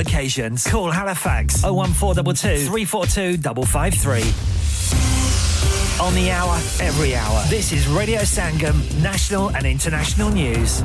[0.00, 0.66] occasions.
[0.66, 4.54] Call Halifax 01422 342 553.
[6.00, 7.42] On the hour, every hour.
[7.48, 10.82] This is Radio Sangam, national and international news.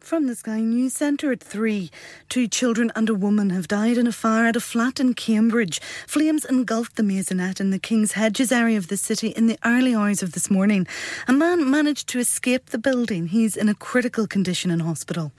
[0.00, 1.90] From the Sky News Centre at 3.
[2.28, 5.80] Two children and a woman have died in a fire at a flat in Cambridge.
[6.06, 9.94] Flames engulfed the maisonette in the King's Hedges area of the city in the early
[9.94, 10.86] hours of this morning.
[11.26, 13.28] A man managed to escape the building.
[13.28, 15.32] He's in a critical condition in hospital.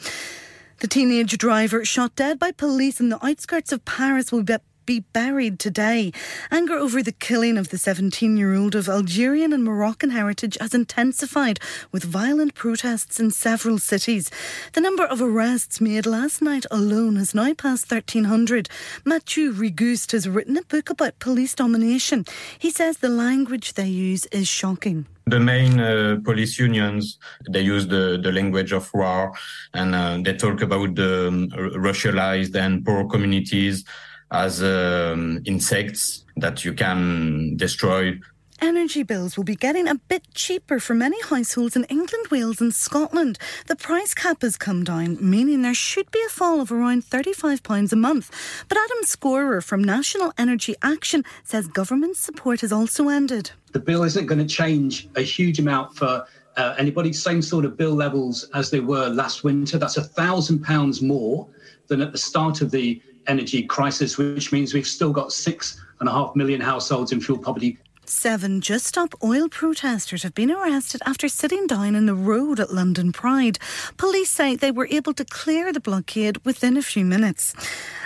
[0.79, 4.99] The teenage driver shot dead by police in the outskirts of Paris will be be
[4.99, 6.11] buried today.
[6.51, 10.73] Anger over the killing of the 17 year old of Algerian and Moroccan heritage has
[10.73, 11.59] intensified
[11.91, 14.29] with violent protests in several cities.
[14.73, 18.69] The number of arrests made last night alone has now passed 1,300.
[19.03, 22.25] Mathieu Rigouste has written a book about police domination.
[22.59, 27.17] He says the language they use is shocking the main uh, police unions
[27.49, 29.33] they use the, the language of war
[29.73, 33.83] and uh, they talk about the um, racialized and poor communities
[34.31, 38.17] as um, insects that you can destroy
[38.61, 42.73] Energy bills will be getting a bit cheaper for many households in England, Wales, and
[42.73, 43.37] Scotland.
[43.67, 47.91] The price cap has come down, meaning there should be a fall of around £35
[47.91, 48.31] a month.
[48.67, 54.03] But Adam Scorer from National Energy Action says government support has also ended the bill
[54.03, 56.25] isn't going to change a huge amount for
[56.55, 57.11] uh, anybody.
[57.11, 59.77] Same sort of bill levels as they were last winter.
[59.77, 61.45] That's a thousand pounds more
[61.87, 66.07] than at the start of the energy crisis, which means we've still got six and
[66.07, 67.77] a half million households in fuel poverty.
[68.09, 72.73] Seven Just Stop Oil protesters have been arrested after sitting down in the road at
[72.73, 73.57] London Pride.
[73.97, 77.53] Police say they were able to clear the blockade within a few minutes.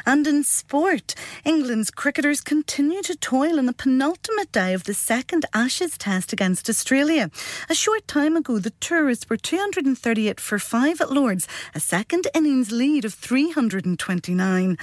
[0.09, 1.13] And in sport,
[1.45, 6.67] England's cricketers continue to toil in the penultimate day of the second Ashes test against
[6.67, 7.29] Australia.
[7.69, 12.71] A short time ago, the tourists were 238 for 5 at Lords, a second innings
[12.71, 14.79] lead of 329.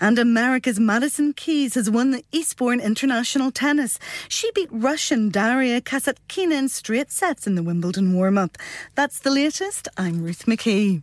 [0.00, 3.98] And America's Madison Keys has won the Eastbourne International Tennis.
[4.28, 8.56] She beat Russian Daria Kasatkina in straight sets in the Wimbledon warm up.
[8.94, 9.88] That's the latest.
[9.96, 11.02] I'm Ruth McKee.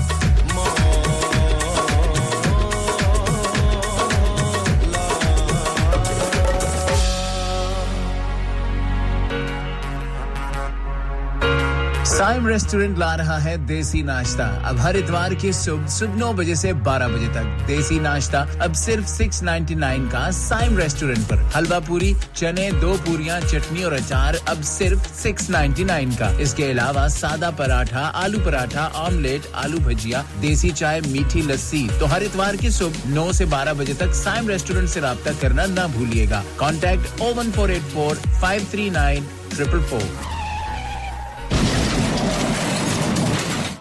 [12.18, 16.54] Saim restaurant ला रहा है देसी नाश्ता। अब हर इतवार की सुबह सुबह नौ बजे
[16.56, 21.42] से बारह बजे तक देसी नाश्ता। अब सिर्फ़ सिक्स नाइन्टी नाइन का साइम रेस्टोरेंट पर।
[21.54, 26.64] हलवा पूरी, चने, दो पूरियाँ, चटनी और अचार अब सिर्फ़ सिक्स नाइन्टी नाइन का। इसके
[26.70, 32.56] अलावा सादा पराठा, आलू पराठा, ऑमलेट, आलू भजिया, देसी चाय, मीठी लस्सी। तो हर इतवार
[32.56, 37.20] की सुबह नौ से बारह बजे तक साइम रेस्टोरेंट से रहा करना न भूलिएगा। Contact
[37.20, 40.36] o one four eight four five three nine triple four.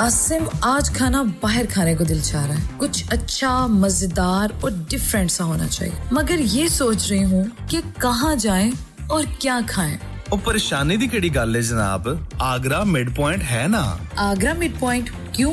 [0.00, 5.30] Asim आज खाना बाहर खाने को दिल चाह रहा है कुछ अच्छा मजेदार और डिफरेंट
[5.30, 8.70] सा होना चाहिए मगर ये सोच रही हूँ कि कहाँ जाएं
[9.10, 9.96] और क्या खाएं
[10.32, 12.08] ਉਹ ਪਰੇਸ਼ਾਨੀ ਦੀ ਕਿਹੜੀ ਗੱਲ ਹੈ ਜਨਾਬ
[12.42, 13.82] ਆਗਰਾ ਮਿਡ ਪੁਆਇੰਟ ਹੈ ਨਾ
[14.22, 15.52] आगरा मिड पॉइंट क्यों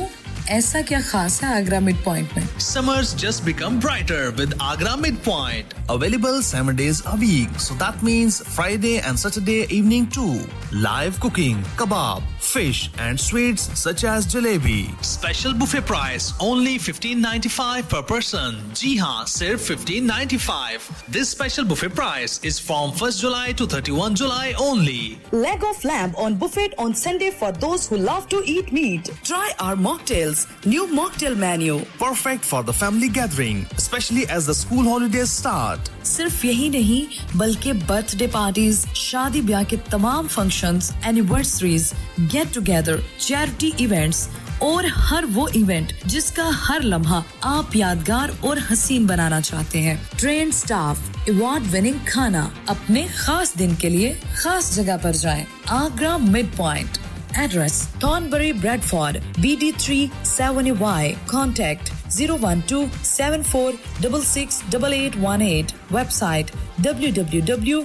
[0.50, 5.74] ऐसा क्या खास है आगरा मिड पॉइंट में Summers just become brighter with Agra Midpoint.
[5.94, 7.60] Available seven days a week.
[7.66, 10.32] So that means Friday and Saturday evening too.
[10.86, 14.80] Live cooking, kebab, fish and sweets such as jalebi.
[15.10, 18.60] Special buffet price only 15.95 per person.
[18.82, 20.90] Ji haan, sirf 15.95.
[21.18, 25.18] This special buffet price is from 1st July to 31 July only.
[25.32, 29.10] Leg of lamb on buffet on Sunday for those who love to eat meat.
[29.32, 30.39] Try our mocktails.
[30.64, 31.76] New mocktail menu.
[31.98, 35.90] Perfect for the family gathering, especially as the school holidays start.
[36.04, 43.72] सिर्फ़ यही नहीं बल्कि birthday parties शादी ब्याह के तमाम functions, anniversaries get together charity
[43.84, 44.28] events
[44.62, 50.50] और हर वो इवेंट जिसका हर लम्हा आप यादगार और हसीन बनाना चाहते हैं ट्रेन
[50.52, 54.12] स्टाफ अवार्ड विनिंग खाना अपने खास दिन के लिए
[54.42, 56.98] खास जगह पर जाएँ Agra mid point
[57.36, 66.50] Address Thornbury Bradford BD3 7Y Contact 012 74668818 Website
[66.82, 67.84] www.agra.com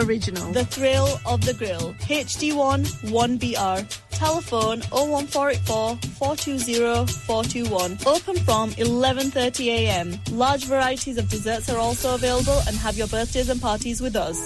[0.00, 0.52] Original.
[0.52, 1.94] The thrill of the grill.
[2.08, 3.80] HD1 1BR.
[4.10, 7.98] Telephone 01484 420 421.
[8.06, 10.14] Open from 11:30 a.m.
[10.32, 14.38] Large varieties of desserts are also available and have your birthdays and parties with us.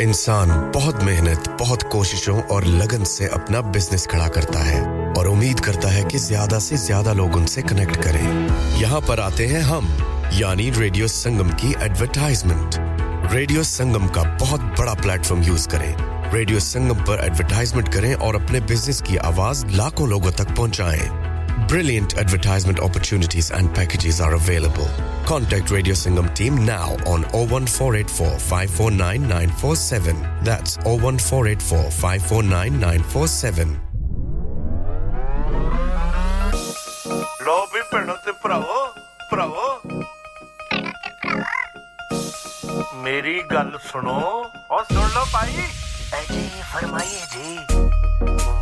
[0.00, 4.80] इंसान बहुत मेहनत बहुत कोशिशों और लगन से अपना business खड़ा करता है
[5.18, 8.26] और उम्मीद करता है कि ज्यादा से ज्यादा लोग उनसे कनेक्ट करें
[8.80, 9.86] यहाँ पर आते हैं हम
[10.40, 12.95] यानी रेडियो संगम की एडवर्टाइजमेंट
[13.31, 18.59] रेडियो संगम का बहुत बड़ा प्लेटफॉर्म यूज़ करें रेडियो संगम पर एडवर्टाइजमेंट करें और अपने
[18.69, 21.09] बिज़नेस की आवाज़ लाखों लोगों तक पहुंचाएँ।
[21.71, 24.87] Brilliant advertisement opportunities and packages are available.
[25.31, 30.21] Contact Radio Singham team now on 01484 549947.
[30.49, 33.75] That's 01484 549947.
[37.49, 38.79] लो भी भैनों ते भरावो
[39.33, 39.67] भरावो
[43.07, 44.21] ਮੇਰੀ ਗੱਲ ਸੁਣੋ।
[44.71, 45.63] ਔਰ ਸੁਣ ਲਓ ਭਾਈ।
[46.13, 47.57] ਐ ਜੀ ਫਰਮਾਈਏ ਜੀ।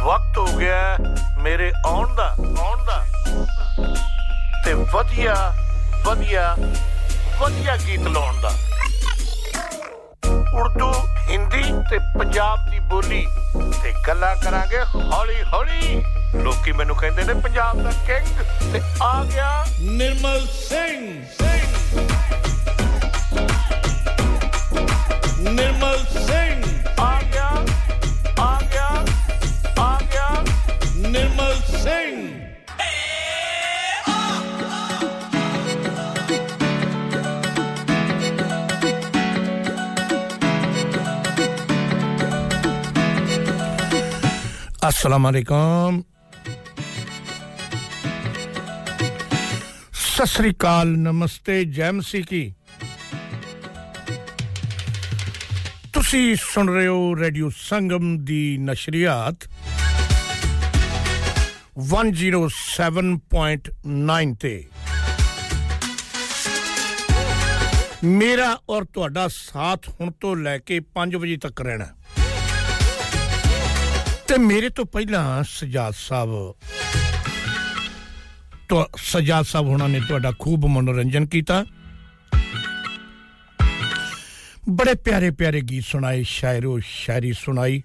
[0.04, 0.98] ਵਕਤ ਹੋ ਗਿਆ
[1.42, 2.28] ਮੇਰੇ ਆਉਣ ਦਾ
[2.60, 3.06] ਆਉਣ ਦਾ।
[4.66, 5.54] ਤੇ ਵਧੀਆ
[6.06, 6.56] ਵਧੀਆ
[7.40, 8.52] ਵਧੀਆ ਗੀਤ ਲਾਉਣ ਦਾ।
[10.60, 10.92] ਉਰਦੂ
[11.30, 13.26] ਹਿੰਦੀ ਤੇ ਪੰਜਾਬ ਦੀ ਬੋਲੀ
[13.84, 16.04] ਤੇ ਗੱਲਾਂ ਕਰਾਂਗੇ ਹੌਲੀ ਹੌਲੀ
[16.36, 22.08] ਲੋਕੀ ਮੈਨੂੰ ਕਹਿੰਦੇ ਨੇ ਪੰਜਾਬ ਦਾ ਕਿੰਗ ਤੇ ਆ ਗਿਆ। ਨਿਰਮਲ ਸਿੰਘ ਸਿੰਘ।
[25.48, 26.64] निर्मल सिंह।
[27.00, 27.50] आ गया
[28.40, 28.90] आ गया
[29.80, 30.30] आ गया।
[31.10, 32.24] निर्मल सिंह।
[44.84, 46.04] अस्सलाम वालेकुम
[49.94, 52.55] सत श्रीकाल नमस्ते जय मसीह की।
[55.96, 59.36] ਤੁਸੀਂ ਸੁਣ ਰਹੇ ਹੋ ਰੇਡੀਓ ਸੰਗਮ ਦੀ ਨਸ਼ਰੀਆਤ।
[61.78, 64.66] 107.9 ਤੇ।
[68.04, 71.88] ਮੇਰਾ ਔਰ ਤੁਹਾਡਾ ਸਾਥ ਹੁਣ ਤੋਂ ਲੈ ਕੇ 5 ਵਜੇ ਤੱਕ ਰਹਿਣਾ।
[74.28, 76.56] ਤੇ ਮੇਰੇ ਤੋਂ ਪਹਿਲਾਂ ਸਜਾਦ ਸਾਹਿਬ
[78.70, 81.66] ਤੋਂ ਸਜਾਦ ਸਾਹਿਬ ਹੁਣਾਂ ਨੇ ਤੁਹਾਡਾ ਖੂਬ ਮਨੋਰੰਜਨ ਕੀਤਾ।
[84.70, 87.84] ਬੜੇ ਪਿਆਰੇ ਪਿਆਰੇ ਗੀਤ ਸੁਣਾਏ, ਸ਼ਾਇਰੋ ਸ਼ਾਇਰੀ ਸੁਣਾਈ।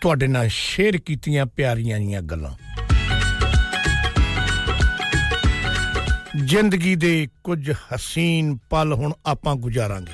[0.00, 2.54] ਤੁਹਾਡੇ ਨਾਲ ਸ਼ੇਅਰ ਕੀਤੀਆਂ ਪਿਆਰੀਆਂ ਜੀਆਂ ਗੱਲਾਂ।
[6.44, 10.12] ਜ਼ਿੰਦਗੀ ਦੇ ਕੁਝ ਹਸੀਨ ਪਲ ਹੁਣ ਆਪਾਂ ਗੁਜ਼ਾਰਾਂਗੇ।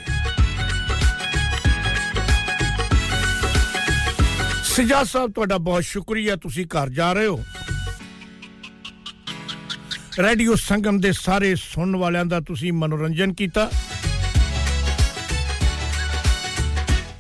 [4.65, 7.41] ਸਜਾ ਸਾਹਿਬ, ਤੁਹਾਡਾ ਬਹੁਤ ਸ਼ੁਕਰੀਆ, ਤੁਸੀਂ ਘਰ ਜਾ ਰਹੇ ਹੋ।
[10.19, 13.71] ਰੇਡੀਓ ਸੰਗਮ ਦੇ ਸਾਰੇ ਸੁਣਨ ਵਾਲਿਆਂ ਦਾ ਤੁਸੀਂ ਮਨੋਰੰਜਨ ਕੀਤਾ।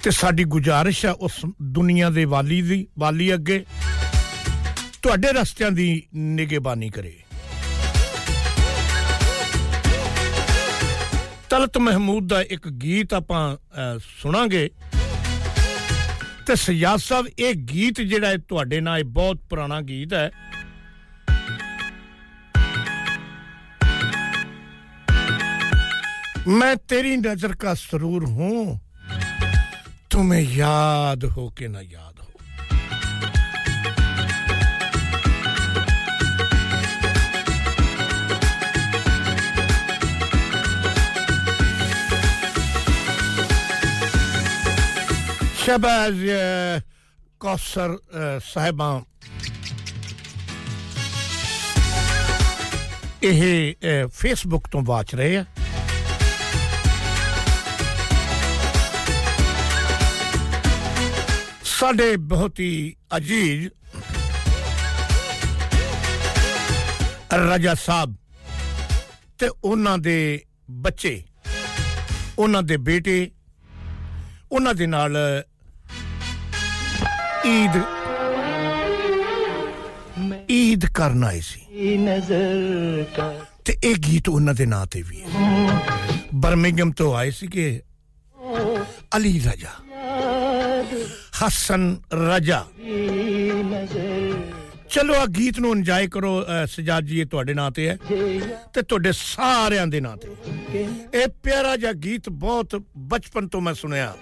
[0.04, 1.40] ਤੇ ਸਾਡੀ ਗੁਜ਼ਾਰਿਸ਼ ਹੈ ਉਸ
[1.72, 3.64] ਦੁਨੀਆ ਦੇ ਵਾਲੀ ਦੀ ਵਾਲੀ ਅੱਗੇ
[5.02, 7.14] ਤੁਹਾਡੇ ਰਸਤਿਆਂ ਦੀ ਨਿਗਹਿਬਾਨੀ ਕਰੇ
[11.50, 13.42] ਤਲਤ ਮਹਿਮੂਦ ਦਾ ਇੱਕ ਗੀਤ ਆਪਾਂ
[14.22, 14.70] ਸੁਣਾਂਗੇ
[16.48, 20.30] ਤੇ ਸਯਾਦ ਸਾਹਿਬ ਇਹ ਗੀਤ ਜਿਹੜਾ ਹੈ ਤੁਹਾਡੇ ਨਾਲ ਇਹ ਬਹੁਤ ਪੁਰਾਣਾ ਗੀਤ ਹੈ
[26.50, 28.78] मैं तेरी नजर का सरूर हूं
[30.12, 33.38] तुम्हें याद हो के ना याद हो
[45.66, 46.24] शहबाज
[47.42, 47.98] कौसर
[48.54, 48.90] साहिबा
[53.28, 53.40] ਇਹ
[54.16, 55.44] ਫੇਸਬੁੱਕ ਤੋਂ ਵਾਚ ਰਹੇ ਆ
[61.83, 63.69] ਸਾਡੇ ਬਹੁਤ ਹੀ ਅਜੀਜ਼
[67.35, 68.15] ਰਾਜਾ ਸਾਹਿਬ
[69.39, 70.17] ਤੇ ਉਹਨਾਂ ਦੇ
[70.71, 71.23] ਬੱਚੇ,
[72.39, 73.31] ਉਹਨਾਂ ਦੇ ਬੇਟੇ,
[74.53, 75.17] ਉਹਨਾਂ ਦੇ ਨਾਲ
[77.47, 77.83] ਈਦ
[80.51, 83.05] ਈਦ ਕਰਨ ਆਏ ਸੀ। ਨਜ਼ਰ
[83.65, 85.27] ਤੇ ਇਹ ਗੀਤ ਉਹਨਾਂ ਦੇ ਨਾਂ ਤੇ ਵੀ ਹੈ।
[86.35, 87.81] ਬਰਮਿੰਗਮ ਤੋਂ ਆਏ ਸੀ ਕਿ
[89.17, 89.81] ਅਲੀ ਰਜਾ।
[91.44, 92.66] ਹਸਨ ਰਜਾ
[94.90, 96.30] ਚਲੋ ਆ ਗੀਤ ਨੂੰ ਇੰਜੋਏ ਕਰੋ
[96.68, 97.98] ਸਜਾਦ ਜੀ ਇਹ ਤੁਹਾਡੇ ਨਾਂ ਤੇ ਹੈ
[98.74, 102.76] ਤੇ ਤੁਹਾਡੇ ਸਾਰਿਆਂ ਦੇ ਨਾਂ ਤੇ ਇਹ ਪਿਆਰਾ ਜਿਹਾ ਗੀਤ ਬਹੁਤ
[103.10, 104.14] ਬਚਪਨ ਤੋਂ ਮੈਂ ਸੁਣਿਆ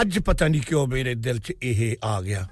[0.00, 2.46] ਅੱਜ ਪਤਾ ਨਹੀਂ ਕਿਉਂ ਮੇਰੇ ਦਿਲ 'ਚ ਇਹ ਆ ਗਿਆ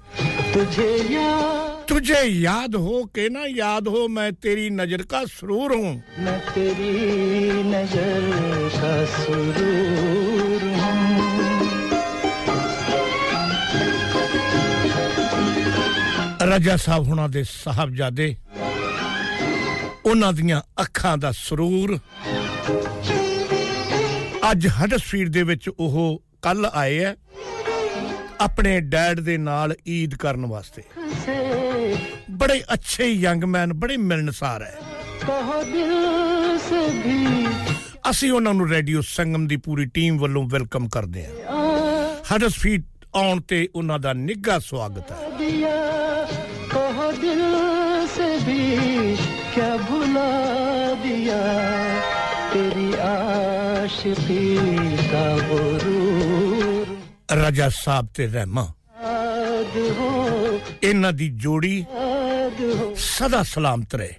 [0.53, 5.91] ਤੁਝੇ ਯਾਦ तुझे याद हो के ना याद हो मैं तेरी नजर का सुरूर हूँ
[6.19, 6.93] मैं तेरी
[7.65, 8.29] नजर
[8.75, 10.26] का सुरूर
[16.48, 18.36] ਰਾਜਾ ਸਾਹਿਬ ਹੁਣਾਂ ਦੇ ਸਾਹਿਬਜ਼ਾਦੇ,
[20.06, 21.98] ਉਹਨਾਂ ਦੀਆਂ ਅੱਖਾਂ ਦਾ ਸਰੂਰ।
[24.50, 27.12] ਅੱਜ ਹਡਸਫੀਲਡ ਦੇ ਵਿੱਚ ਉਹ ਕੱਲ ਆਏ ਐ
[28.40, 30.82] ਆਪਣੇ ਡੈਡ ਦੇ ਨਾਲ ਈਦ ਕਰਨ ਵਾਸਤੇ।
[32.30, 34.78] ਬੜੇ ਅੱਛੇ ਯੰਗਮੈਨ ਬੜੇ ਮਿਲਣਸਾਰ ਹੈ
[38.10, 41.30] ਅਸੀਂ ਉਹਨਾਂ ਨੂੰ ਰੇਡੀਓ ਸੰਗਮ ਦੀ ਪੂਰੀ ਟੀਮ ਵੱਲੋਂ ਵੈਲਕਮ ਕਰਦੇ ਹਾਂ
[42.34, 46.07] ਹਡਸਫੀਲਡ ਆਉਣ ਤੇ ਉਹਨਾਂ ਦਾ ਨਿੱਘਾ ਸਵਾਗਤ ਹੈ दिल
[48.47, 49.15] से भी
[49.53, 50.29] क्या भुला
[51.03, 51.41] दिया
[52.53, 54.45] तेरी आशिकी
[55.11, 56.91] का गुरूर
[57.35, 58.65] ਰਾਜਾ ਸਾਹਿਬ ਤੇ ਰਹਿਮਾ
[60.83, 61.75] ਇਹਨਾਂ ਦੀ ਜੋੜੀ
[63.05, 64.13] ਸਦਾ ਸਲਾਮਤ ਰਹੇ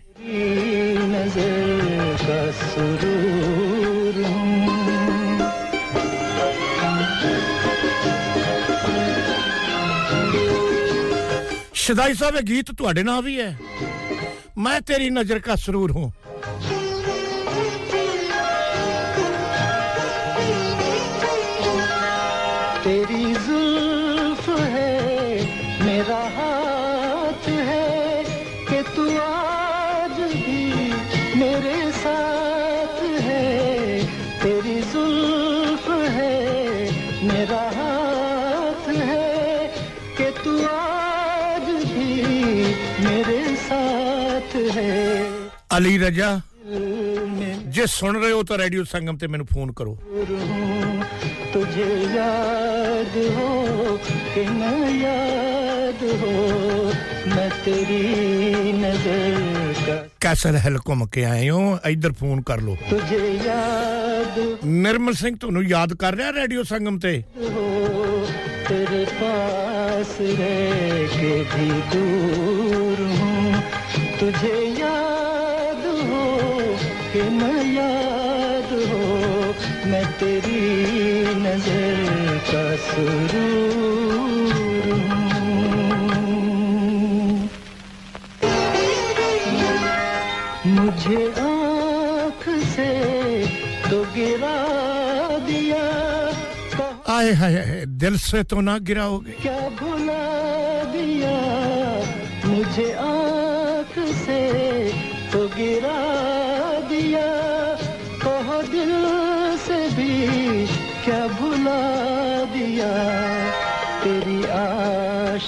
[1.12, 3.17] ਨਜ਼ਰ ਕਾ ਸਰੂਰ
[11.88, 13.56] ਸ਼ਦਾਈ ਸਾਹਿਬ ਇਹ ਗੀਤ ਤੁਹਾਡੇ ਨਾਲ ਵੀ ਹੈ
[14.58, 16.12] ਮੈਂ ਤੇਰੀ ਨਜ਼ਰ ਕਾ ਸਰੂਰ ਹੂੰ
[45.78, 46.40] ਅਲੀ ਰਜਾ
[47.68, 49.96] ਜੇ ਸੁਣ ਰਹੇ ਹੋ ਤਾਂ ਰੇਡੀਓ ਸੰਗਮ ਤੇ ਮੈਨੂੰ ਫੋਨ ਕਰੋ
[51.54, 53.50] तुझे याद हो
[54.30, 56.32] कि न याद हो
[57.28, 57.99] मैं तेरी
[58.78, 59.37] नजर
[59.80, 65.37] का ਕੈਸਲ ਹਿਲ ਘੁੰਮ ਕੇ ਆਏ ਹੋ ਇੱਧਰ ਫੋਨ ਕਰ ਲਓ तुझे याद ਨਿਰਮਲ ਸਿੰਘ
[65.37, 67.64] ਤੁਹਾਨੂੰ ਯਾਦ ਕਰ ਰਿਹਾ ਰੇਡੀਓ ਸੰਗਮ ਤੇ हो
[68.66, 70.44] तेरे पास रह
[71.14, 73.62] के भी दूर हूँ
[74.18, 75.07] तुझे याद हो कि
[77.39, 77.43] न
[77.75, 79.03] याद हो
[79.91, 80.62] मैं तेरी
[81.43, 83.60] नज़र का सुरूर
[90.67, 92.43] मुझे आँख
[92.74, 92.89] से
[93.89, 94.58] तो गिरा
[95.48, 95.84] दिया
[97.15, 97.55] आए हाय
[98.01, 100.22] दिल से तो ना गिराओगे क्या भुला
[100.93, 101.38] दिया
[102.46, 103.18] मुझे आँख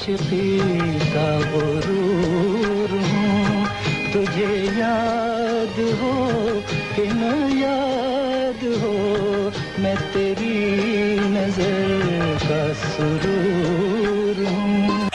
[0.01, 3.65] आशिकी का गुरूर हूँ।
[4.13, 6.13] तुझे याद हो
[6.95, 7.29] कि न
[7.61, 8.93] याद हो,
[9.77, 10.57] मैं तेरी
[11.29, 15.09] नज़र का सुरूर हूँ।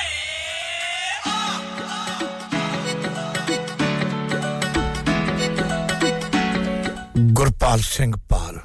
[7.35, 8.61] गुरपाल सिंह पाल,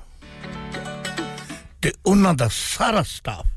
[1.81, 3.50] ते उन्हों दा सारा स्टाफ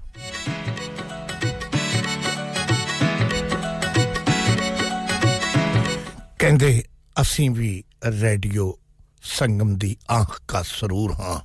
[6.43, 6.83] ਕਹਿੰਦੇ
[7.21, 8.73] ਅਸੀਂ ਵੀ ਰੇਡੀਓ
[9.23, 11.39] ਸੰਗਮ ਦੀ ਆਂਖ ਕਾ ਸਰੂਰ ਹਾਂ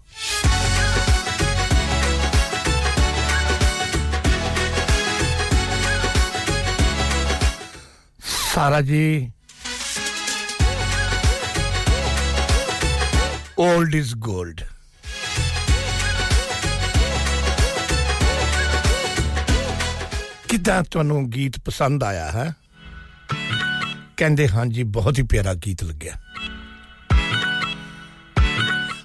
[8.54, 9.30] ਸਾਰਾ ਜੀ
[13.60, 14.62] old is gold
[20.48, 22.54] ਕਿਦਾਂ ਤੁਹਾਨੂੰ ਗੀਤ ਪਸੰਦ ਆਇਆ ਹੈ
[24.19, 26.13] ਕਹਿੰਦੇ, ਹਾਂਜੀ, ਬਹੁਤ ਹੀ ਪਿਆਰਾ ਗੀਤ ਲੱਗਿਆ।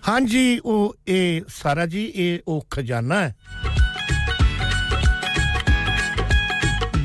[0.09, 3.37] ਹਾਂਜੀ, ਉਹ ਇਹ ਸਾਰਾ ਜੀ, ਇਹ ਉਹ ਖਜ਼ਾਨਾ ਹੈ।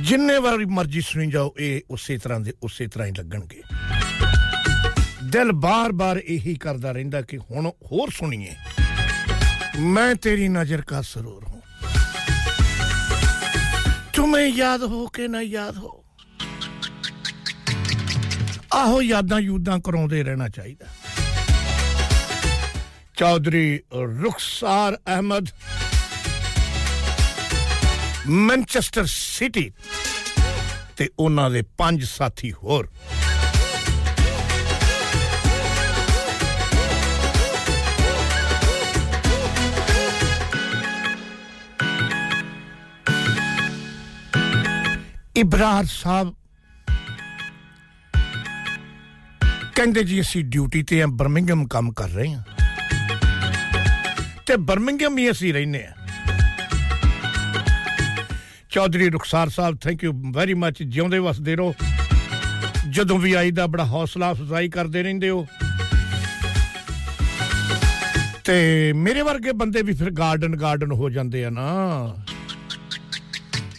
[0.02, 3.62] ਜਿੰਨੇ ਵਾਰੀ ਮਰਜ਼ੀ ਸੁਣੀ ਜਾਓ, ਇਹ ਉਸੇ ਤਰ੍ਹਾਂ ਦੇ ਉਸੇ ਤਰ੍ਹਾਂ ਹੀ ਲੱਗਣਗੇ।
[5.24, 8.56] ਦਿਲ ਬਾਰ-ਬਾਰ ਇਹੀ ਕਰਦਾ ਰਹਿੰਦਾ ਕਿ ਹੁਣ ਹੋਰ ਸੁਣੀਏ।
[9.80, 11.62] ਮੈਂ ਤੇਰੀ ਨਜ਼ਰ ਦਾ ਸਰੂਰ ਹੂੰ।
[14.14, 16.04] ਤੁਮੇ ਯਾਦ ਹੋ ਕਿ ਨਾ ਯਾਦ ਹੋ?
[18.75, 20.87] ਆਹੋ ਯਾਦਾਂ ਯੂਦਾਂ ਕਰਾਉਂਦੇ ਰਹਿਣਾ ਚਾਹੀਦਾ
[23.19, 23.81] ਚੌਧਰੀ
[24.23, 25.49] ਰੁਖਸਾਰ ਅਹਿਮਦ
[28.29, 29.71] ਮੈਨਚੈਸਟਰ ਸਿਟੀ
[30.97, 32.89] ਤੇ ਉਹਨਾਂ ਦੇ ਪੰਜ ਸਾਥੀ ਹੋਰ
[45.37, 46.33] ਇਬਰਾਰ ਸਾਹਿਬ
[49.80, 52.44] ਕਹਿੰਦੇ ਜੀ ਅਸੀਂ ਡਿਊਟੀ ਤੇ ਆ ਬਰਮਿੰਗਮ ਕੰਮ ਕਰ ਰਹੇ ਆ
[54.46, 55.92] ਤੇ ਬਰਮਿੰਗਮ ਹੀ ਅਸੀਂ ਰਹਿੰਦੇ ਆ
[58.70, 61.74] Chaudhry Rukhsar sahib thank you very much ਜਿਉਂਦੇ ਵਸਦੇ ਰਹੋ।
[62.90, 65.48] ਜਦੋਂ ਵੀ ਆਈਦਾ ਬੜਾ ਹੌਸਲਾ ਅਫਜ਼ਾਈ ਕਰਦੇ ਰਹਿੰਦੇ ਹੋ।
[68.44, 71.68] ਤੇ ਮੇਰੇ ਵਰਗੇ ਬੰਦੇ ਵੀ ਫਿਰ ਗਾਰਡਨ ਗਾਰਡਨ ਹੋ ਜਾਂਦੇ ਆ ਨਾ।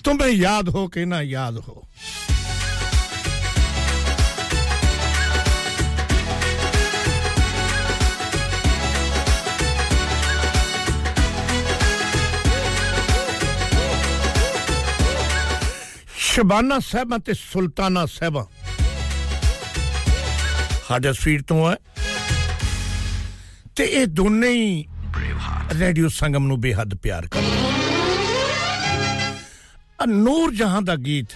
[0.04, 1.82] ਤੁਮੇ ਯਾਦ ਹੋ ਕਿ ਨਾ ਯਾਦ ਹੋ?
[16.29, 18.45] ਸ਼ਬਾਨਾ ਸਾਹਿਬਾਂ ਤੇ ਸੁਲਤਾਨਾ ਸਾਹਿਬਾਂ
[20.87, 21.75] ਸਾਡੇ ਸਟਰੀਟ ਤੋਂ ਹੈ
[23.75, 24.85] ਤੇ ਇਹ ਦੋਨੇ ਹੀ
[25.71, 27.73] ਰੇਡੀਓ ਸੰਗਮ ਨੂੰ ਬੇਹੱਦ ਪਿਆਰ ਕਰਦੇ
[29.99, 31.33] ਆ ਨੂਰ ਜਹਾਂ ਦਾ ਗੀਤ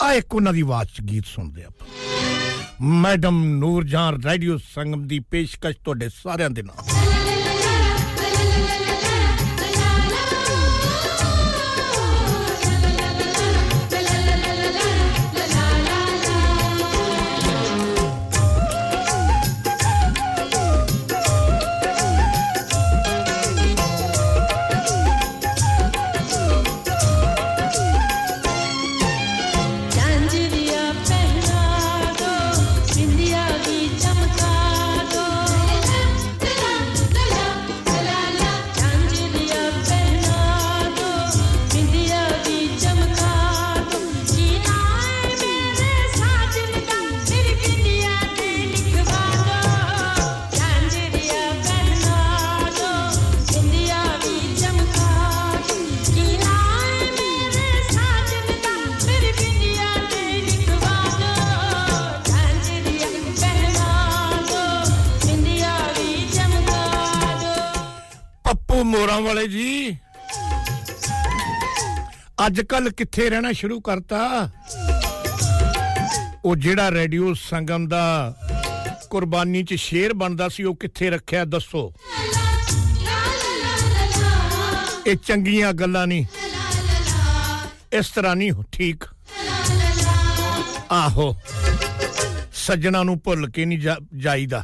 [0.00, 1.86] ਆ ਇੱਕ ਉਹਨਾਂ ਦੀ ਆਵਾਜ਼ ਚ ਗੀਤ ਸੁਣਦੇ ਆਪਾਂ
[3.00, 7.03] ਮੈਡਮ ਨੂਰ ਜਹਾਂ ਰੇਡੀਓ ਸੰਗਮ ਦੀ ਪੇਸ਼ਕਸ਼ ਤੁਹਾਡੇ ਸਾਰਿਆਂ ਦੇ ਨਾਲ
[68.99, 69.97] ਮੋਰਾਂ ਵਾਲੇ ਜੀ।
[72.47, 74.49] ਅੱਜ ਕੱਲ ਕਿੱਥੇ ਰਹਿਣਾ ਸ਼ੁਰੂ ਕਰਤਾ?
[76.45, 78.35] ਉਹ ਜਿਹੜਾ ਰੇਡੀਓ ਸੰਗਮ ਦਾ
[79.09, 81.93] ਕੁਰਬਾਨੀ ਚ ਸ਼ੇਰ ਬਣਦਾ ਸੀ, ਉਹ ਕਿੱਥੇ ਰੱਖਿਆ ਦੱਸੋ?
[85.07, 86.25] ਇਹ ਚੰਗੀਆਂ ਗੱਲਾਂ ਨਹੀਂ।
[87.93, 89.03] ਇਸ ਤਰ੍ਹਾਂ ਨਹੀਂ ਠੀਕ।
[90.91, 91.35] ਆਹੋ।
[92.53, 94.63] ਸੱਜਣਾ ਨੂੰ ਭੁੱਲ ਕੇ ਨਹੀਂ ਜਾ- ਜਾਈਦਾ।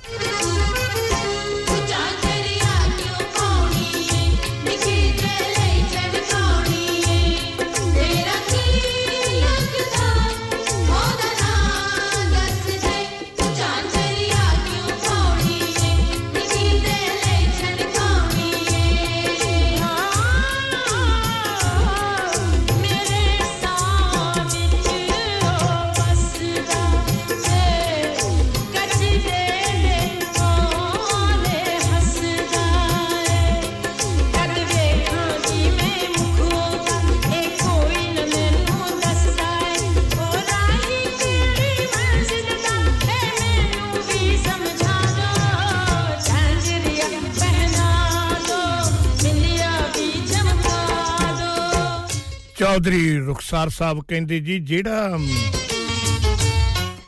[52.61, 55.17] ਚੌਧਰੀ ਰੁਖਸਾਰ ਸਾਹਿਬ ਕਹਿੰਦੇ ਜੀ, ਜਿਹੜਾ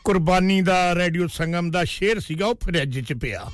[0.04, 3.46] ਕੁਰਬਾਨੀ ਦਾ ਰੇਡੀਓ ਸੰਗਮ ਦਾ ਸ਼ੇਰ ਸੀਗਾ, ਉਹ ਫਰਿੱਜ 'ਚ ਪਿਆ।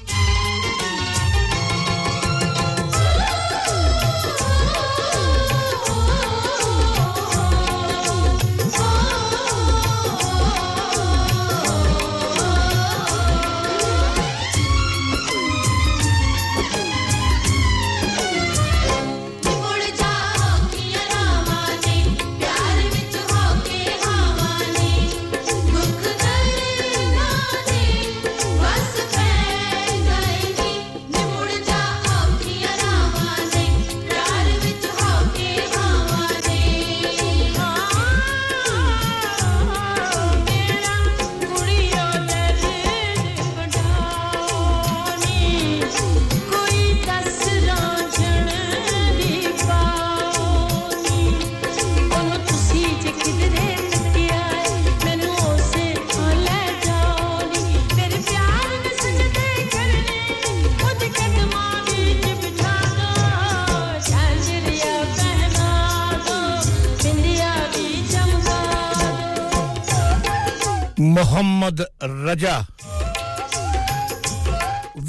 [71.38, 72.53] ਮੁਹੰਮਦ ਰਜਾ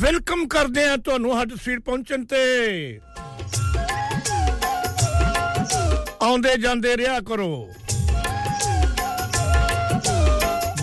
[0.01, 2.99] ਵੈਲਕਮ ਕਰਦੇ ਆ ਤੁਹਾਨੂੰ ਹੱਡ ਸਟਰੀਟ ਪਹੁੰਚਣ ਤੇ
[6.21, 7.47] ਆਉਂਦੇ ਜਾਂਦੇ ਰਿਹਾ ਕਰੋ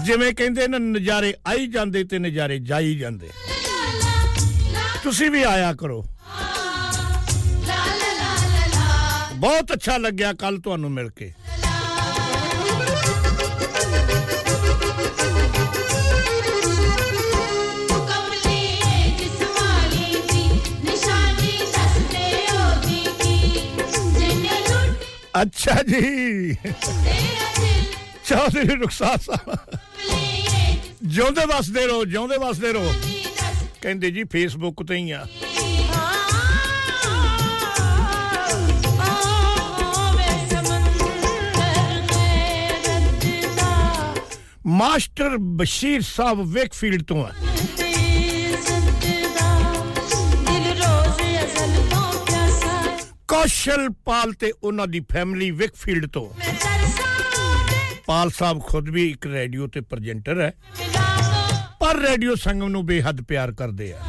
[0.04, 3.30] ਜਿਵੇਂ ਕਹਿੰਦੇ ਨੇ ਨਜ਼ਾਰੇ ਆਈ ਜਾਂਦੇ ਤੇ ਨਜ਼ਾਰੇ ਜਾਈ ਜਾਂਦੇ
[5.02, 6.04] ਤੁਸੀਂ ਵੀ ਆਇਆ ਕਰੋ
[9.37, 11.32] ਬਹੁਤ ਅੱਛਾ ਲੱਗਿਆ ਕੱਲ ਤੁਹਾਨੂੰ ਮਿਲ ਕੇ
[25.42, 26.54] ਅੱਛਾ ਜੀ
[28.24, 29.56] ਚੌਧਰੀ ਰੁਖਸਾਰ ਸਾਹਿਬ
[31.04, 32.92] ਜਿਉਂਦੇ ਵਸਦੇ ਰਹੋ ਜਿਉਂਦੇ ਵਸਦੇ ਰਹੋ
[33.82, 35.26] ਕਹਿੰਦੇ ਜੀ ਫੇਸਬੁੱਕ ਤੇ ਹੀ ਆ
[44.66, 47.30] ਮਾਸਟਰ ਬਸ਼ੀਰ ਸਾਹਿਬ ਵੇਕਫੀਲਡ ਤੋਂ ਆ
[53.37, 56.28] ਕੌਸ਼ਲ ਪਾਲ ਤੇ ਉਹਨਾਂ ਦੀ ਫੈਮਿਲੀ ਵਿਕਫੀਲਡ ਤੋਂ
[58.06, 60.52] ਪਾਲ ਸਾਹਿਬ ਖੁਦ ਵੀ ਇੱਕ ਰੇਡੀਓ ਤੇ ਪ੍ਰੈਜ਼ੈਂਟਰ ਹੈ
[61.80, 64.00] ਪਰ ਰੇਡੀਓ ਸੰਗਮ ਨੂੰ ਬੇਹੱਦ ਪਿਆਰ ਕਰਦੇ ਆ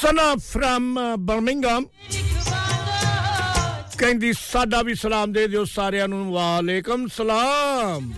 [0.00, 1.84] ਸਨਾ ਫਰਮ ਬਰਮਿੰਗਮ
[3.98, 8.12] ਕਹਿੰਦੀ ਸਾਡਾ ਵੀ ਸਲਾਮ ਦੇ ਦਿਓ ਸਾਰਿਆਂ ਨੂੰ ਵਾਲੇਕਮ ਸਲਾਮ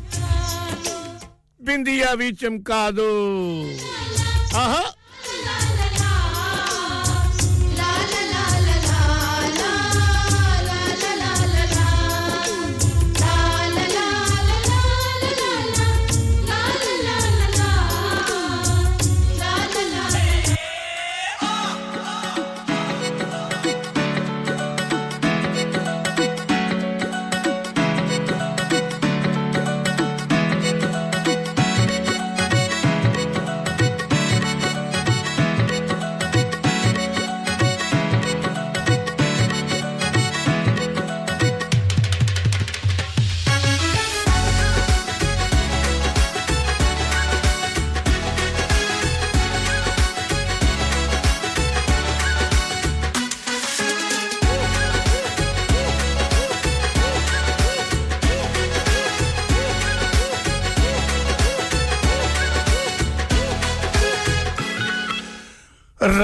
[1.62, 3.08] ਬਿੰਦੀਆਂ ਵੀ ਚਮਕਾ ਦੋ
[4.56, 4.82] ਆਹਾ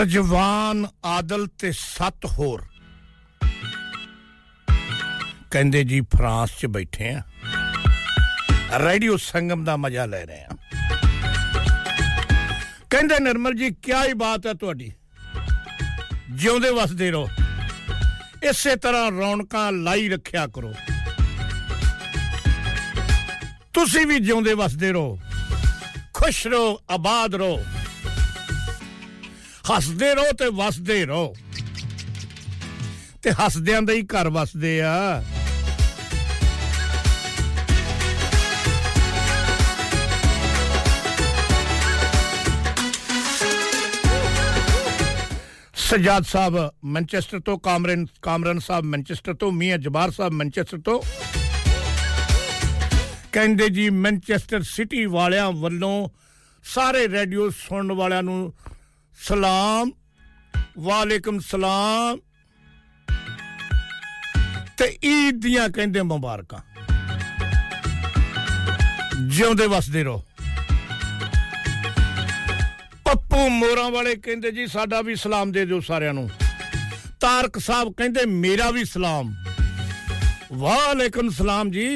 [0.01, 2.63] ਰਜਵਾਨ ਆਦਲ ਤੇ ਸੱਤ ਹੋਰ
[5.53, 7.23] ਕਹਿੰਦੇ ਜੀ ਫਰਾਂਸ 'ਚ ਬੈਠੇ ਆ
[8.81, 10.57] ਰੇਡੀਓ ਸੰਗਮ ਦਾ ਮਜ਼ਾ ਲੈ ਰਹੇ ਆ
[12.91, 14.93] ਕਹਿੰਦੇ ਨਿਰਮਲ ਜੀ ਕੀ ਹੀ ਬਾਤ ਹੈ ਤੁਹਾਡੀ
[16.33, 17.29] ਜਿਉਂਦੇ ਵਸਦੇ ਰਹੋ
[18.43, 20.73] ਇਸੇ ਤਰ੍ਹਾਂ ਰੌਣਕਾਂ ਲਾਈ ਰੱਖਿਆ ਕਰੋ
[23.75, 25.19] ਤੁਸੀਂ ਵੀ ਜਿਉਂਦੇ ਵਸਦੇ ਰਹੋ
[26.15, 27.61] ਖੁਸ਼ ਰਹੋ ਆਬਾਦ ਰਹੋ
[29.76, 31.36] ਹੱਸਦੇ ਰਹੋ ਤੇ ਵਸਦੇ ਰਹੋ।
[33.22, 35.24] ਤੇ ਹੱਸਦਿਆਂ ਦੇ ਹੀ ਘਰ ਵਸਦੇ ਆ।
[45.76, 51.02] ਸਜਾਦ ਸਾਹਿਬ ਮੈਂਚੈਸਟਰ ਤੋਂ, ਕਾਮਰਨ ਕਾਮਰਨ ਸਾਹਿਬ ਮੈਂਚੈਸਟਰ ਤੋਂ, ਮੀਆਂ ਜਬਾਰ ਸਾਹਿਬ ਮੈਂਚੈਸਟਰ ਤੋਂ।
[53.32, 56.10] ਕਹਿੰਦੇ ਜੀ ਮੈਂਚੈਸਟਰ ਸਿਟੀ ਵਾਲਿਆਂ ਵੱਲੋਂ
[56.64, 58.54] ਸਾਰੇ ਰੇਡੀਓ ਸੁਣਨ ਵਾਲਿਆਂ ਨੂੰ
[59.21, 59.91] ਸਲਾਮ
[60.79, 62.19] ਵਾਲੇਕਮ ਸਲਾਮ
[64.79, 66.61] ਤੇ ਈਦ ਦੀਆਂ ਕਹਿੰਦੇ ਮੁਬਾਰਕਾਂ
[69.29, 70.23] ਜਿਉਂਦੇ ਵਸਦੇ ਰਹੋ
[73.05, 76.29] ਪੱਪੂ ਮੋਰਾਂ ਵਾਲੇ ਕਹਿੰਦੇ ਜੀ ਸਾਡਾ ਵੀ ਸਲਾਮ ਦੇ ਦਿਓ ਸਾਰਿਆਂ ਨੂੰ
[77.21, 79.35] ਤਾਰਕ ਸਾਹਿਬ ਕਹਿੰਦੇ ਮੇਰਾ ਵੀ ਸਲਾਮ
[80.53, 81.87] ਵਾਲੇਕਮ ਸਲਾਮ ਜੀ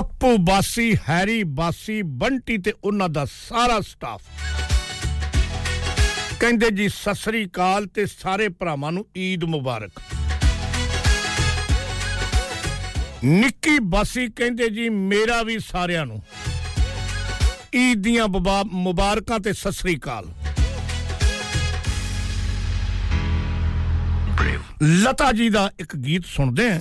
[0.00, 4.22] ਪੱਪੂ ਬਾਸੀ, ਹੈਰੀ ਬਾਸੀ, ਬੰਟੀ ਤੇ ਉਹਨਾਂ ਦਾ ਸਾਰਾ ਸਟਾਫ
[6.40, 9.90] ਕਹਿੰਦੇ ਜੀ, ਸਤਿ ਸ੍ਰੀ ਅਕਾਲ ਤੇ ਸਾਰੇ ਭਰਾਵਾਂ ਨੂੰ ਈਦ ਮੁਬਾਰਕ।
[13.24, 16.22] ਨਿੱਕੀ ਬਾਸੀ ਕਹਿੰਦੇ ਜੀ, ਮੇਰਾ ਵੀ ਸਾਰਿਆਂ ਨੂੰ।
[17.74, 20.24] ਈਦ ਦੀਆਂ ਬਬਾ- ਮੁਬਾਰਕਾਂ ਤੇ ਸਤਿ ਸ੍ਰੀ ਅਕਾਲ।
[24.82, 26.80] ਲਤਾ ਜੀ ਦਾ ਇੱਕ ਗੀਤ ਸੁਣਦੇ ਹਾਂ।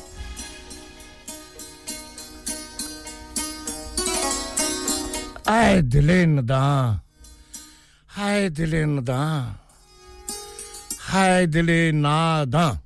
[5.50, 7.00] Aydilinden
[8.08, 9.46] Haydili nadan
[10.98, 12.78] Haydili nadan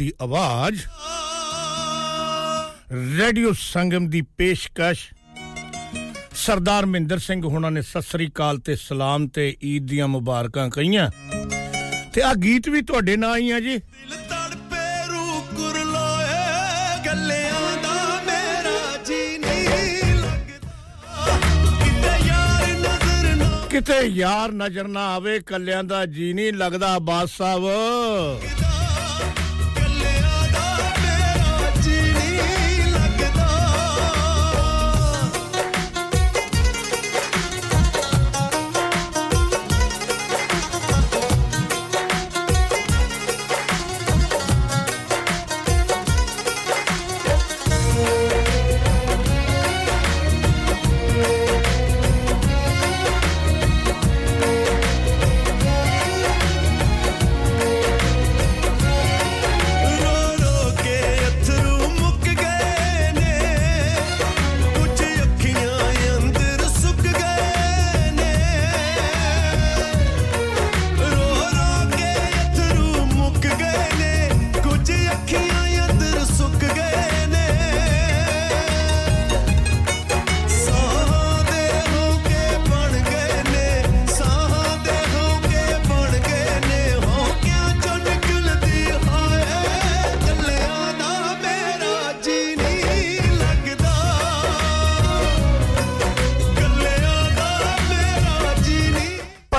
[0.00, 0.80] ਦੀ ਆਵਾਜ਼
[3.18, 5.00] ਰੇਡੀਓ ਸੰਗਮ ਦੀ ਪੇਸ਼ਕਸ਼
[6.34, 11.10] ਸਰਦਾਰ ਮਹਿੰਦਰ ਸਿੰਘ ਹੁਣਾਂ ਨੇ ਸਤਿ ਸ੍ਰੀ ਅਕਾਲ ਤੇ ਸਲਾਮ ਤੇ ਈਦ ਦੀਆਂ ਮੁਬਾਰਕਾਂ ਕਹੀਆਂ।
[12.14, 13.78] ਤੇ ਆ ਗੀਤ ਵੀ ਤੁਹਾਡੇ ਨਾਂ ਹੀ ਆ ਜੀ।
[23.70, 27.62] ਕਿਤੇ ਯਾਰ ਨਜ਼ਰ ਨਾ ਆਵੇ ਕੱਲਿਆਂ ਦਾ ਜੀ ਨਹੀਂ ਲੱਗਦਾ ਬਾਦ ਸਾਹਿਬ।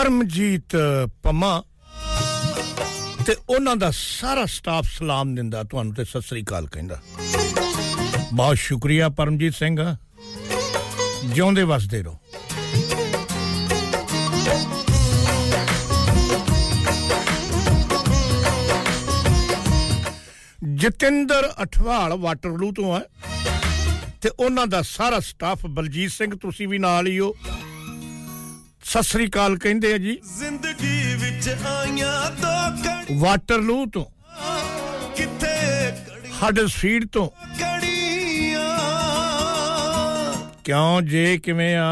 [0.01, 0.75] ਪਰਮਜੀਤ
[1.23, 1.63] ਪੰਮਾ
[3.25, 6.97] ਤੇ ਉਹਨਾਂ ਦਾ ਸਾਰਾ ਸਟਾਫ ਸਲਾਮ ਦਿੰਦਾ ਤੁਹਾਨੂੰ ਤੇ ਸਤਿ ਸ੍ਰੀ ਅਕਾਲ ਕਹਿੰਦਾ।
[8.33, 9.95] ਬਹੁਤ ਸ਼ੁਕਰੀਆ ਪਰਮਜੀਤ ਸਿੰਘ।
[11.25, 12.17] ਜਿਉਂਦੇ ਵਸਦੇ ਰਹੋ।
[20.73, 23.03] ਜਤਿੰਦਰ ਅਠਵਾਲ ਵਾਟਰਲੂ ਤੋਂ ਹੈ
[24.21, 27.35] ਤੇ ਉਹਨਾਂ ਦਾ ਸਾਰਾ ਸਟਾਫ ਬਲਜੀਤ ਸਿੰਘ, ਤੁਸੀਂ ਵੀ ਨਾਲ ਹੀ ਹੋ।
[28.83, 34.05] ਸਤਿ ਸ੍ਰੀ ਅਕਾਲ ਕਹਿੰਦੇ ਆ ਜੀ। ਜ਼ਿੰਦਗੀ ਵਿੱਚ ਆਈਆਂ ਘੜੀ ਵਾਟਰਲੂ ਤੋਂ।
[35.15, 35.47] ਕਿੱਥੇ
[36.43, 37.29] ਹਡਸਫੀਲਡ ਤੋਂ।
[40.63, 41.91] ਕਿਉਂ ਜੇ ਕਿਵੇਂ ਆ?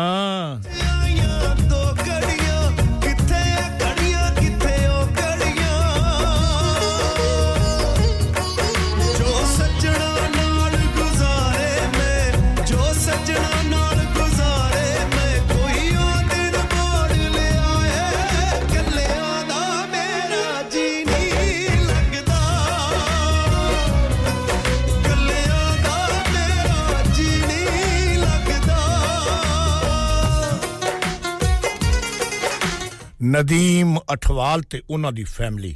[33.23, 35.75] ਨਦੀਮ ਅਠਵਾਲ ਤੇ ਉਹਨਾਂ ਦੀ ਫੈਮਿਲੀ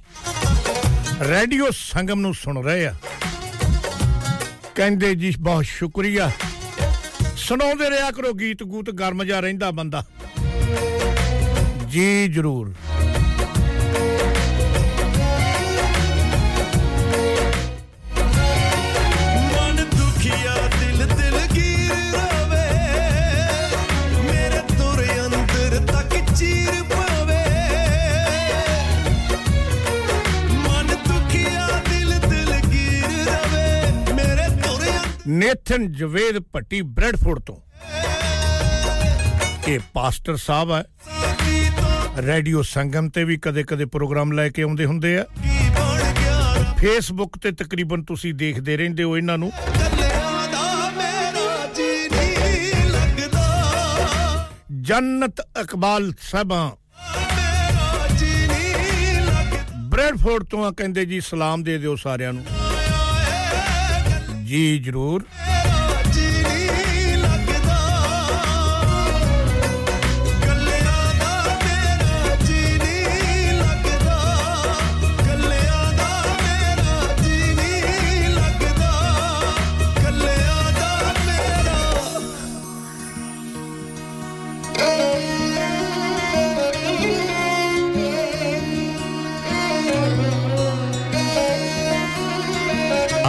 [1.20, 2.96] ਰੇਡੀਓ ਸੰਗਮ ਨੂੰ ਸੁਣ ਰਹੇ ਆ।
[4.76, 6.32] ਕਹਿੰਦੇ ਜੀ, ਬਹੁਤ ਸ਼ੁਕਰੀਆ।
[7.38, 10.06] ਸੁਣਾਉਂਦੇ ਰਿਹਾ ਕਰੋ ਗੀਤ ਗੂਤ ਗਰਮ ਜਾ ਰਹਿੰਦਾ ਬੰਦਾ।
[11.90, 12.74] ਜੀ ਜਰੂਰ।
[35.28, 37.56] ਨੇਥਨ ਜਵੇਦ ਭੱਟੀ ਬ੍ਰੈਡਫੋਰਡ ਤੋਂ।
[39.68, 40.84] ਇਹ ਪਾਸਟਰ ਸਾਹਿਬ ਹੈ
[42.18, 45.26] ਰੇਡੀਓ ਸੰਗਮ ਤੇ ਵੀ ਕਦੇ-ਕਦੇ ਪ੍ਰੋਗਰਾਮ ਲੈ ਕੇ ਆਉਂਦੇ ਹੁੰਦੇ ਆ।
[46.78, 49.52] ਫੇਸਬੁੱਕ ਤੇ ਤਕਰੀਬਨ ਤੁਸੀਂ ਦੇਖਦੇ ਰਹਿੰਦੇ ਹੋ ਇਹਨਾਂ ਨੂੰ।
[51.76, 54.50] ਜੀ ਨਹੀਂ ਲੱਗਦਾ
[54.82, 56.72] ਜੰਨਤ ਇਕਬਾਲ ਸਾਹਿਬਾਂ
[58.18, 62.46] ਜੀ ਨਹੀਂ ਲੱਗਦਾ ਬ੍ਰੈਡਫੋਰਡ ਤੋਂ ਆ ਕਹਿੰਦੇ ਜੀ ਸਲਾਮ ਦੇ ਦਿਓ ਸਾਰਿਆਂ ਨੂੰ।
[64.48, 65.22] Didirur.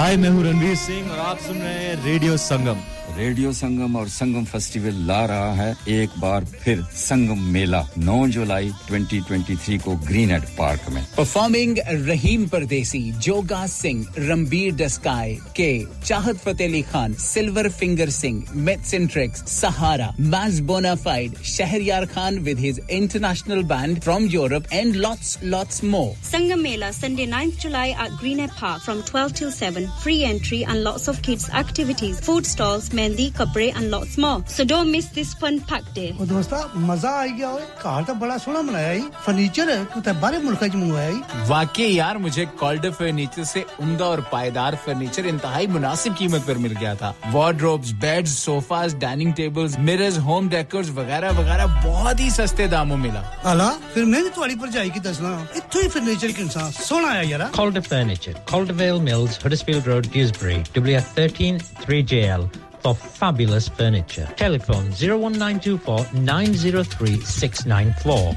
[0.04, 2.80] हाय मैं हूँ रणवीर सिंह और आप सुन रहे हैं रेडियो संगम।
[3.16, 8.70] रेडियो संगम और संगम फेस्टिवल ला रहा है। एक बार फिर संगम मेला 9 जुलाई
[8.90, 15.68] 2023 को ग्रीन एड पार्क में। परफॉर्मिंग रहीम परदेसी जोगा सिंह रमबीर डस्काय के
[16.06, 21.38] चाहत फतेह खान सिल्वर फिंगर सिंह मेथसेंट्रिक्स सहारा मैज bonafide
[21.82, 27.26] Shahryar Khan with his international band from Europe and lots lots more Sangam mela Sunday
[27.36, 31.48] ninth July at Greenhead park from twelve to seven free entry and lots of kids
[31.64, 35.84] activities food stalls में मेहंदी कपड़े and lots more so don't miss this fun pack
[35.94, 40.14] day ओ दोस्तों मज़ा आ गया ओए। Car तो बड़ा सोना बनाया ही। फर्नीचर तो
[40.20, 45.26] बारे मुल्क च मंगवाया ही। वाकई यार मुझे कॉल्ड फर्नीचर से उम्दा और पायदार फर्नीचर
[45.26, 50.90] इंतहाई मुनासिब कीमत पर मिल गया था। Wardrobes beds sofas dining tables mirrors home decors
[51.00, 53.20] वगैरह वगैरह बहुत ही सस्ते दामों मिला।
[53.52, 57.22] अला फिर मैं भी तुम्हारी भरजाई की दसना इत्थों ही फर्नीचर के इंसान सोना आया
[57.30, 62.48] यार। Called Calder Furniture, mills Huddersfield road Road, W 13 3JL.
[62.84, 64.28] For fabulous furniture.
[64.36, 68.36] Telephone 01924 903 694.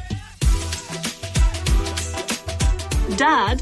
[3.19, 3.61] Dad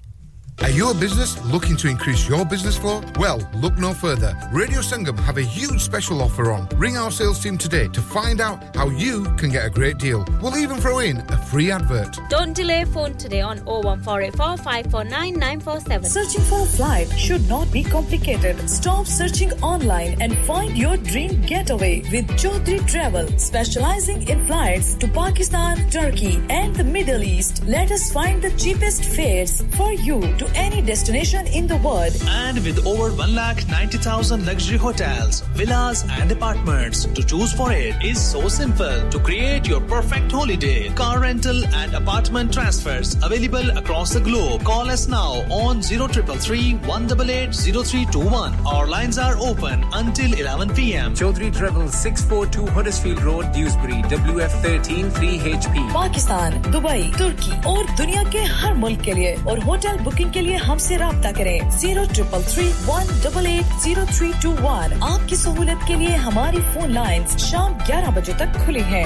[0.63, 3.01] Are you a business looking to increase your business flow?
[3.17, 4.37] Well, look no further.
[4.51, 6.69] Radio Sangam have a huge special offer on.
[6.75, 10.23] Ring our sales team today to find out how you can get a great deal.
[10.39, 12.15] We'll even throw in a free advert.
[12.29, 16.09] Don't delay phone today on 01484 549 947.
[16.09, 18.69] Searching for a flight should not be complicated.
[18.69, 25.07] Stop searching online and find your dream getaway with Chaudhry Travel, specializing in flights to
[25.07, 27.63] Pakistan, Turkey, and the Middle East.
[27.65, 32.14] Let us find the cheapest fares for you to any destination in the world.
[32.28, 38.48] And with over 1,90,000 luxury hotels, villas, and apartments to choose for it is so
[38.48, 39.08] simple.
[39.10, 44.64] To create your perfect holiday, car rental and apartment transfers available across the globe.
[44.64, 48.54] Call us now on 0333 188 0321.
[48.66, 51.14] Our lines are open until 11 p.m.
[51.14, 55.86] Chaudhry Travel 642 Huddersfield Road, Dewsbury, WF13 3HP.
[55.96, 60.55] Pakistan Dubai तुर्की और दुनिया के हर मुल्क के लिए और hotel booking के लिए
[60.55, 64.99] हमसे रब्ता करें zero triple three one double eight zero three two one.
[65.03, 69.05] आपकी सहूलत के लिए हमारी फ़ोन लाइन शाम 11 बजे तक खुली हैं।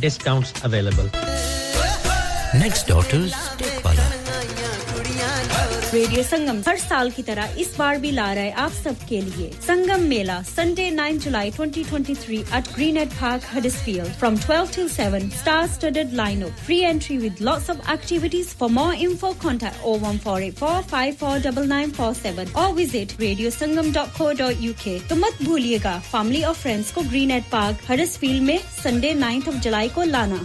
[0.00, 1.10] discounts available.
[2.54, 3.28] Next door to
[5.94, 9.50] radio Sangam हर साल की तरह इस बार भी ला रहा है आप सबके लिए।
[9.66, 15.66] Sangam Mela Sunday 9 July 2023 at Greenhead park Huddersfield from 12 to 7 star
[15.74, 19.94] studded lineup free entry with lots of activities for more info contact O
[20.38, 24.62] eight four five four double nine four seven or visit radio Sangam dot co dot
[24.62, 29.14] U K तो मत भूलिएगा family और friends को Greenhead park Huddersfield में Sunday
[29.22, 30.44] 9th of July को लाना।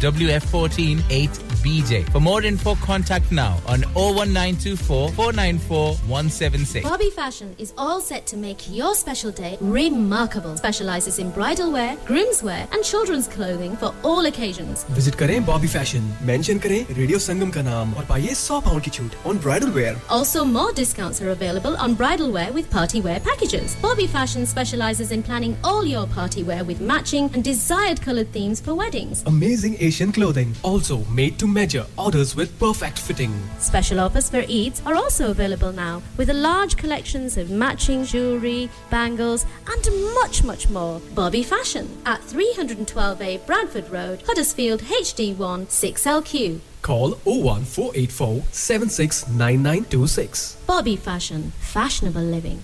[0.00, 2.08] WF14 8BJ.
[2.10, 6.88] For more info, contact now on 01924 494 176.
[6.88, 10.56] Bobby Fashion is all set to make your special day remarkable.
[10.56, 14.84] Specializes in bridal wear, groom's wear, and children's clothing for all occasions.
[14.96, 18.90] Visit करें Bobby fashion mention करें radio संगम का नाम और पाइए 100 pound की
[18.98, 23.18] छूट on bridal wear Also, more discounts are available on bridal wear with party wear
[23.20, 23.74] packages.
[23.82, 28.60] Bobby Fashion specializes in planning all your party wear with matching and desired colored themes
[28.68, 29.22] for weddings.
[29.26, 33.33] Amazing Asian clothing, also made to measure, orders with perfect fitting.
[33.59, 38.69] Special offers for Eids are also available now with a large collections of matching jewelry,
[38.89, 40.99] bangles, and much, much more.
[41.13, 46.59] Bobby Fashion at 312A Bradford Road, Huddersfield HD1 6LQ.
[46.81, 50.57] Call 01484 769926.
[50.65, 52.63] Bobby Fashion, fashionable living.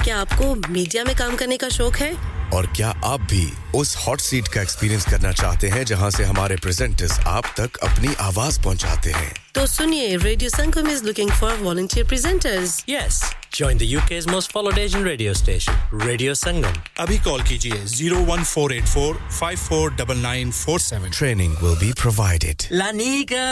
[0.03, 2.11] क्या आपको media में काम करने का शौक है?
[2.53, 3.45] और क्या आप भी
[3.75, 8.13] उस हॉट सीट का एक्सपीरियंस करना चाहते हैं जहाँ से हमारे प्रेजेंटर्स आप तक अपनी
[8.19, 9.33] आवाज़ पहुंचाते हैं?
[9.55, 13.21] तो सुनिए radio Sangam is looking for volunteer presenters Yes,
[13.55, 16.77] join the UK's most followed Asian radio station, Radio Sangam.
[16.99, 23.45] अभी कॉल कीजिए 01484 549947 ट्रेनिंग विल बी प्रोवाइडेड लानिका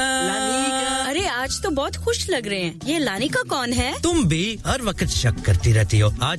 [1.09, 3.91] अरे आज तो बहुत खुश लग रहे हैं। ये लानिका कौन है?
[4.01, 6.38] तुम भी हर वक्त शक करती रहती हो। आज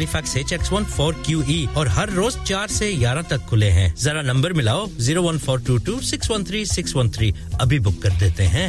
[0.00, 3.68] Halifax H X one four Q E और हर रोज चार से ग्यारह तक खुले
[3.70, 7.32] हैं। जरा नंबर मिलाओ zero one four two two six one three six one three
[7.60, 8.68] अभी बुक कर देते हैं।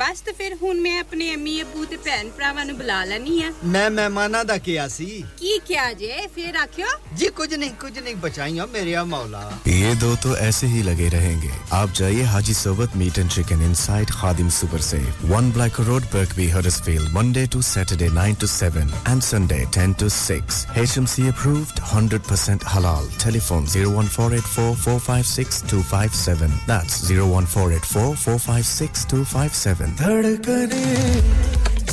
[0.00, 3.50] ਬਸ ਤੇ ਫਿਰ ਹੁਣ ਮੈਂ ਆਪਣੇ ਅੰਮੀ ਅੱਬੂ ਤੇ ਭੈਣ ਭਰਾਵਾਂ ਨੂੰ ਬੁਲਾ ਲੈਣੀ ਆ
[3.72, 5.06] मैं मेहमाना दा किया सी
[5.38, 6.86] ਕੀ ਕਿਹਾ ਜੇ ਫਿਰ ਆਖਿਓ
[7.20, 9.40] जी कुछ नहीं कुछ नहीं बचाइया मेरे या मौला
[9.70, 14.12] ये दो तो ऐसे ही लगे रहेंगे आप जाइए Haji Sobat meat and chicken inside
[14.20, 19.26] Khadim super safe one black road Birkby Huddersfield Monday to Saturday 9 to 7 and
[19.28, 29.06] Sunday 10 to 6 HMC approved 100% halal telephone 01484 456 257 that's 01484 456
[29.16, 30.85] 257 धड़कने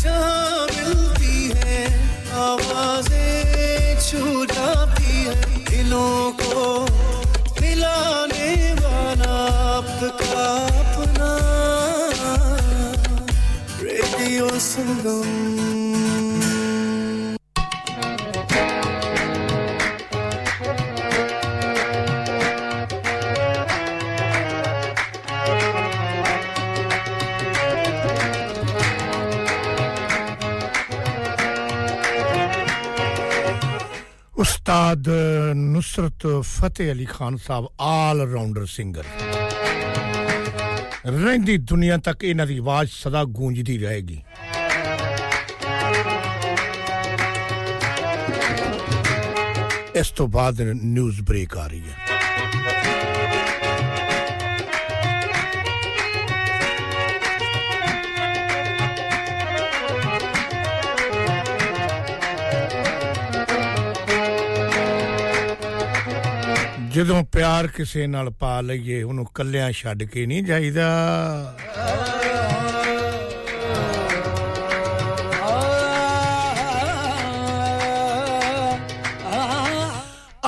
[0.01, 1.81] जहाँ मिलती है
[2.43, 5.35] आवाज़ें छू जाती है।
[5.71, 6.65] दिलों को
[7.61, 9.37] मिलाने वाला
[9.77, 10.47] आपका
[10.81, 11.31] अपना।
[13.83, 15.72] Radio Sangam
[34.63, 35.09] Ustad
[35.57, 39.05] Nusrat Fateh Ali Khan sahib all rounder singer
[41.07, 44.23] ਰਹਿੰਦੀ ਦੁਨੀਆ ਤੱਕ ਇਹਨਾਂ ਦੀ ਆਵਾਜ਼ ਸਦਾ ਗੂੰਜਦੀ ਰਹੇਗੀ।
[49.97, 52.12] ਇਸ ਤੋਂ ਬਾਅਦ ਨਿਊਜ਼ ਬ੍ਰੇਕ ਆ ਰਹੀ ਹੈ।
[66.93, 70.89] ਜਦੋਂ ਪਿਆਰ ਕਿਸੇ ਨਾਲ ਪਾ ਲਈਏ ਉਹਨੂੰ ਕੱਲਿਆਂ ਛੱਡ ਕੇ ਨਹੀਂ ਜਾਈਦਾ।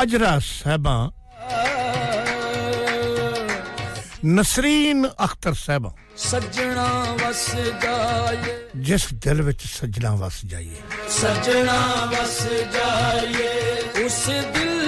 [0.03, 1.11] ਅਜਰਾ ਸਾਹਿਬਾਂ
[4.27, 7.51] ਨਸਰੀਨ ਅਖਤਰ ਸਾਹਿਬਾਂ ਸੱਜਣਾ ਵਸ
[7.83, 10.77] ਜਾਏ ਜਿਸ ਦਿਲ ਵਿੱਚ ਸੱਜਣਾ ਵਸ ਜਾਈਏ।
[11.11, 11.81] ਸੱਜਣਾ
[12.13, 12.43] ਵਸ
[12.75, 14.84] ਜਾਏ ਉਸ ਦਿਲ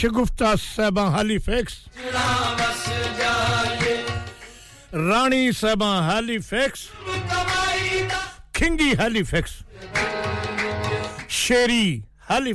[0.00, 1.38] शगुफ्ता साहबा हाली
[5.10, 6.38] रानी साहबा हाली
[8.56, 9.22] खिंगी हाली
[11.40, 11.84] शेरी
[12.30, 12.54] हाली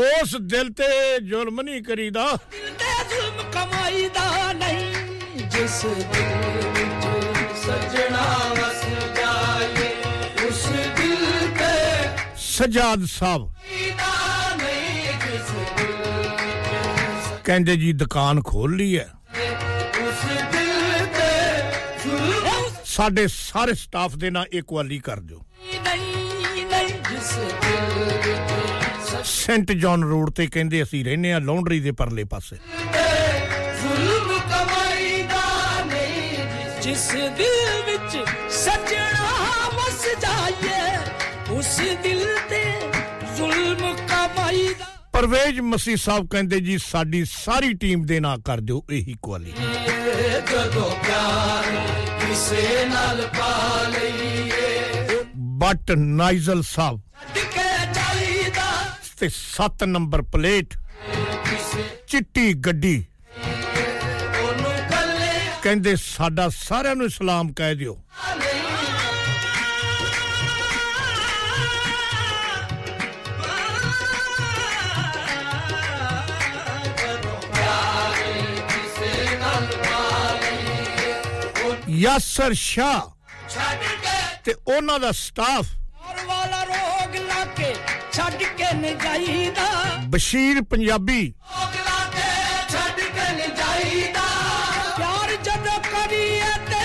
[0.00, 0.90] उस दिल ते
[1.28, 2.26] जुल्म नहीं करीदा
[3.12, 4.26] जुल्म कमाईदा
[4.62, 6.79] नहीं, जिस दिल
[12.60, 13.52] ਸਜਾਦ ਸਾਹਿਬ।
[17.44, 19.08] ਕਹਿੰਦੇ ਜੀ, ਦੁਕਾਨ ਖੋਲ ਲਈ ਹੈ।
[22.84, 25.40] ਸਾਡੇ ਸਾਰੇ ਸਟਾਫ ਦੇ ਨਾਲ ਇਕੁਅਲੀ ਕਰ ਦਿਓ।
[29.24, 32.56] ਸੈਂਟ ਜੌਨ ਰੋਡ ਤੇ ਕਹਿੰਦੇ ਅਸੀਂ ਰਹਿੰਦੇ ਆ ਲੌਂਡਰੀ ਦੇ ਪਰਲੇ ਪਾਸੇ।
[36.82, 37.69] ਜਿਸ ਦਿਲ
[45.20, 49.52] ਪਰਵੇਜ ਮਸੀਹ ਸਾਹਿਬ ਕਹਿੰਦੇ ਜੀ, ਸਾਡੀ ਸਾਰੀ ਟੀਮ ਦੇ ਨਾਲ ਕਰ ਦਿਓ, ਇਹੀ ਕੁਆਲੀ।
[50.50, 51.66] ਜਦੋਂ ਪਿਆਰ
[52.20, 55.18] ਕਿਸੇ ਨਾਲ ਪਾ ਲਈਏ
[55.62, 57.00] ਬਟ ਨਾਈਜ਼ਲ ਸਾਹਿਬ
[57.34, 58.70] ਟਿਕੇ ਚਾਹੀਦਾ
[59.20, 60.74] ਤੇ 7 ਨੰਬਰ ਪਲੇਟ,
[62.08, 62.96] ਚਿੱਟੀ ਗੱਡੀ।
[64.42, 67.98] ਉਹਨੂੰ ਕੱਲੇ ਕਹਿੰਦੇ, ਸਾਡਾ ਸਾਰਿਆਂ ਨੂੰ ਸਲਾਮ ਕਹਿ ਦਿਓ।
[81.99, 83.01] ਯਾਸਰ ਸ਼ਾਹ
[83.49, 85.65] ਛੱਡ ਕੇ ਤੇ ਉਹਨਾਂ ਦਾ ਸਟਾਫ
[86.09, 87.73] ਔਰ ਵਾਲਾ ਰੋਗ ਲਾ ਕੇ
[88.13, 89.67] ਛੱਡ ਕੇ ਨਹੀਂ ਜਾਈਦਾ
[90.09, 91.21] ਬਸ਼ੀਰ ਪੰਜਾਬੀ
[91.63, 92.27] ਅਗਲਾ ਤੇ
[92.71, 94.25] ਛੱਡ ਕੇ ਨਹੀਂ ਜਾਈਦਾ
[94.97, 96.83] ਪਿਆਰ ਜਦੋਂ ਕਰੀਏ ਤੇ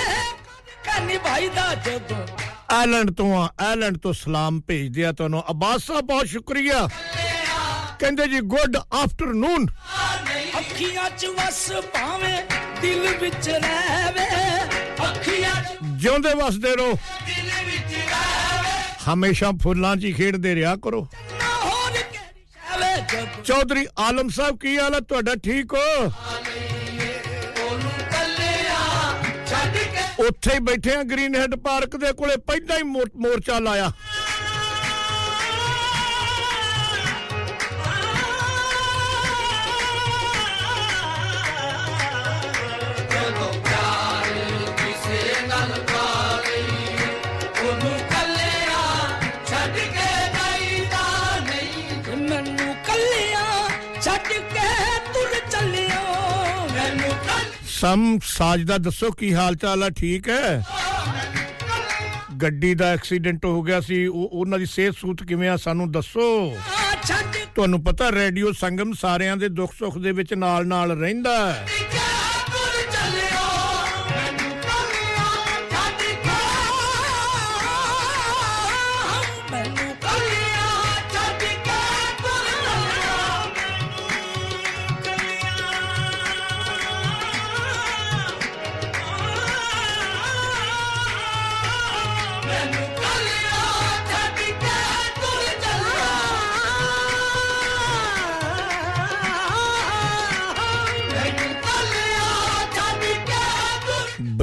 [0.85, 2.27] ਕਦੇ ਨਿਭਾਈਦਾ ਜਦੋਂ
[2.71, 6.89] ਆਇਲੈਂਡ ਤੋਂ ਆ ਆਇਲੈਂਡ ਤੋਂ ਸਲਾਮ ਭੇਜਦੇ ਆ ਤੁਹਾਨੂੰ ਅਬਾਸ ਸਾਹਿਬ ਬਹੁਤ ਸ਼ੁਕਰੀਆ
[8.01, 9.67] ਕਹਿੰਦੇ ਜੀ ਗੁੱਡ ਆਫਟਰਨੂਨ
[10.59, 12.39] ਅੱਖੀਆਂ 'ਚ ਵਸ ਭਾਵੇਂ
[12.81, 14.74] ਦਿਲ ਵਿੱਚ ਰਹਿਵੇ ਅੱਖੀਆਂ 'ਚ
[15.28, 16.92] ਜਿਉਂਦੇ ਵਸਦੇ ਰਹੋ।
[17.26, 21.08] ਦਿਲ ਵਿੱਚ ਰਹਿਵੇ ਹਮੇਸ਼ਾ ਫੁੱਲਾਂ 'ਚ ਹੀ ਖੇਡਦੇ ਰਿਹਾ ਕਰੋ।
[21.40, 25.36] ਨਾ ਹੋਰ ਕਿਹੜੀ ਸ਼ੈਵੇ ਜਦੋਂ ਚੌਧਰੀ ਆਲਮ ਸਾਹਿਬ, ਕੀ ਹਾਲ ਹੈ ਤੁਹਾਡਾ?
[25.36, 25.80] ਠੀਕ ਹੋ?
[27.64, 28.78] ਉਹਨੂੰ ਕੱਲਿਆ
[29.48, 33.60] ਛੱਡ ਕੇ ਉੱਥੇ ਹੀ ਬੈਠੇ ਆ ਗ੍ਰੀਨ ਹੈਡ ਪਾਰਕ ਦੇ ਕੋਲੇ, ਪਹਿਲਾਂ ਹੀ ਮੋਰ- ਮੋਰਚਾ
[33.60, 33.92] ਲਾਇਆ।
[57.80, 59.90] ਸਮ ਸਾਜਦਾ ਦੱਸੋ ਕੀ ਹਾਲ ਚਾਲ ਆ?
[59.90, 60.64] ਠੀਕ ਹੈ?
[62.42, 66.58] ਗੱਡੀ ਦਾ ਐਕਸੀਡੈਂਟ ਹੋ ਗਿਆ ਸੀ ਉਹ ਉਹਨਾਂ ਦੀ ਸਿਹਤ ਸੂਤ ਕਿਵੇਂ ਆ ਸਾਨੂੰ ਦੱਸੋ।
[67.56, 71.66] ਤੁਹਾਨੂੰ ਪਤਾ ਰੇਡੀਓ ਸੰਗਮ ਸਾਰਿਆਂ ਦੇ ਦੁੱਖ ਸੁੱਖ ਦੇ ਵਿੱਚ ਨਾਲ ਨਾਲ ਰਹਿੰਦਾ ਹੈ।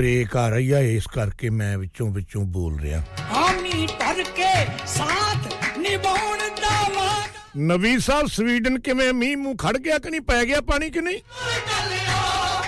[0.03, 3.01] ਬ੍ਰੇਕ ਆ ਰਹੀ ਆ ਇਸ ਕਰਕੇ ਮੈਂ ਵਿੱਚੋਂ ਵਿੱਚੋਂ ਬੋਲ ਰਿਹਾ।
[3.31, 4.49] ਹਾਮੀ ਭਰ ਕੇ
[4.87, 10.45] ਸਾਥ ਨਿਭਾਉਣ ਦਾ ਵਾਅਦਾ ਨਵੀਂ ਸਾਹਿਬ ਸਵੀਡਨ ਕਿਵੇਂ ਮੀਂਹ ਮੂੰਹ ਖੜ ਗਿਆ ਕਿ ਨਹੀਂ ਪੈ
[10.45, 11.21] ਗਿਆ ਪਾਣੀ ਕਿ ਨਹੀਂ?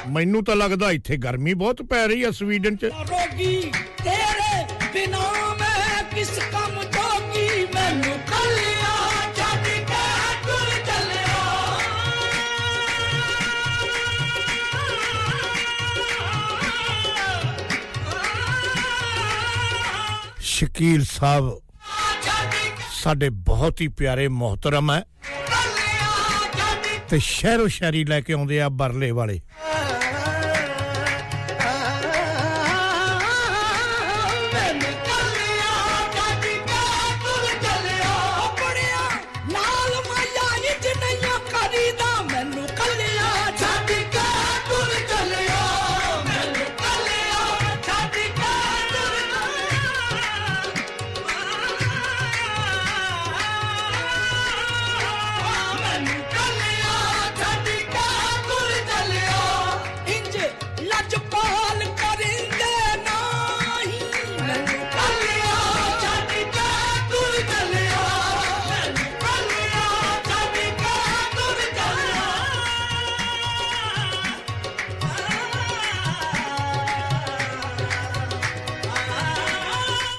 [0.09, 3.61] ਮੈਨੂੰ ਤਾਂ ਲੱਗਦਾ ਇੱਥੇ ਗਰਮੀ ਬਹੁਤ ਪੈ ਰਹੀ ਆ ਸਵੀਡਨ 'ਚ। ਰੋਗੀ
[4.05, 4.24] ਤੇਰੇ
[20.55, 21.61] ਸ਼ਕੀਲ ਸਾਹਿਬ,
[23.03, 25.03] ਸਾਡੇ ਬਹੁਤ ਹੀ ਪਿਆਰੇ ਮੁਹਤਰਮ ਹੈ।
[27.09, 29.41] ਤੇ ਸ਼ਹਿਰੋ ਸ਼ਾਇਰੀ ਲੈ ਕੇ ਆਉਂਦੇ ਆ ਬਰਲੇ ਵਾਲੇ।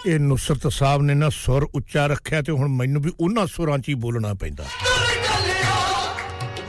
[0.07, 3.89] ਇਹ ਨੁਸਰਤ ਸਾਹਿਬ ਨੇ ਨਾ ਸੁਰ ਉੱਚਾ ਰੱਖਿਆ ਤੇ ਹੁਣ ਮੈਨੂੰ ਵੀ ਉਹਨਾਂ ਸੁਰਾਂ 'ਚ
[3.89, 4.65] ਹੀ ਬੋਲਣਾ ਪੈਂਦਾ।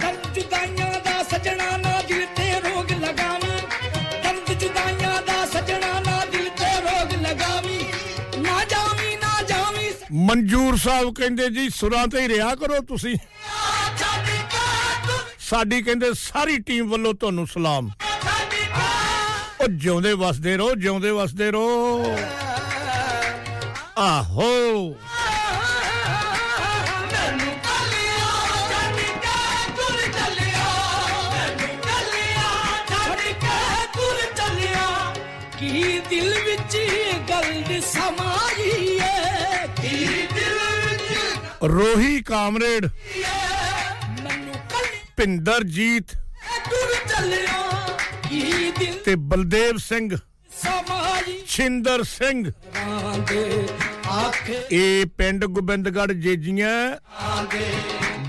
[0.00, 3.58] ਦਰਦ ਜੁਦਾਈਆਂ ਦਾ ਸਜਣਾ ਨਾ ਦਿਲ ਤੇ ਰੋਗ ਲਗਾਵੀਂ
[4.22, 7.80] ਦਰਦ ਜੁਦਾਈਆਂ ਦਾ ਸਜਣਾ ਨਾ ਦਿਲ ਤੇ ਰੋਗ ਲਗਾਵੀਂ
[8.42, 9.90] ਨਾ ਜਾਵੀਂ ਨਾ ਜਾਵੀਂ
[10.26, 13.16] ਮਨਜੂਰ ਸਾਹਿਬ ਕਹਿੰਦੇ, ਜੀ, ਸੁਰਾਂ ਤੇ ਹੀ ਰਿਹਾ ਕਰੋ ਤੁਸੀਂ।
[15.40, 17.90] ਸਾਡੀ ਕਹਿੰਦੇ, ਸਾਰੀ ਟੀਮ ਵੱਲੋਂ ਤੁਹਾਨੂੰ ਸਲਾਮ।
[19.60, 22.16] ਉਹ ਜਿਉਂਦੇ ਵਸਦੇ ਰਹੋ, ਜਿਉਂਦੇ ਵਸਦੇ ਰਹੋ।
[23.98, 24.94] ਆਹੋ
[35.58, 36.76] ਕੀ ਦਿਲ ਵਿੱਚ
[37.30, 42.88] ਗੱਲ ਸਮਾਈ ਏ ਕੀ ਦਿਲ ਵਿੱਚ ਰੋਹੀ ਕਾਮਰੇਡ।
[45.16, 46.14] ਭਿੰਦਰਜੀਤ
[49.04, 50.16] ਤੇ ਬਲਦੇਵ ਸਿੰਘ।
[50.62, 50.95] ਸਮਾ
[51.46, 53.66] ਛਿੰਦਰ ਸਿੰਘ। ਆਂਦੇ
[54.10, 56.70] ਆਖੇ ਇਹ ਪਿੰਡ ਗੋਬਿੰਦਗੜ੍ਹ ਜੇਜੀਆਂ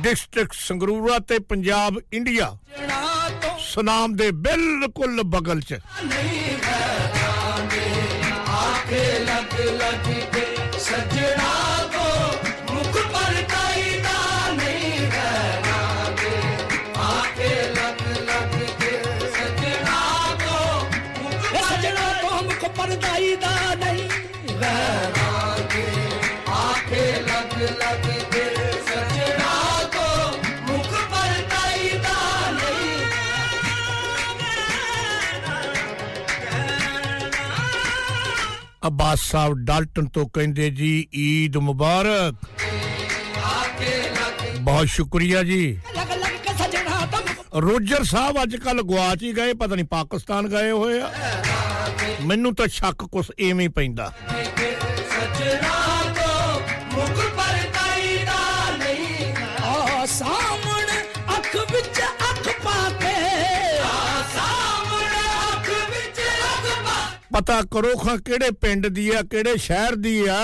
[0.01, 5.79] ਡਿਸਟ੍ਰਿਕਟ ਸੰਗਰੂਰਾ ਤੇ ਪੰਜਾਬ ਇੰਡੀਆ। ਜਣਾ ਤੋਂ ਸੁਨਾਮ ਦੇ ਬਿਲਕੁਲ ਬਗਲ 'ਚ।
[38.87, 42.35] ਅਬਾਸ ਸਾਹਿਬ ਡਾਲਟਨ ਤੋਂ ਕਹਿੰਦੇ ਜੀ, ਈਦ ਮੁਬਾਰਕ।
[44.59, 49.53] ਬਹੁਤ ਸ਼ੁਕਰੀਆ ਜੀ। ਲੱਗ ਲੱਗ ਕੇ ਸਜਣਾ ਤੁਮ ਰੋਜਰ ਸਾਹਿਬ ਅੱਜ ਕੱਲ ਗਵਾਚ ਹੀ ਗਏ,
[49.53, 51.09] ਪਤਾ ਨਹੀਂ ਪਾਕਿਸਤਾਨ ਗਏ ਹੋਏ ਆ।
[52.21, 55.86] ਮੈਨੂੰ ਤਾਂ ਸ਼ੱਕ ਕੁਛ ਐਵੇਂ ਹੀ ਪੈਂਦਾ। ਸਜਣਾ
[67.37, 70.37] ਪਤਾ ਕਰੋ ਖਾਂ ਕਿਹੜੇ ਪਿੰਡ ਦੀ ਆ ਕਿਹੜੇ ਸ਼ਹਿਰ ਦੀ ਆ।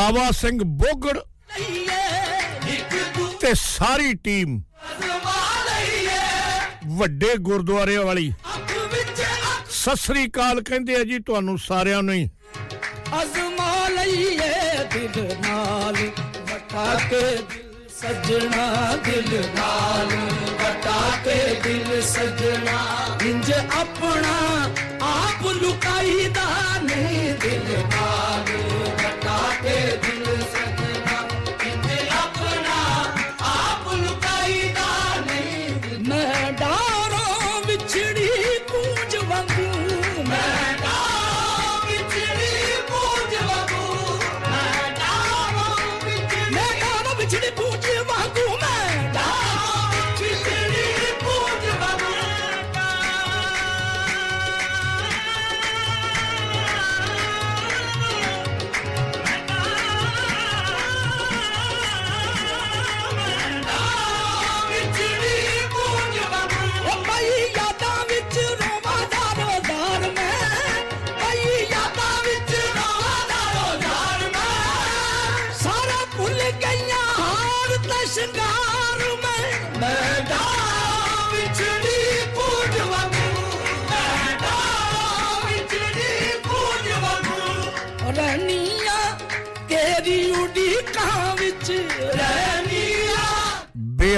[0.00, 4.56] ਬਾਬਾ ਸਿੰਘ ਬੋਗੜ ਲਈਏ ਇੱਕ ਦੂਜੇ ਤੇ ਸਾਰੀ ਟੀਮ
[4.90, 6.20] ਅਜ਼ਮਾ ਲਈਏ
[6.98, 12.14] ਵੱਡੇ ਗੁਰਦੁਆਰੇ ਵਾਲੀ। ਅੱਖ ਵਿੱਚ ਅੱਖ ਸਤਿ ਸ੍ਰੀ ਅਕਾਲ ਕਹਿੰਦੇ ਆ ਜੀ ਤੁਹਾਨੂੰ ਸਾਰਿਆਂ ਨੂੰ
[12.14, 12.24] ਹੀ।
[13.22, 14.48] ਅਜ਼ਮਾ ਲਈਏ
[14.94, 15.96] ਦਿਲ ਨਾਲ
[16.52, 18.66] ਵਟਾ ਕੇ ਦਿਲ ਸਜਣਾ
[19.06, 20.16] ਦਿਲ ਨਾਲ
[20.62, 22.78] ਵਟਾ ਕੇ ਦਿਲ ਸਜਣਾ
[23.30, 24.38] ਇੰਜ ਆਪਣਾ
[25.12, 26.48] ਆਪ ਲੁਕਾਈਦਾ
[26.82, 28.49] ਨਹੀਂ ਦਿਲ ਨਾਲ।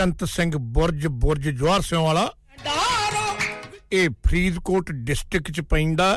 [0.02, 2.30] ਬੇਅੰਤ ਸਿੰਘ ਬੁਰਜ ਬੁਰਜ ਜਵਾਰ ਸਿੰਘ ਵਾਲਾ।
[3.92, 6.08] ਇਹ ਫਰੀਦਕੋਟ ਡਿਸਟ੍ਰਿਕਟ ਚ ਪੈਂਦਾ।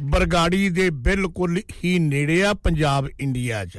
[0.00, 3.78] ਬਰਗਾੜੀ ਦੇ ਬਿਲਕੁਲ ਹੀ ਨੇੜੇ ਆ ਪੰਜਾਬ ਇੰਡੀਆ ਚ।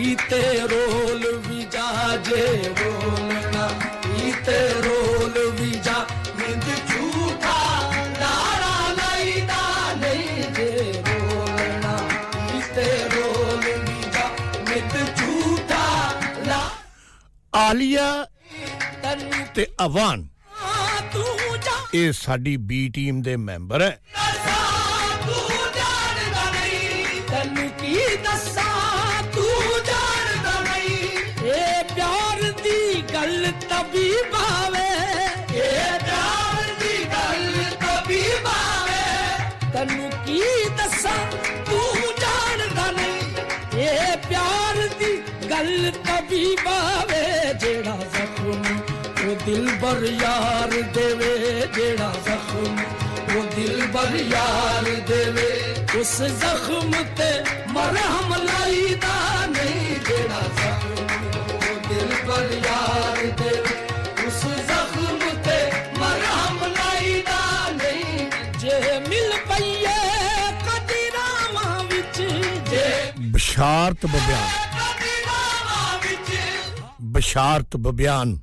[0.00, 0.40] ਈਤੇ
[0.72, 2.46] ਰੋਲ ਵੀ ਜਾ ਜੇ
[2.80, 3.68] ਰੋਲਣਾ
[4.26, 5.70] ਈਤੇ ਰੋਲ ਵੀ
[17.54, 18.26] ਆਲੀਆ
[19.54, 20.28] ਤੇ ਅਵਾਨ।
[21.94, 24.00] ਇਹ ਸਾਡੀ ਬੀ ਟੀਮ ਦੇ ਮੈਂਬਰ ਹੈ।
[33.50, 34.88] ਤਬੀ ਭਾਵੇ।
[35.54, 41.30] ਇਹ ਪਿਆਰ ਦੀ ਗੱਲ ਤਬੀ ਭਾਵੇ। ਤੈਨੂੰ ਕੀ ਦੱਸਾਂ?
[41.70, 47.09] ਤੂੰ ਜਾਣਦਾ ਨਹੀਂ। ਇਹ ਪਿਆਰ ਦੀ ਗੱਲ ਤਬੀ ਭਾਵੇ।
[49.50, 51.30] दिल बर यार देवे
[51.74, 52.74] जेड़ा जख्म
[53.30, 55.46] वो दिल बर यार देवे।
[56.00, 57.30] उस जख्म ते
[57.74, 59.16] मरहम लाईदा
[59.54, 61.24] नहीं जेड़ा जख्म
[61.62, 63.72] वो दिल बर यार देवे।
[64.26, 65.58] उस जख्म ते
[65.98, 67.40] मरहम लाईदा
[67.80, 68.28] नहीं
[68.62, 68.78] जे
[69.08, 69.96] मिल पईए
[70.68, 72.20] कदीरामा विच।
[72.70, 72.86] जे
[73.32, 74.46] बशारत बब्यान।
[77.18, 78.38] बशारत बब्यान।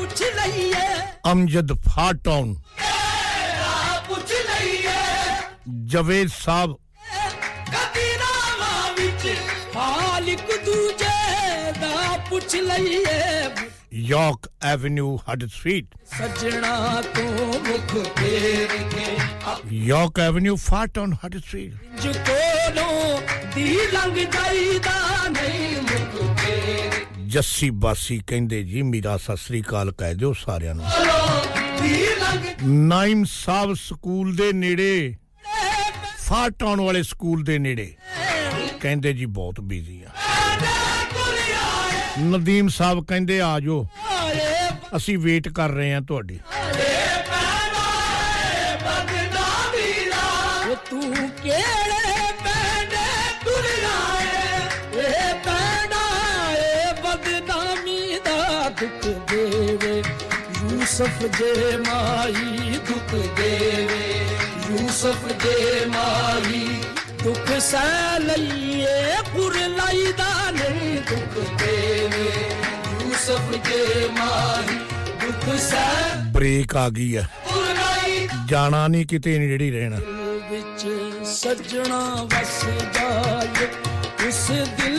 [0.00, 0.72] कुछ नहीं
[1.30, 2.54] अमजद फाटाउन
[4.08, 4.76] कुछ नहीं
[5.92, 6.76] जवेद साहब।
[14.10, 16.74] यॉर्क एवेन्यू हड स्ट्रीट। सजना
[17.16, 17.24] तो
[17.66, 22.88] मुख फेर के यॉर्क एवेन्यू फाट ऑन हड स्ट्रीट। जो कोलो
[23.54, 24.80] दी लंग नहीं
[27.30, 30.84] ਜੱਸੀ ਬਾਸੀ ਕਹਿੰਦੇ, ਜੀ ਮੇਰਾ, ਸਤਿ ਸ੍ਰੀ ਅਕਾਲ, ਕਹਿ ਦਿਓ ਸਾਰਿਆਂ ਨੂੰ।
[31.82, 35.14] ਦੀ ਲੰਘ ਨਾਇਮ ਸਾਹਿਬ ਸਕੂਲ ਦੇ ਨੇੜੇ
[36.18, 37.94] ਫਾਟੌਨ ਵਾਲੇ ਸਕੂਲ ਦੇ ਨੇੜੇ।
[38.80, 40.08] ਕਹਿੰਦੇ, ਜੀ ਬਹੁਤ ਬਿਜ਼ੀ ਆ।
[42.20, 43.86] ਨਦੀਮ ਸਾਹਿਬ ਕਹਿੰਦੇ, ਆ ਜਾਓ।
[44.96, 46.40] ਅਸੀਂ ਵੇਟ ਕਰ ਰਹੇ ਹਾਂ ਤੁਹਾਡੀ।
[61.00, 64.00] यूसफ जे माही दुख देवे।
[64.70, 66.64] यूसफ जे माही
[67.22, 68.96] दुख सैलिए
[69.30, 70.68] पुरलाई दाने
[71.10, 72.28] दुख देवे।
[73.00, 73.80] यूसफ जे
[74.18, 74.76] माही
[75.24, 75.86] दुख सै
[76.36, 77.24] ब्रेक आ गई है।
[78.50, 79.98] जाना नहीं किते नेड़ी रहना।
[81.32, 82.60] सजना वस
[82.96, 83.70] जाए
[84.28, 84.46] उस
[84.76, 84.98] दिल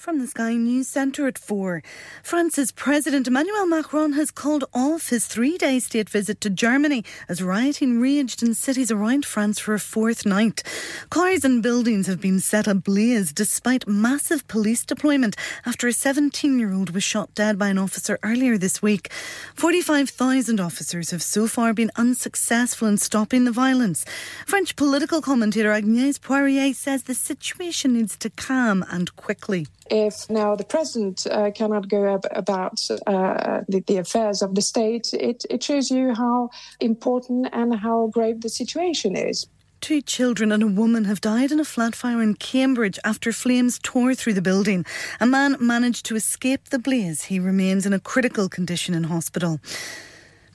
[0.00, 1.82] From the Sky News Centre at 4.
[2.22, 7.42] France's President Emmanuel Macron has called off his three day state visit to Germany as
[7.42, 10.62] rioting raged in cities around France for a fourth night.
[11.10, 15.36] Cars and buildings have been set ablaze despite massive police deployment
[15.66, 19.12] after a 17 year old was shot dead by an officer earlier this week.
[19.54, 24.06] 45,000 officers have so far been unsuccessful in stopping the violence.
[24.46, 29.66] French political commentator Agnès Poirier says the situation needs to calm and quickly.
[29.90, 34.62] If now the president uh, cannot go ab- about uh, the, the affairs of the
[34.62, 39.46] state, it, it shows you how important and how grave the situation is.
[39.80, 43.80] Two children and a woman have died in a flat fire in Cambridge after flames
[43.82, 44.84] tore through the building.
[45.20, 47.24] A man managed to escape the blaze.
[47.24, 49.58] He remains in a critical condition in hospital.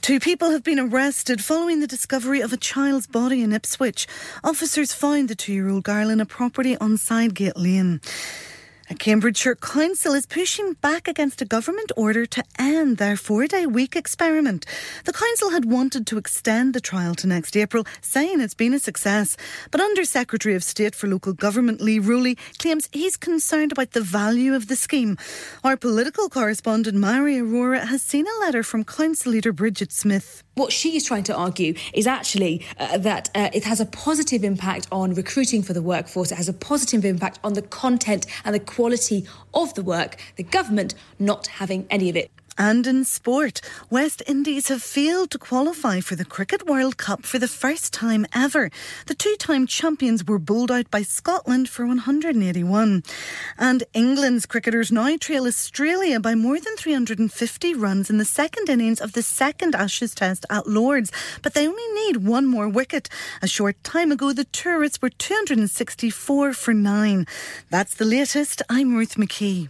[0.01, 4.05] Two people have been arrested following the discovery of a child's body in Ipswich.
[4.43, 8.01] Officers found the two year old girl in a property on Sidegate Lane.
[8.87, 13.65] A Cambridgeshire council is pushing back against a government order to end their four day
[13.65, 14.63] week experiment.
[15.05, 18.79] The council had wanted to extend the trial to next April, saying it's been a
[18.79, 19.37] success.
[19.71, 24.01] But Under Secretary of State for Local Government Lee Rowley claims he's concerned about the
[24.01, 25.17] value of the scheme.
[25.63, 30.44] Our political correspondent Mary Aurora has seen a letter from council leader Bridget Smith.
[30.55, 34.41] What she is trying to argue is actually uh, that uh, it has a positive
[34.45, 36.31] impact on recruiting for the workforce.
[36.31, 40.15] It has a positive impact on the content and the quality of the work.
[40.37, 42.31] The government not having any of it.
[42.57, 47.37] And in sport, West Indies have failed to qualify for the Cricket World Cup for
[47.37, 48.71] the first time ever.
[49.07, 53.03] The two time champions were bowled out by Scotland for 181.
[53.57, 59.01] And England's cricketers now trail Australia by more than 350 runs in the second innings
[59.01, 61.11] of the second Ashes Test at Lords.
[61.41, 63.09] But they only need one more wicket.
[63.41, 67.27] A short time ago, the tourists were 264 for nine.
[67.69, 68.61] That's the latest.
[68.69, 69.69] I'm Ruth McKee.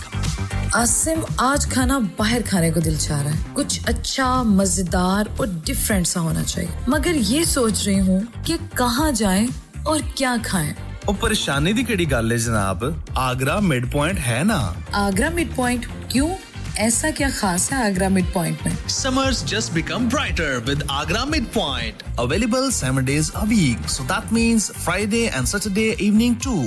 [0.75, 4.27] Asim आज खाना बाहर खाने को दिल चाह रहा है कुछ अच्छा
[4.57, 9.47] मज़ेदार और डिफरेंट सा होना चाहिए मगर ये सोच रही हूँ कि कहाँ जाएँ
[9.86, 10.74] और क्या खाएं
[11.08, 12.84] ਉਹ ਪਰੇਸ਼ਾਨੀ ਦੀ ਕਿਹੜੀ ਗੱਲ ਹੈ ਜਨਾਬ
[13.18, 14.58] ਆਗਰਾ ਮਿਡ ਪੁਆਇੰਟ ਹੈ ਨਾ
[15.00, 16.28] आगरा मिड पॉइंट क्यों
[16.79, 22.03] ऐसा क्या खास है आगरा मिड पॉइंट में Summers just become brighter with Agra Midpoint.
[22.23, 23.89] Available seven days a week.
[23.95, 26.61] So that means Friday and Saturday evening too.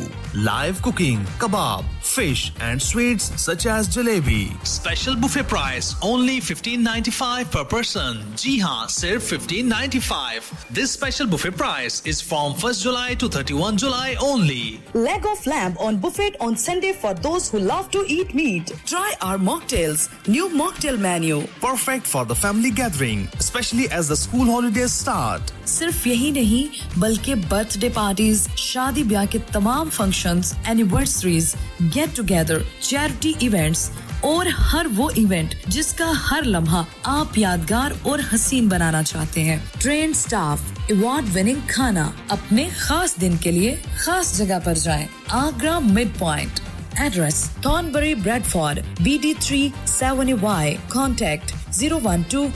[0.49, 4.41] Live cooking, kebab, fish and sweets such as jalebi.
[4.73, 8.23] Special buffet price only 15.95 per person.
[8.45, 10.53] जी हाँ, सिर्फ़ 15.95.
[10.81, 14.81] This special buffet price is from 1st July to 31 July only.
[14.95, 18.73] Leg of lamb on buffet on Sunday for those who love to eat meat.
[18.95, 20.02] Try our mocktails.
[20.27, 21.39] New mocktail menu.
[21.61, 25.53] Perfect for the family gathering, especially as the school holidays start.
[25.67, 33.35] सिर्फ़ यही नहीं बल्कि birthday parties शादी ब्याह के तमाम functions anniversaries get together charity
[33.47, 33.91] events
[34.25, 40.13] और हर वो इवेंट जिसका हर लम्हा आप यादगार और हसीन बनाना चाहते हैं ट्रेन
[40.15, 45.09] स्टाफ अवार्ड विनिंग खाना अपने खास दिन के लिए खास जगह पर जाएँ
[45.45, 46.61] Agra mid point
[46.99, 50.79] Address Thornbury, Bradford, BD3 7Y.
[50.89, 52.53] Contact 012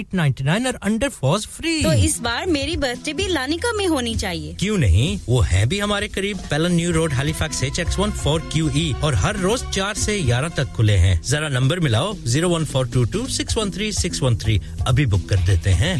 [0.03, 4.53] 899 और अंडर 4s फ्री तो इस बार मेरी बर्थडे भी लानिका में होनी चाहिए।
[4.59, 5.19] क्यों नहीं?
[5.27, 8.91] वो है भी हमारे करीब। Pellon new road Halifax H X one four Q E
[9.03, 12.87] और हर रोज चार से ग्यारह तक खुले हैं। जरा नंबर मिलाओ zero one four
[12.87, 15.99] two two six one three six one three अभी बुक कर देते हैं।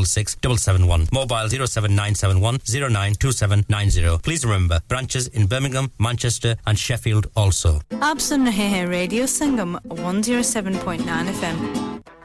[0.00, 4.18] 466 771, mobile 07971 092790.
[4.22, 7.74] Please remember, branches in Birmingham, Manchester and Sheffield also.
[8.02, 11.60] आप सुन रहे हैं radio Sangam 107.9 FM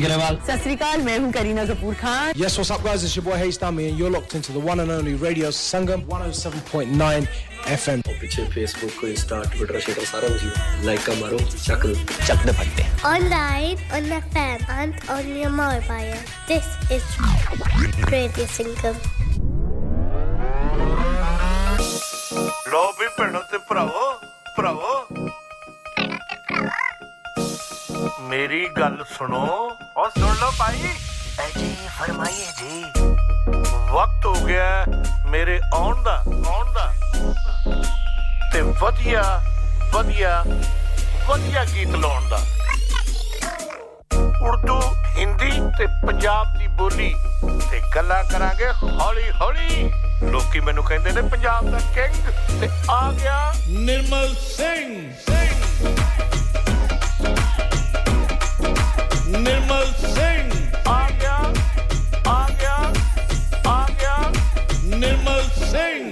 [0.00, 0.40] Ravi Grewal.
[0.46, 2.32] Sasrikal, main hoon Kareena Kapoor Khan.
[2.34, 3.04] Yes, what's up guys?
[3.04, 6.04] It's your boy Hayes Dami and you're locked into the one and only Radio Sangam
[6.06, 7.28] 107.9
[7.64, 8.02] FM.
[8.08, 11.94] और पीछे Facebook को Insta, Twitter, Twitter सारा कुछ like का मारो, चक दो,
[12.26, 12.84] चक दे फटते.
[13.04, 16.16] Online, on FM and on your mobile.
[16.48, 17.04] This is
[18.10, 18.96] Radio Sangam.
[22.72, 24.04] लो भी भैनों ते भरावो
[24.56, 24.90] भरावो
[28.20, 29.46] ਮੇਰੀ ਗੱਲ ਸੁਣੋ।
[29.96, 30.92] ਔਰ ਸੁਣ ਲਓ ਭਾਈ।
[31.56, 32.84] ਜੀ ਫਰਮਾਈਏ ਜੀ।
[33.90, 34.84] ਵਕਤ ਹੋ ਗਿਆ
[35.26, 36.14] ਮੇਰੇ ਆਉਣ ਦਾ
[36.46, 36.92] ਆਉਣ ਦਾ।
[38.52, 39.22] ਤੇ ਵਧੀਆ
[39.92, 40.44] ਵਧੀਆ
[41.28, 42.40] ਵਧੀਆ ਗੀਤ ਲਾਉਣ ਦਾ।
[44.42, 44.80] ਉਰਦੂ
[45.16, 47.14] ਹਿੰਦੀ ਤੇ ਪੰਜਾਬ ਦੀ ਬੋਲੀ
[47.70, 49.90] ਤੇ ਗੱਲਾਂ ਕਰਾਂਗੇ ਹੌਲੀ ਹੌਲੀ
[50.30, 56.39] ਲੋਕੀ ਮੈਨੂੰ ਕਹਿੰਦੇ ਨੇ ਪੰਜਾਬ ਦਾ ਕਿੰਗ ਤੇ ਆ ਗਿਆ ਨਿਰਮਲ ਸਿੰਘ ਸਿੰਘ।
[59.29, 60.51] ਨਿਰਮਲ ਸਿੰਘ
[60.87, 61.37] ਆ ਗਿਆ
[62.27, 62.77] ਆ ਗਿਆ
[63.67, 64.31] ਆ ਗਿਆ
[64.85, 65.41] ਨਿਰਮਲ
[65.71, 66.03] ਸਿੰਘ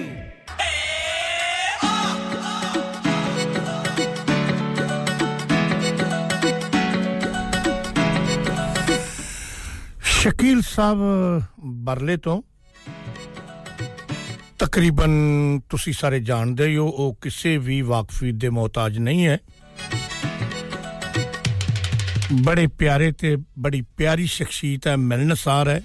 [10.22, 11.00] ਸ਼ਕੀਲ ਸਾਹਿਬ
[11.86, 12.42] ਬਰਲੇ ਤੋਂ
[14.60, 15.12] ਤਕਰੀਬਨ
[15.70, 19.38] ਤੁਸੀਂ ਸਾਰੇ ਜਾਣਦੇ ਹੀ ਹੋ ਉਹ ਕਿਸੇ ਵੀ ਵਾਕਫੀ ਦੇ ਮੁਹਤਾਜ ਨਹੀਂ ਹੈ
[22.33, 25.83] ਬੜੇ ਪਿਆਰੇ ਤੇ ਬੜੀ ਪਿਆਰੀ ਸ਼ਖਸੀਅਤ ਹੈ, ਮਿਲਨਸਾਰ ਹੈ।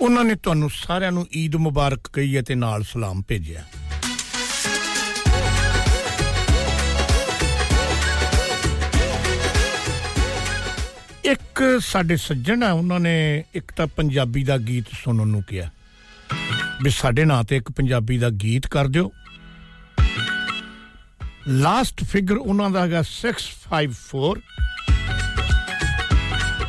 [0.00, 3.64] ਉਹਨਾਂ ਨੇ ਤੁਹਾਨੂੰ ਸਾਰਿਆਂ ਨੂੰ ਈਦ ਮੁਬਾਰਕ ਕਹੀ ਹੈ ਤੇ ਨਾਲ ਸਲਾਮ ਭੇਜਿਆ
[11.24, 15.70] ਇੱਕ ਸਾਡੇ ਸੱਜਣ ਆ ਉਹਨਾਂ ਨੇ ਇੱਕ ਤਾਂ ਪੰਜਾਬੀ ਦਾ ਗੀਤ ਸੁਣਨ ਨੂੰ ਕਿਹਾ।
[16.82, 19.12] ਵੀ ਸਾਡੇ ਨਾਂ ਤੇ ਇੱਕ ਪੰਜਾਬੀ ਦਾ ਗੀਤ ਕਰ ਦਿਓ।
[21.48, 24.40] ਲਾਸਟ ਫਿਗਰ ਉਹਨਾਂ ਦਾ ਹੈਗਾ 654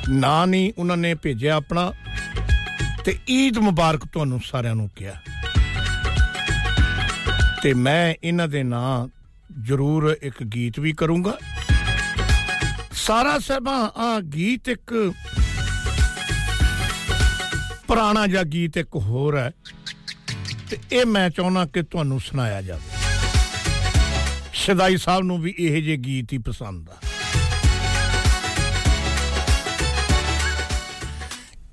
[0.09, 1.93] ਨਾਂ ਨਹੀਂ ਉਹਨਾਂ ਨੇ ਭੇਜਿਆ ਆਪਣਾ
[3.05, 5.13] ਤੇ ਈਦ ਮੁਬਾਰਕ ਤੁਹਾਨੂੰ ਸਾਰਿਆਂ ਨੂੰ ਕਿਹਾ।
[7.63, 9.07] ਤੇ ਮੈਂ ਇਹਨਾਂ ਦੇ ਨਾਂ
[9.61, 11.37] ਜ਼ਰੂਰ ਇੱਕ ਗੀਤ ਵੀ ਕਰੂੰਗਾ।
[12.93, 15.13] ਸਾਰਾ ਸਭਾ ਆ ਗੀਤ ਇੱਕ
[17.87, 19.51] ਪੁਰਾਣਾ ਜਿਹਾ ਗੀਤ ਇੱਕ ਹੋਰ ਹੈ।
[20.69, 23.02] ਤੇ ਇਹ ਮੈਂ ਚਾਹੁੰਦਾ ਕਿ ਤੁਹਾਨੂੰ ਸੁਣਾਇਆ ਜਾਵੇ।
[24.63, 26.95] ਸ਼ਦਾਈ ਸਾਹਿਬ ਨੂੰ ਵੀ ਇਹ ਜੇ ਗੀਤ ਹੀ ਪਸੰਦ ਆ।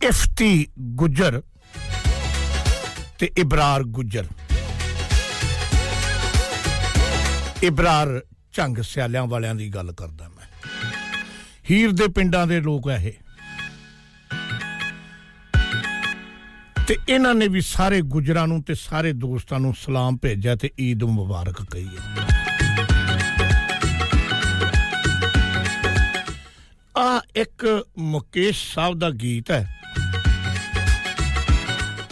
[0.03, 1.43] ਇਫਤੀ ਗੁਜਰ
[3.19, 4.27] ਤੇ ਇਬਰਾਰ ਗੁਜਰ।
[7.63, 8.23] ਇਬਰਾਰ
[8.53, 10.47] ਝੰਗ ਸਿਆਲਿਆਂ ਵਾਲਿਆਂ ਦੀ ਗੱਲ ਕਰਦਾ ਮੈਂ।
[11.71, 13.13] ਹੀਰ ਦੇ ਪਿੰਡਾਂ ਦੇ ਲੋਕ ਆ ਇਹ।
[16.87, 21.03] ਤੇ ਇਹਨਾਂ ਨੇ ਵੀ ਸਾਰੇ ਗੁਜਰਾਂ ਨੂੰ ਤੇ ਸਾਰੇ ਦੋਸਤਾਂ ਨੂੰ ਸਲਾਮ ਭੇਜਿਆ ਤੇ ਈਦ
[21.03, 21.89] ਮੁਬਾਰਕ ਕਹੀ
[27.37, 29.81] ਇੱਕ ਮੁਕੇਸ਼ ਸਾਹਿਬ ਦਾ ਗੀਤ ਹੈ।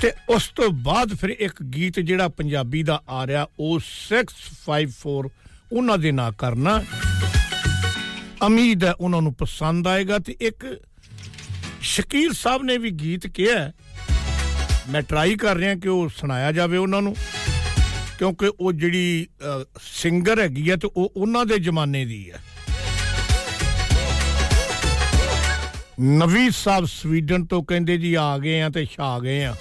[0.02, 5.30] ਤੇ ਉਸ ਤੋਂ ਬਾਅਦ ਫਿਰ ਇੱਕ ਗੀਤ ਜਿਹੜਾ ਪੰਜਾਬੀ ਦਾ ਆ ਰਿਹਾ, ਉਹ 654
[5.72, 6.82] ਉਹਨਾਂ ਦੇ ਨਾਂ ਕਰਨਾ।
[8.42, 10.66] ਉਮੀਦ ਹੈ ਉਹਨਾਂ ਨੂੰ ਪਸੰਦ ਆਏਗਾ ਤੇ ਇੱਕ
[11.82, 13.72] ਸ਼ਕੀਰ ਸਾਹਿਬ ਨੇ ਵੀ ਗੀਤ ਕਿਹਾ ਹੈ।
[14.90, 17.14] ਮੈਂ ਟਰਾਈ ਕਰ ਰਿਹਾ ਕਿ ਉਹ ਸੁਣਾਇਆ ਜਾਵੇ ਉਹਨਾਂ ਨੂੰ,
[18.18, 19.26] ਕਿਉਂਕਿ ਉਹ ਜਿਹੜੀ
[19.82, 22.40] ਸਿੰਗਰ ਹੈਗੀ ਹੈ ਤੇ ਉਹ ਉਹਨਾਂ ਦੇ ਜ਼ਮਾਨੇ ਦੀ ਹੈ।
[25.99, 29.55] ਨਵੀਦ ਸਾਹਿਬ ਸਵੀਡਨ ਤੋਂ ਕਹਿੰਦੇ ਜੀ ਆ ਗਏ ਆ ਤੇ ਛਾ ਗਏ ਆ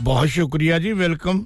[0.00, 1.44] ਬਹੁਤ ਸ਼ੁਕਰੀਆ ਜੀ ਵੈਲਕਮ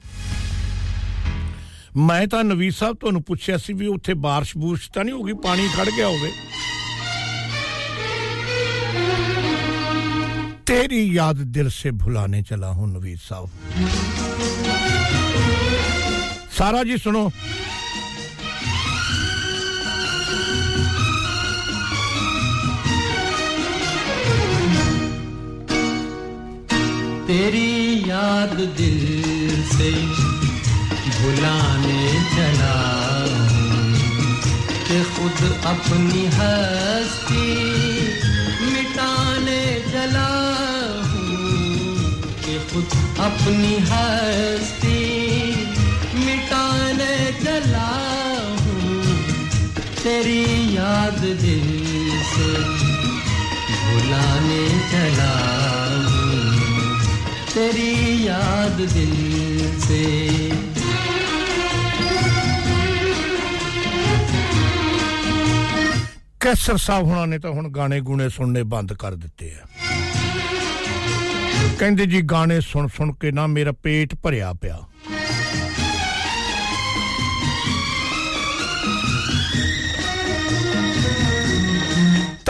[2.07, 5.69] ਮੈਂ ਤਾਂ ਨਵੀਦ ਸਾਹਿਬ ਤੁਹਾਨੂੰ ਪੁੱਛਿਆ ਸੀ ਵੀ ਉੱਥੇ ਬਾਰਿਸ਼ ਬੂਰਸ਼ ਤਾਂ ਨਹੀਂ ਹੋਗੀ ਪਾਣੀ
[5.77, 6.33] ਖੜ ਗਿਆ ਹੋਵੇ
[10.69, 13.51] तेरी याद दिल से भुलाने चला हूं नवीद साहब
[16.57, 17.23] सारा जी सुनो
[27.32, 29.04] तेरी याद दिल
[29.66, 29.92] से
[31.18, 32.02] भुलाने
[32.32, 32.74] चला
[34.88, 35.40] कि खुद
[35.72, 37.46] अपनी हस्ती
[38.74, 39.64] मिटाने
[39.94, 40.28] चला
[42.44, 42.98] कि खुद
[43.30, 45.00] अपनी हस्ती
[46.26, 47.90] मिटाने चला
[50.04, 50.44] तेरी
[50.76, 51.68] याद दिल
[52.34, 52.54] से
[53.80, 55.32] भुलाने चला
[57.51, 59.15] तेरी याद दिल
[59.81, 60.01] से
[66.41, 69.67] ਕੈਸਰ ਸਾਹਿਬ ਹੁਣਾਂ ਨੇ ਤਾਂ ਹੁਣ ਗਾਣੇ ਗੂਣੇ ਸੁਣਨੇ ਬੰਦ ਕਰ ਦਿੱਤੇ ਆ
[71.79, 74.79] ਕਹਿੰਦੇ ਜੀ ਗਾਣੇ ਸੁਣ ਸੁਣ ਕੇ ਨਾ ਮੇਰਾ ਪੇਟ ਭਰਿਆ ਪਿਆ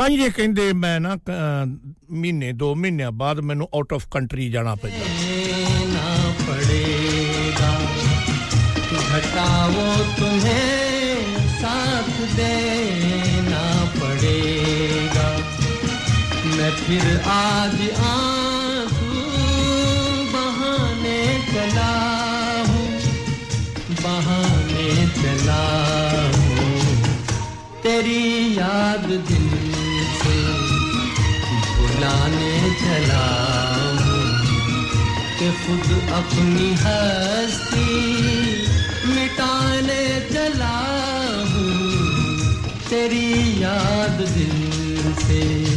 [0.01, 1.67] ਤਾਂ ਇਹ ਕਹਿੰਦੇ ਮੈਂ ਨਾ ਅਹ,
[2.13, 5.15] ਮਹੀਨੇ 2 ਮਹੀਨਿਆਂ ਬਾਅਦ ਮੈਨੂੰ ਆਊਟ ਆਫ ਕੰਟਰੀ ਜਾਣਾ ਪੈਂਦਾ
[5.89, 6.09] ना
[6.41, 7.69] पड़ेगा
[9.09, 9.85] घटा वो
[10.17, 13.63] तुम्हें साथ देना
[13.95, 15.27] पड़ेगा
[16.51, 19.25] मैं फिर आज आंसू
[20.35, 21.19] बहाने
[21.49, 21.91] चला
[22.69, 22.87] हूँ
[24.03, 25.63] बहाने चला
[32.82, 33.28] चला
[35.40, 37.90] के खुद अपनी हस्ती
[39.08, 40.78] मिटाने चला
[41.52, 42.56] हूँ।
[42.90, 45.71] तेरी याद दिल से।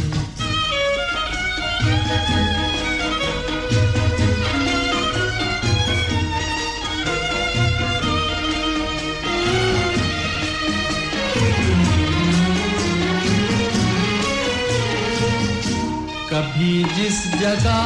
[16.54, 17.80] कभी जिस जगह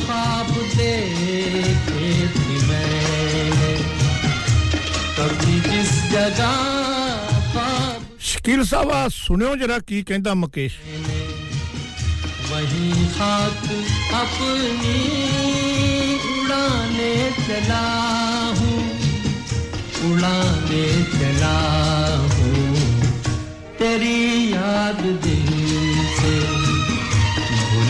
[0.00, 3.74] ख्वाब देखे थी मैंने
[5.18, 6.56] कभी जिस जगह
[7.52, 10.76] ख्वाब ਸ਼ਕੀਲ ਸਾਹਿਬ ਆ ਸੁਣਿਓ ਜਰਾ ਕੀ ਕਹਿੰਦਾ ਮੁਕੇਸ਼
[12.48, 13.64] वही खाक
[14.18, 14.92] अपनी
[16.32, 17.80] उड़ाने चला
[18.58, 18.76] हूँ
[20.08, 20.84] उड़ाने
[21.16, 21.56] चला
[22.36, 22.62] हूँ
[23.80, 24.16] तेरी
[24.52, 25.59] याद दिल से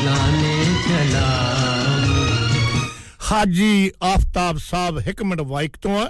[0.00, 1.26] भुलाने चला
[2.04, 2.24] हूँ
[3.22, 6.08] ਹਾਜੀ ਆਫਤਾਬ ਸਾਹਿਬ ਹਿਕਮਤ ਵਾਈਕ ਤੋਂ ਆ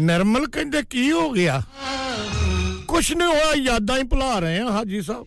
[0.00, 1.62] ਨਰਮਲ ਕਹਿੰਦੇ ਕੀ ਹੋ ਗਿਆ
[2.88, 5.26] ਕੁਛ ਨਹੀਂ ਹੋਇਆ ਯਾਦਾਂ ਹੀ ਭੁਲਾ ਰਹੇ ਆ ਹਾਜੀ ਸਾਹਿਬ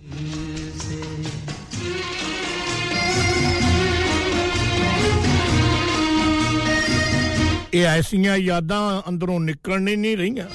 [7.73, 10.45] ਇਹ ਐਸੀਆਂ ਯਾਦਾਂ ਅੰਦਰੋਂ ਨਿਕਲਣੀ ਨਹੀਂ ਰਹੀਆਂ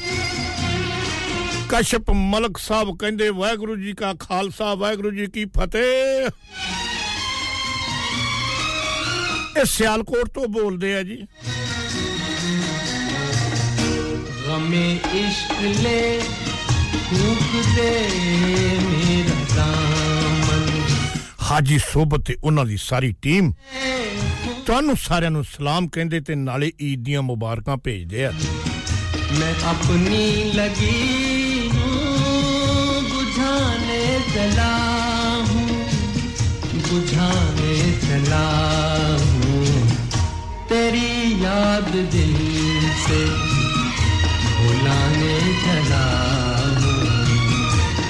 [1.70, 6.28] ਕਸ਼ਪ ਮਲਕ ਸਾਹਿਬ ਕਹਿੰਦੇ ਵਾਹਿਗੁਰੂ ਜੀ ਕਾ ਖਾਲਸਾ ਵਾਹਿਗੁਰੂ ਜੀ ਕੀ ਫਤਿਹ
[9.57, 11.15] ਇਹ ਸਿਆਲਕੋਟ ਤੋਂ ਬੋਲਦੇ ਆ ਜੀ।
[14.47, 14.85] ਗਮੇ
[15.15, 16.19] ਇਸ਼ਕ ਲੈ
[17.09, 17.89] ਫੂਕਦੇ
[18.81, 20.67] ਮੇਰਾ ਦਾਮਨ
[21.41, 23.51] ਹਾਜੀ ਸੋਬਤ ਤੇ ਉਹਨਾਂ ਦੀ ਸਾਰੀ ਟੀਮ
[24.65, 28.31] ਤੁਹਾਨੂੰ ਸਾਰਿਆਂ ਨੂੰ ਸਲਾਮ ਕਹਿੰਦੇ ਤੇ ਨਾਲੇ ਈਦ ਦੀਆਂ ਮੁਬਾਰਕਾਂ ਭੇਜਦੇ ਆ।
[29.39, 34.69] ਮੈਂ ਆਪਣੀ ਲਗੀ ਹੂੰ ਬੁਝਾਨੇ ਚਲਾ
[35.49, 35.67] ਹੂੰ
[36.89, 38.43] ਬੁਝਾਨੇ ਚਲਾ
[41.49, 42.34] याद दिल
[43.03, 43.19] से,
[44.55, 46.07] भुलाने धरा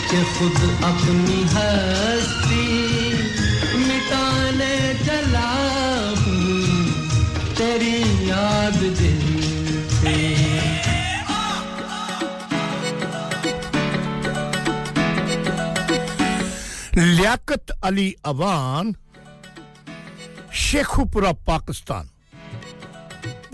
[0.10, 0.58] के खुद
[0.88, 2.66] अपनी हस्ती
[3.86, 4.76] मिटाने
[5.06, 5.52] चला
[7.60, 7.96] तेरी
[8.30, 9.24] याद दिल
[9.96, 10.18] से।
[17.00, 18.96] लियाकत अली अवान,
[20.68, 22.10] शेखुपुरा, पाकिस्तान।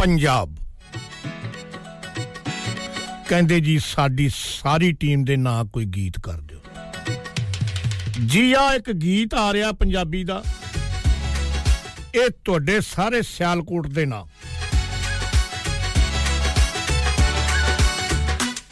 [0.05, 0.55] ਪੰਜਾਬ।
[3.29, 6.59] ਕਹਿੰਦੇ ਜੀ, ਸਾਡੀ ਸਾਰੀ ਟੀਮ ਦੇ ਨਾਂ ਕੋਈ ਗੀਤ ਕਰ ਦਿਓ।
[8.25, 10.43] ਜੀ ਆ ਇੱਕ ਗੀਤ ਆ ਰਿਹਾ ਪੰਜਾਬੀ ਦਾ।
[12.15, 14.25] ਇਹ ਤੁਹਾਡੇ ਸਾਰੇ ਸਿਆਲਕੋਟ ਦੇ ਨਾਂ।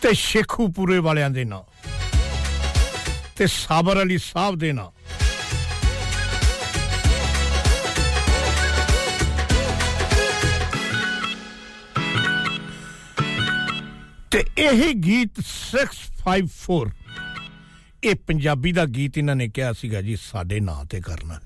[0.02, 1.62] ਤੇ ਸ਼ੇਖੂਪੁਰੇ ਵਾਲਿਆਂ ਦੇ ਨਾਂ।
[3.36, 5.03] ਤੇ ਸਾਬਰ ਅਲੀ ਸਾਹਿਬ ਦੇ ਨਾਂ।
[14.34, 16.78] ਤੇ ਇਹ ਗੀਤ 654
[18.04, 21.40] ਇਹ ਪੰਜਾਬੀ ਦਾ ਗੀਤ ਇਹਨਾਂ ਨੇ ਕਿਹਾ ਸੀਗਾ ਜੀ, ਸਾਡੇ ਨਾਂ ਤੇ ਕਰਨਾ।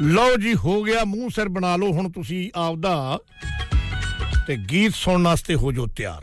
[0.00, 3.18] ਲਓ ਜੀ, ਹੋ ਗਿਆ, ਮੂੰਹ ਸਿਰ ਬਣਾ ਲਓ, ਹੁਣ ਤੁਸੀਂ ਆਪਦਾ
[4.46, 6.22] ਤੇ ਗੀਤ ਸੁਣਨ ਵਾਸਤੇ ਹੋ ਜੋ ਤਿਆਰ।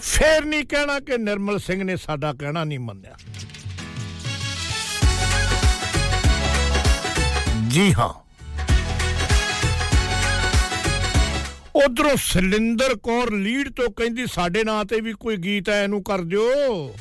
[0.00, 3.16] ਫੇਰ ਨਹੀਂ ਕਹਿਣਾ ਕਿ ਨਿਰਮਲ ਸਿੰਘ ਨੇ ਸਾਡਾ ਕਹਿਣਾ ਨਹੀਂ ਮੰਨਿਆ।
[7.68, 8.12] ਜੀ ਹਾਂ।
[11.76, 16.22] ਉਧਰੋਂ ਸਲਿੰਦਰ ਕੌਰ ਲੀਡ ਤੋਂ ਕਹਿੰਦੀ, ਸਾਡੇ ਨਾਂ ਤੇ ਵੀ ਕੋਈ ਗੀਤ ਹੈ ਇਹਨੂੰ ਕਰ
[16.22, 16.94] ਦਿਓ।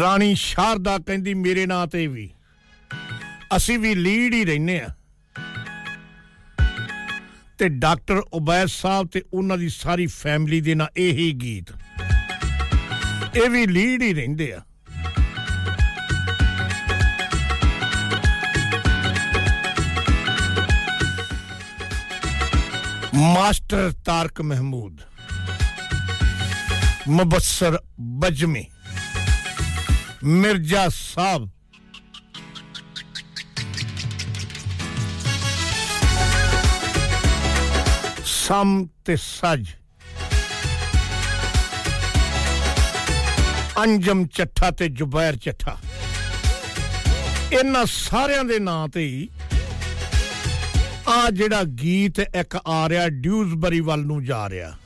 [0.00, 2.30] ਰਾਣੀ ਸ਼ਾਰਦਾ ਕਹਿੰਦੀ, ਮੇਰੇ ਨਾਂ ਤੇ ਵੀ।
[3.56, 4.88] ਅਸੀਂ ਵੀ ਲੀਡ ਹੀ ਰਹਿੰਨੇ ਆ
[7.58, 11.72] ਤੇ ਡਾਕਟਰ ਉਬੈਦ ਸਾਹਿਬ ਤੇ ਉਹਨਾਂ ਦੀ ਸਾਰੀ ਫੈਮਿਲੀ ਦੇ ਨਾਲ ਇਹੀ ਗੀਤ।
[13.35, 14.61] ਇਹ ਵੀ ਲੀਡ ਹੀ ਰਹਿੰਦੇ ਆ
[23.15, 25.01] ਮਾਸਟਰ ਤਾਰਕ ਮਹਿਮੂਦ
[27.07, 27.79] ਮੁਬਸਰ
[28.19, 28.65] ਬਜਮੀ
[30.23, 31.49] ਮਿਰਜ਼ਾ ਸਾਹਿਬ
[38.25, 39.67] ਸਮ ਤੇ ਸਜ
[43.78, 45.76] ਅੰਜਮ ਚੱਠਾ ਤੇ ਜੁਬੈਰ ਚੱਠਾ।
[47.52, 49.28] ਇਹਨਾਂ ਸਾਰਿਆਂ ਦੇ ਨਾਂ ਤੇ ਹੀ
[51.08, 54.76] ਆ ਜਿਹੜਾ ਗੀਤ ਇੱਕ ਆ ਰਿਹਾ, ਡਿਊਜ਼ਬਰੀ ਵੱਲ ਨੂੰ ਜਾ ਰਿਹਾ।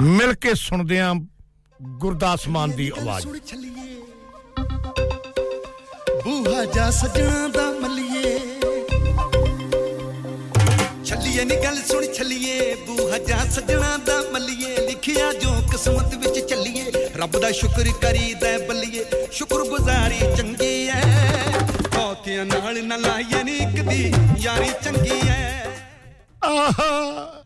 [0.00, 1.14] ਮਿਲ ਕੇ ਸੁਣਦੇ ਆਂ
[1.82, 3.26] ਗੁਰਦਾਸ ਮਾਨ ਦੀ ਆਵਾਜ਼।
[6.24, 8.53] ਬੂਹਾ ਜਾ ਸਜਣਾ ਦਾ ਮੱਲੀਏ।
[11.34, 16.92] ਛੱਲੀਏ ਨੀ ਗੱਲ ਸੁਣ ਛੱਲੀਏ। ਬੂਹਾ ਜਾ ਸਜਣਾ ਦਾ ਮੱਲੀਏ। ਲਿਖਿਆ ਜੋ ਕਿਸਮਤ ਵਿੱਚ ਚੱਲੀਏ।
[17.16, 21.00] ਰੱਬ ਦਾ ਸ਼ੁਕਰ ਕਰੀਦਾ ਬੱਲੀਏ। ਸ਼ੁਕਰਗੁਜ਼ਾਰੀ ਚੰਗੀ ਐ।
[21.94, 25.64] ਬਹੁਤਿਆਂ ਨਾਲ ਨਾ ਲਾਈਏ ਨੀ ਇੱਕ ਦੀ। ਯਾਰੀ ਚੰਗੀ ਐ।
[26.44, 27.40] ਆਹਾ।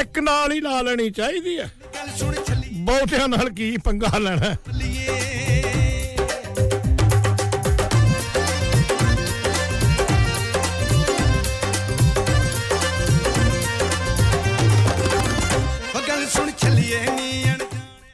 [0.00, 1.58] ਇੱਕ ਨਾਲ ਹੀ ਲਾ ਲੈਣੀ ਚਾਹੀਦੀ
[2.46, 4.56] ਛੱਲੀ। ਬਹੁਤਿਆਂ ਨਾਲ ਕੀ ਪੰਗਾ ਲੈਣਾ।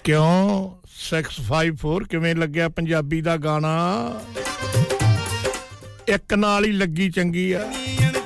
[0.04, 0.44] ਕਿਉਂ
[0.94, 3.74] 654 ਕਿਵੇਂ ਲੱਗਿਆ ਪੰਜਾਬੀ ਦਾ ਗਾਣਾ
[6.10, 7.64] ਇੱਕ ਨਾਲ ਹੀ ਲੱਗੀ ਚੰਗੀ ਆ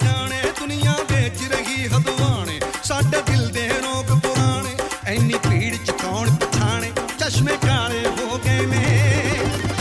[0.03, 4.75] ਜਾਣੇ ਦੁਨੀਆ ਵੇਚ ਰਹੀ ਹਦਵਾਣੇ ਸਾਡੇ ਦਿਲ ਦੇ ਰੋਗ ਪੁਰਾਣੇ
[5.07, 8.83] ਐਨੀ ਭੀੜ ਚ ਕੌਣ ਪਛਾਣੇ ਚਸ਼ਮੇ ਕਾਲੇ ਹੋ ਗਏ ਨੇ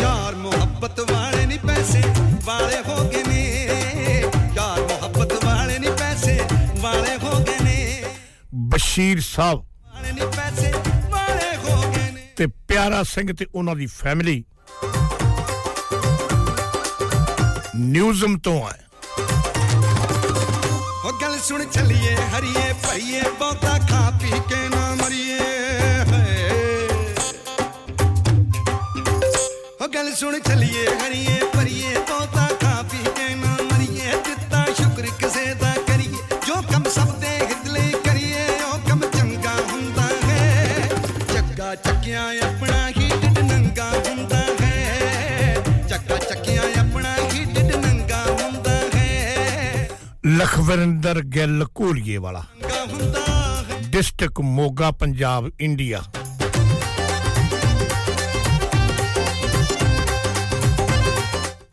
[0.02, 2.02] ਯਾਰ ਮੁਹੱਬਤ ਵਾਲੇ ਨਹੀਂ ਪੈਸੇ
[2.44, 3.42] ਵਾਲੇ ਹੋ ਗਏ ਨੇ
[4.56, 6.38] ਯਾਰ ਮੁਹੱਬਤ ਵਾਲੇ ਨਹੀਂ ਪੈਸੇ
[6.80, 8.02] ਵਾਲੇ ਹੋ ਗਏ ਨੇ
[8.68, 9.64] ਬਸ਼ੀਰ ਸਾਹਿਬ
[12.36, 14.42] ਤੇ ਪਿਆਰਾ ਸਿੰਘ ਤੇ ਉਹਨਾਂ ਦੀ ਫੈਮਿਲੀ
[17.76, 18.80] ਨਿਊਜ਼ਮ ਤੋਂ ਆਏ
[21.04, 25.38] ਉਹ ਗੱਲ ਸੁਣ ਚੱਲੀਏ ਹਰੀਏ ਭਈਏ ਬਹੁਤਾ ਖਾ ਪੀ ਕੇ ਨਾ ਮਰੀਏ
[26.10, 26.48] ਹਾਏ।
[29.80, 32.35] ਉਹ ਗੱਲ ਸੁਣ ਚੱਲੀਏ ਹਰੀਏ ਭਰੀਏ ਬਹੁਤਾ
[50.36, 52.42] ਲਖਵਿੰਦਰ ਗਿੱਲ ਘੋਲੀਏ ਵਾਲਾ
[53.90, 56.02] ਡਿਸਟ੍ਰਿਕਟ ਮੋਗਾ ਪੰਜਾਬ ਇੰਡੀਆ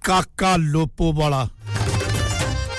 [0.03, 1.47] ਕਾਕਾ ਲੋਪੋ ਵਾਲਾ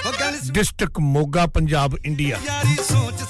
[0.06, 3.22] ਉਹ ਗੱਲ ਡਿਸਟ੍ਰਿਕਟ ਮੋਗਾ ਪੰਜਾਬ ਇੰਡੀਆ ਯਾਰੀ ਸੋਚ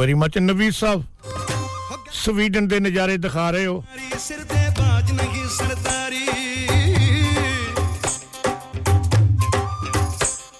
[0.00, 1.02] very much Naveed sahib
[2.14, 3.82] Sweden ਦੇ ਨਜ਼ਾਰੇ ਦਿਖਾ ਰਹੇ ਹੋ
[4.18, 6.26] ਸਿਰ ਤੇ ਬਾਜ ਨਹੀਂ ਸਰਦਾਰੀ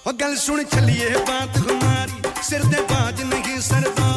[0.06, 4.09] ਉਹ ਗੱਲ ਸੁਣ ਛੱਲੀਏ ਬਾਤ ਹਮਾਰੀ ਸਿਰ ਤੇ ਬਾਜ ਨਹੀਂ ਸਰਦਾਰੀ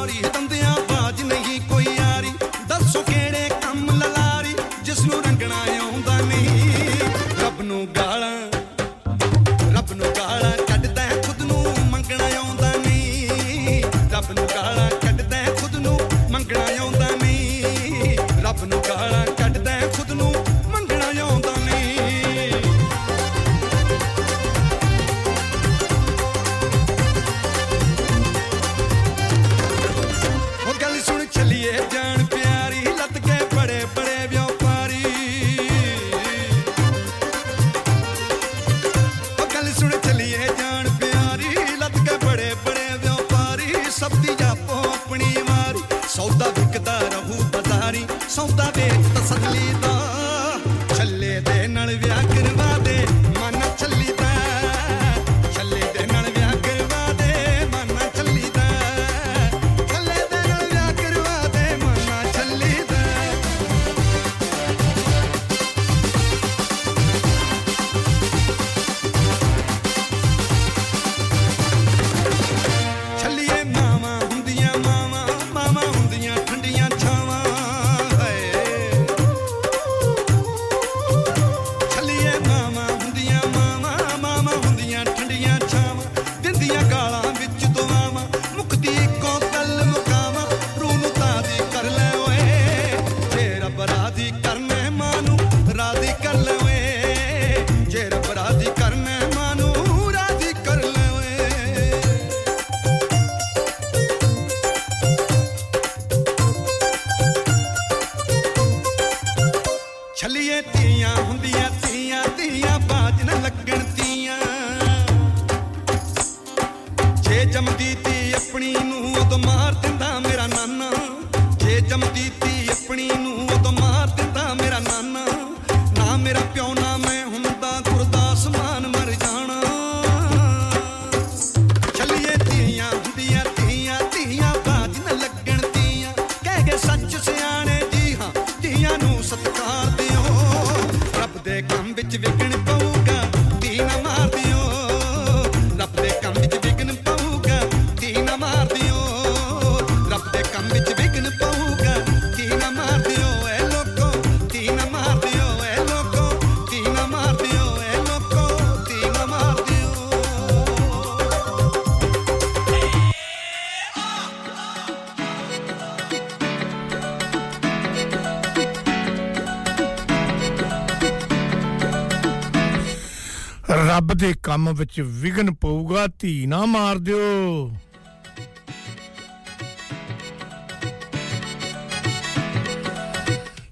[174.84, 177.70] ਵਿੱਚ ਵਿਗਨ ਪਊਗਾ, ਧੀ ਨਾ ਮਾਰ ਦਿਓ।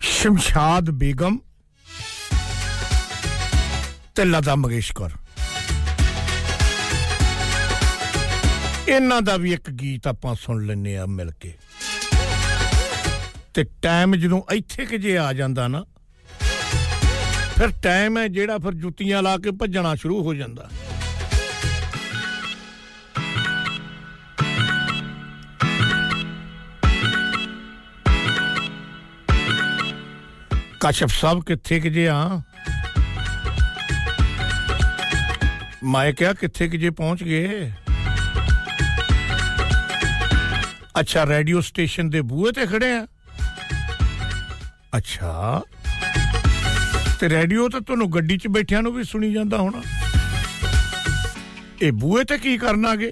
[0.01, 1.39] ਸ਼ਮਸ਼ਾਦ ਬੇਗਮ
[4.14, 5.10] ਤੇ ਲਤਾ ਮੰਗੇਸ਼ਕਰ।
[8.89, 11.55] ਇਹਨਾਂ ਦਾ ਵੀ ਇੱਕ ਗੀਤ ਆਪਾਂ ਸੁਣ ਲੈਨੇ ਆ ਮਿਲ ਕੇ।
[13.55, 15.84] ਤੇ ਟਾਈਮ ਜਦੋਂ ਇੱਥੇ ਕਿ ਜੇ ਆ ਜਾਂਦਾ ਨਾ,
[17.56, 20.68] ਫਿਰ ਟਾਈਮ ਹੈ ਜਿਹੜਾ ਫਿਰ ਜੁੱਤੀਆਂ ਲਾ ਕੇ ਭੱਜਣਾ ਸ਼ੁਰੂ ਹੋ ਜਾਂਦਾ।
[30.82, 32.41] ਕਸ਼ਪ ਸਾਹਿਬ ਕਿੱਥੇ ਕਿ ਜੇ ਆ
[35.84, 37.72] ਮੈਂ ਕਿਹਾ ਕਿੱਥੇ ਕਿ ਜੇ ਪਹੁੰਚ ਗਏ
[40.99, 43.06] ਅੱਛਾ ਰੇਡੀਓ ਸਟੇਸ਼ਨ ਦੇ ਬੂਹੇ ਤੇ ਖੜੇ ਆ
[44.98, 45.61] ਅੱਛਾ
[47.19, 49.82] ਤੇ ਰੇਡੀਓ ਤਾਂ ਤੁਹਾਨੂੰ ਗੱਡੀ 'ਚ ਬੈਠਿਆਂ ਨੂੰ ਵੀ ਸੁਣੀ ਜਾਂਦਾ ਹੋਣਾ
[51.82, 53.11] ਇਹ ਬੂਹੇ ਤੇ ਕੀ ਕਰਨ ਆਗੇ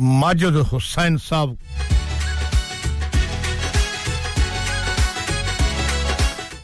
[0.00, 1.56] ਮਾਜਦ ਹੁਸੈਨ ਸਾਹਿਬ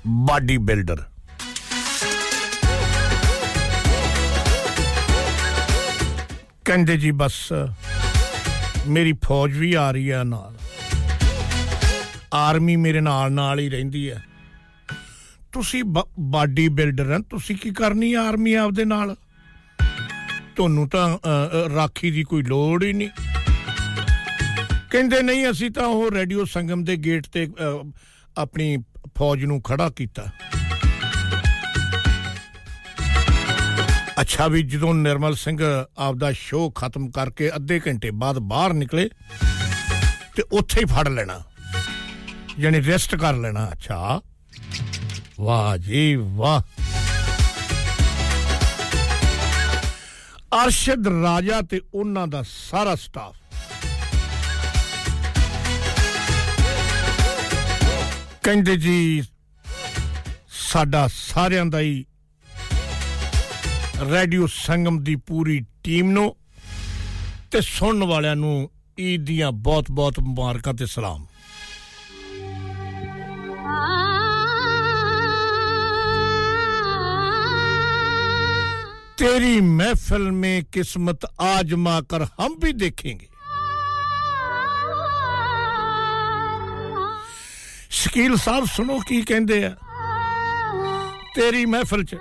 [0.08, 1.04] ਬਾਡੀ ਬਿਲਡਰ।
[6.66, 7.54] ਕਹਿੰਦੇ ਜੀ ਬਸ
[8.88, 10.58] ਮੇਰੀ ਫੌਜ ਵੀ ਆ ਰਹੀ ਆ ਨਾਲ।
[12.34, 14.24] ਆਰਮੀ ਮੇਰੇ ਨਾਲ ਨਾਲ ਹੀ ਰਹਿੰਦੀ ਹੈ।
[15.52, 15.84] ਤੁਸੀਂ
[16.20, 19.16] ਬਾਡੀ ਬਿਲਡਰ ਹੈ ਤੁਸੀਂ ਕੀ ਕਰਨੀ ਆ ਆਰਮੀ ਆਪਦੇ ਨਾਲ?
[20.56, 23.10] ਤੁਹਾਨੂੰ ਤਾਂ ਅ, ਅ, ਰਾਖੀ ਦੀ ਕੋਈ ਲੋੜ ਹੀ ਨਹੀਂ।
[24.92, 27.92] ਕਹਿੰਦੇ ਨਹੀਂ ਅਸੀਂ ਤਾਂ ਉਹ ਰੇਡੀਓ ਸੰਗਮ ਦੇ ਗੇਟ ਤੇ ਅ,
[28.38, 28.78] ਆਪਣੀ
[29.18, 30.26] ਫੌਜ ਨੂੰ ਖੜਾ ਕੀਤਾ।
[34.22, 39.10] ਅੱਛਾ ਵੀ ਜਦੋਂ ਨਿਰਮਲ ਸਿੰਘ ਆਪਦਾ ਸ਼ੋਅ ਖਤਮ ਕਰਕੇ ਅੱਧੇ ਘੰਟੇ ਬਾਅਦ ਬਾਹਰ ਨਿਕਲੇ
[40.36, 41.44] ਤੇ ਉੱਥੇ ਹੀ ਫੜ ਲੈਣਾ।
[42.60, 44.22] ਯਾਨੀ ਰੈਸਟ ਕਰ ਲੈਣਾ। ਅੱਛਾ।
[45.40, 46.62] ਵਾਹ ਜੀ ਵਾਹ।
[50.64, 53.36] ਅਰਸ਼ਦ ਰਾਜਾ ਤੇ ਉਹਨਾਂ ਦਾ ਸਾਰਾ ਸਟਾਫ
[58.47, 59.23] ਕਹਿੰਦੇ ਜੀ
[60.53, 62.05] ਸਾਡਾ ਸਾਰਿਆਂ ਦਾ ਹੀ
[64.11, 66.35] ਰੇਡੀਓ ਸੰਗਮ ਦੀ ਪੂਰੀ ਟੀਮ ਨੂੰ
[67.51, 71.27] ਤੇ ਸੁਣਨ ਵਾਲਿਆਂ ਨੂੰ ਈਦ ਦੀਆਂ ਬਹੁਤ-ਬਹੁਤ ਮੁਬਾਰਕਾਂ ਤੇ ਸਲਾਮ
[79.16, 83.29] तेरी महफिल में किस्मत आजमा कर हम भी देखेंगे
[87.97, 89.74] ਸ਼ਕੀਲ ਸਾਹਿਬ ਸੁਣੋ ਕੀ ਕਹਿੰਦੇ ਆ
[91.35, 92.16] ਤੇਰੀ ਮਹਿਫਿਲ ਚ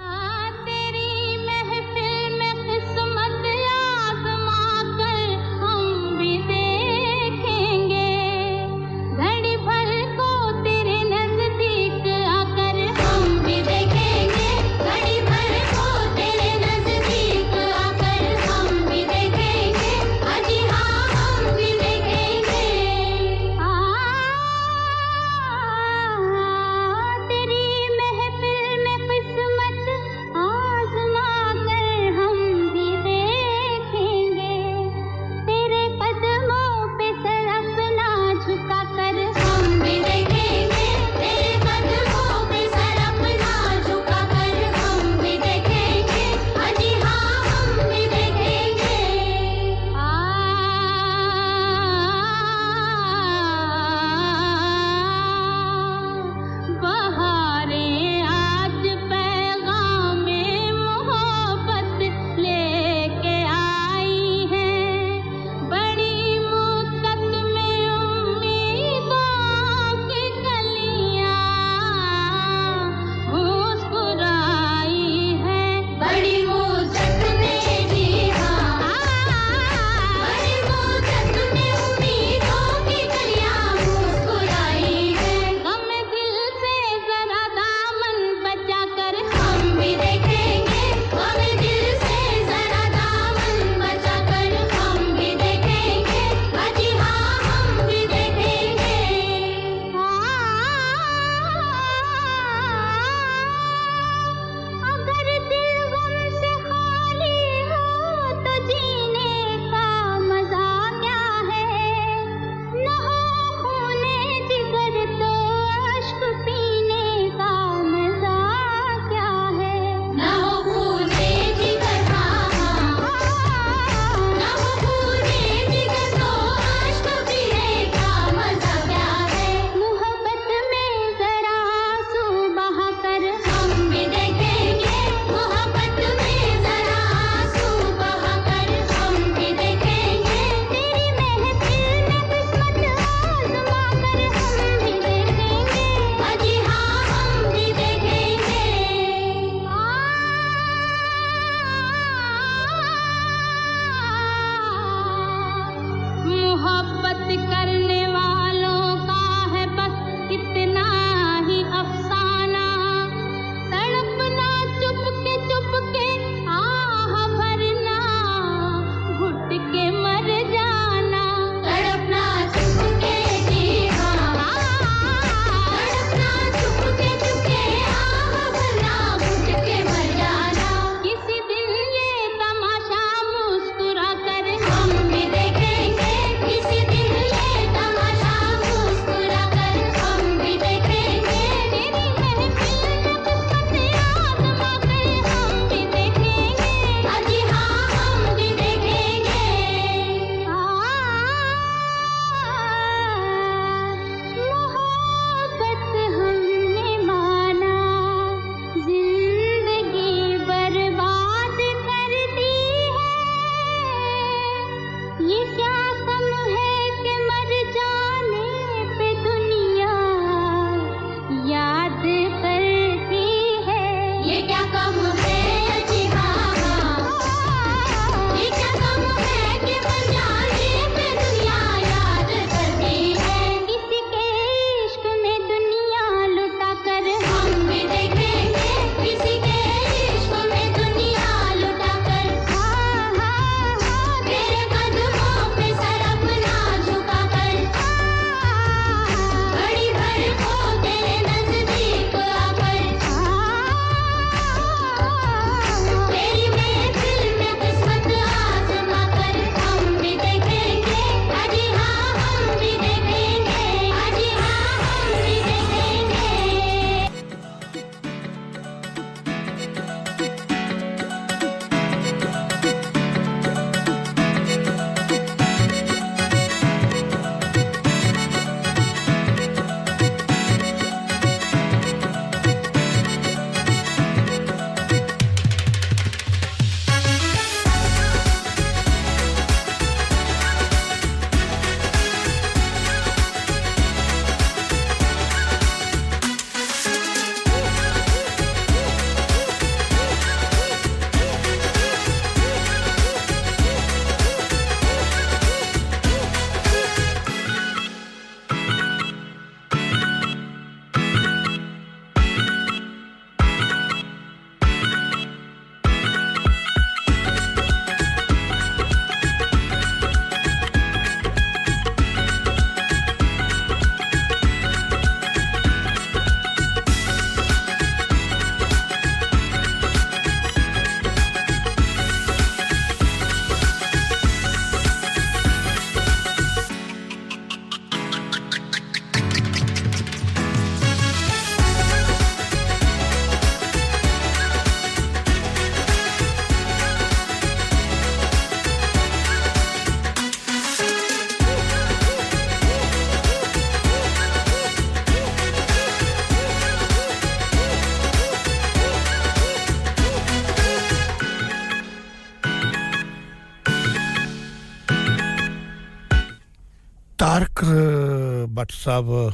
[368.87, 369.33] ਸਾਹਿਬ।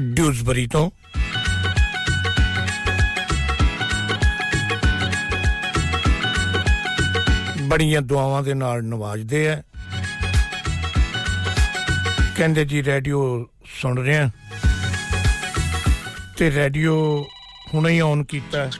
[0.00, 0.90] ਡਿਊਜ਼ਬਰੀ ਤੋਂ।
[7.60, 9.62] ਬੜੀਆਂ ਦੁਆਵਾਂ ਦੇ ਨਾਲ ਨਵਾਜਦੇ ਆ।
[12.36, 13.46] ਕਹਿੰਦੇ ਜੀ ਰੇਡੀਓ
[13.82, 14.30] ਸੁਣ ਰਹੇ ਆ।
[16.36, 17.26] ਤੇ ਰੇਡੀਓ
[17.74, 18.70] ਹੁਣੇ ਹੀ ਔਨ ਕੀਤਾ।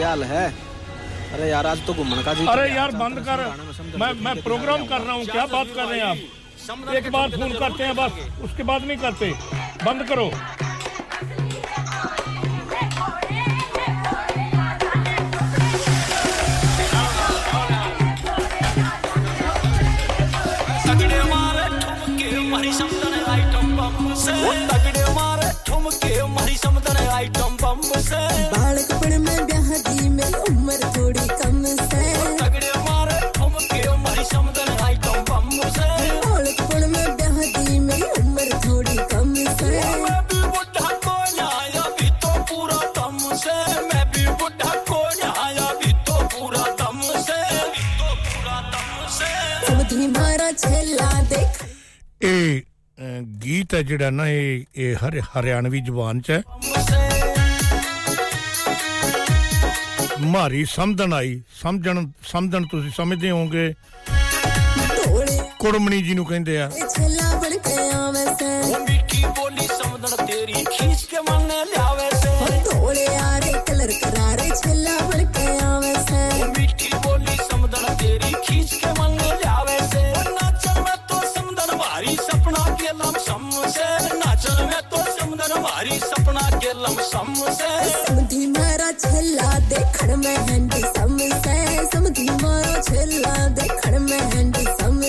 [0.00, 0.44] क्या हाल है?
[1.34, 3.40] अरे यार आज तो घूमने का जी अरे यार बंद कर।
[4.00, 6.94] मैं मैं प्रोग्राम कर रहा हूँ क्या बात कर रहे हैं आप?
[6.94, 9.30] एक बार फ़ोन करते हैं बस उसके बाद नहीं करते।
[9.84, 10.30] बंद करो।
[53.90, 54.96] ਜਿਹੜਾ ਨਾ ਇਹ ਇਹ
[55.36, 56.42] ਹਰਿਆਣਵੀ ਜ਼ੁਬਾਨ 'ਚ ਹੈ
[60.26, 63.72] ਮਾਰੀ ਸਮਝਣ ਆਈ ਸਮਝਣ ਸਮਝਣ ਤੁਸੀਂ ਸਮਝਦੇ ਹੋਵੋਗੇ
[65.58, 71.20] ਕੁੜਮਣੀ ਜੀ ਨੂੰ ਕਹਿੰਦੇ ਆ ਛੱਲਾ ਬਣ ਕੇ ਆਵੇਂ ਸੈਂ ਬੋਲੀ ਸਮਝਣ ਤੇਰੀ ਖੀਚ ਕੇ
[71.30, 71.89] ਮੰਨ ਲਿਆ
[90.00, 91.56] छेला देखण में हैंडी, सम से
[91.92, 95.00] समधी मारा छेला देखण में हैंडी, सम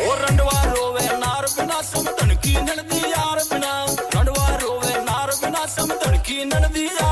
[0.00, 3.72] ओ रंडवा रोवे नार बिना समदन की ननदी यार बिना।
[4.62, 7.09] रोवे नार बिना समदन की ननदी यार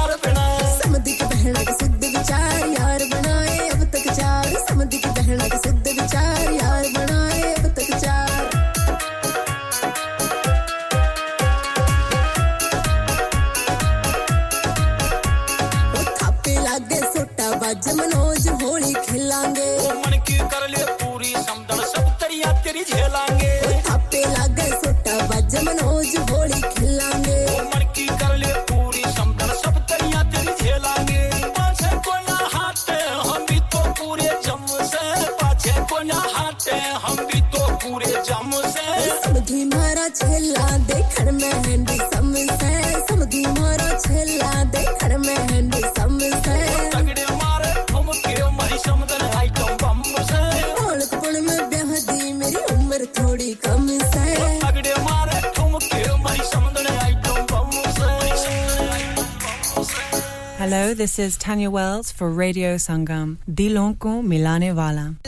[60.95, 63.37] This is Tanya Wells for Radio Sangam.
[63.45, 65.28] Dilon ko milane wala.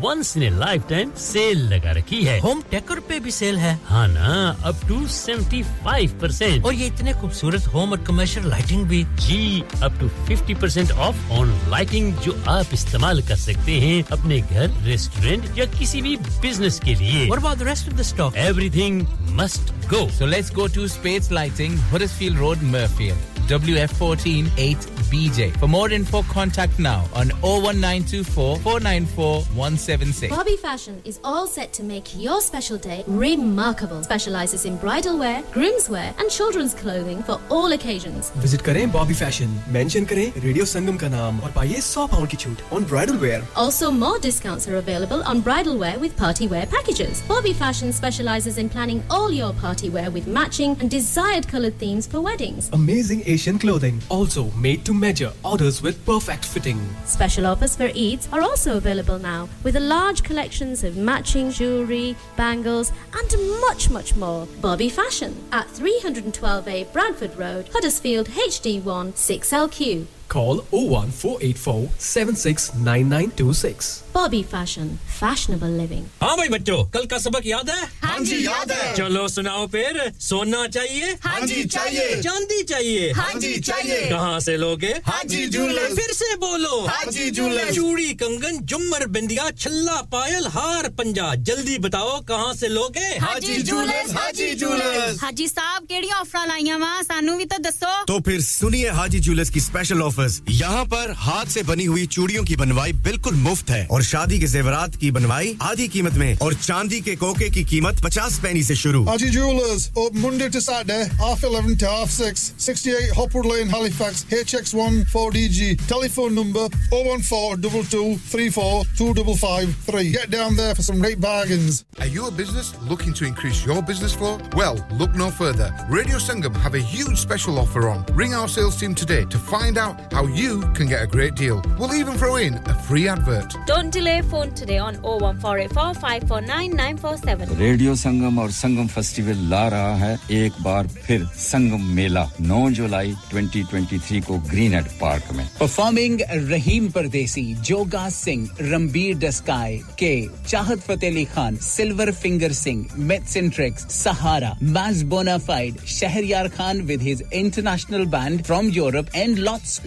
[0.00, 0.50] once in a
[0.90, 5.00] lifetime sale लगा रखी है। होम टेकर पे भी सेल है। हाँ ना अप टू
[5.06, 10.60] 75 परसेंट और ये इतने खूबसूरत होम और कमर्शियल लाइटिंग भी। जी up to 50
[10.60, 16.02] percent off on lighting जो आप इस्तेमाल कर सकते हैं अपने घर रेस्टोरेंट या किसी
[16.02, 19.06] भी बिज़नेस के लिए। और about the rest of the stock everything
[19.40, 20.00] must go.
[20.16, 23.28] So let's go to Spades Lighting, Huddersfield Road, Murfield.
[23.50, 25.51] WF14 8 BJ.
[25.57, 30.35] For more info, contact now on 01924 494 176.
[30.35, 34.03] Bobby Fashion is all set to make your special day remarkable.
[34.03, 38.31] Specializes in bridal wear, groom's wear, and children's clothing for all occasions.
[38.41, 42.37] Visit करें Bobby fashion mention करें radio संगम का नाम और पाइए 100 pound की
[42.43, 46.65] छूट on bridal wear Also, more discounts are available on bridal wear with party wear
[46.75, 47.21] packages.
[47.29, 52.07] Bobby Fashion specializes in planning all your party wear with matching and desired colored themes
[52.13, 52.69] for weddings.
[52.81, 56.80] Amazing Asian clothing, also made to measure, orders with perfect fitting.
[57.04, 62.14] Special offers for Eids are also available now with a large collections of matching jewellery,
[62.36, 64.46] bangles, and much, much more.
[64.60, 70.06] Bobby Fashion at 312A Bradford Road, Huddersfield HD1 6LQ.
[70.28, 74.02] Call 01484 769926.
[74.12, 76.04] Bobby Fashion, fashionable living.
[76.22, 80.00] हाँ भाई बच्चों कल का सबक याद है हाँ जी, याद है। चलो सुनाओ फिर
[80.20, 85.94] सोना चाहिए हाँ जी, चाहिए। चांदी चाहिए हाँ जी, चाहिए। कहाँ से लोगे हाजी जूलर्स।
[85.96, 92.20] फिर से बोलो हाजी जूलर्स। चूड़ी कंगन जुमर बिंदिया छल्ला पायल हार पंजा जल्दी बताओ
[92.28, 97.44] कहाँ से लोगे हाजी जूलर्स, हाजी जूलर्स। हाजी साहब केड़ी ऑफ़र लाईया वा सानू भी
[97.52, 101.84] तो दसो तो फिर सुनिए हाजी ज्वेलर्स की स्पेशल ऑफर्स यहाँ पर हाथ से बनी
[101.84, 106.14] हुई चूड़ियों की बनवाई बिल्कुल मुफ़्त है और शादी के जेवरात की बनवाई आधी कीमत
[106.22, 110.48] में और चांदी के कोके की कीमत पचास पैनी से शुरू Haji Jewelers, open Monday
[110.56, 115.70] to Saturday, half 11 to half 6, 68 Hopwood Lane, Halifax, HX1 4DG.
[115.92, 120.12] Telephone number 01422 34 2553.
[120.12, 121.84] Get down there for some great bargains.
[122.00, 124.38] Are you a business looking to increase your business flow?
[124.62, 125.68] Well, look no further.
[125.98, 128.04] Radio Sangam have a huge special offer on.
[128.22, 131.61] Ring our sales team today to find out how you can get a great deal.
[131.77, 133.55] We'll even throw in a free advert.
[133.67, 137.55] Don't delay phone today on 01484 549 947.
[137.59, 143.13] Radio Sangam और संगम festival ला रहा है एक बार फिर संगम मेला 9 जुलाई
[143.33, 146.17] 2023 को Greenhead park में Performing
[146.51, 153.35] Raheem Pardesi, Joga Singh, Rambir Daskai, K, Chahat Fateh Ali Khan, Silver Finger Singh, Myths
[153.35, 159.39] and Tricks, Sahara, Maz Bonafide, Shahryar Khan with his international band from Europe and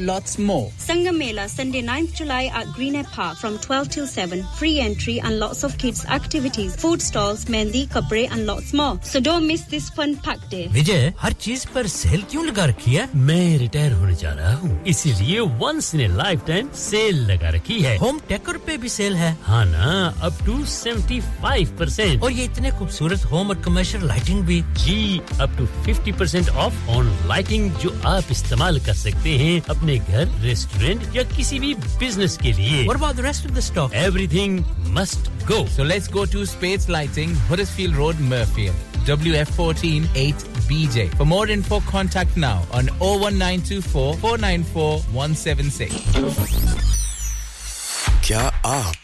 [0.05, 0.69] lots, more.
[0.77, 4.43] Sangam Mela, Sunday 9th July at Greenhead Park from 12 till 7.
[4.57, 8.99] Free entry and lots of kids' activities, food stalls, mehndi, kapre and lots more.
[9.03, 10.67] So don't miss this fun packed day.
[10.73, 14.83] विजय हर चीज़ पर cell क्यों लगा रखी है मैं retire होने जा रहा हूँ
[14.93, 16.07] इसीलिए once in a
[16.47, 19.91] lifetime sale लगा रखी है होम टेकर पे भी सेल है हाँ ना
[20.27, 25.57] अप टू 75 परसेंट और ये इतने खूबसूरत होम और कमर्शियल लाइटिंग भी जी up
[25.57, 31.16] to 50 percent off on lighting जो आप इस्तेमाल कर सकते हैं अपने घर रेस्टोरेंट
[31.16, 34.64] या किसी भी बिजनेस के लिए और about the rest of the stock everything
[34.98, 35.66] must go.
[35.66, 38.74] So let's go to Spades Lighting, Huddersfield Road, Murfield,
[39.04, 41.08] WF14 8BJ.
[41.16, 45.90] For more info, contact now on 01924 494 176.
[48.26, 49.03] क्या आप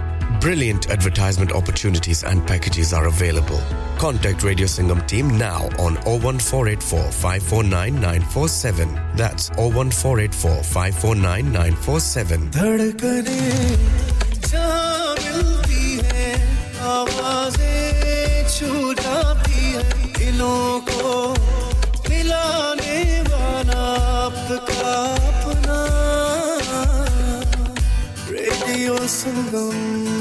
[0.40, 3.60] Brilliant advertisement opportunities and packages are available.
[3.98, 9.00] Contact Radio Singham team now on 01484 549 947.
[9.16, 12.50] That's 01484 549 947.
[16.86, 19.82] आवाजें छू जाती है
[20.18, 21.14] दिलों को
[22.08, 23.00] मिलाने
[23.30, 23.86] वाला
[24.26, 24.94] आपका
[25.30, 25.80] अपना
[28.30, 30.19] रेडियो संगम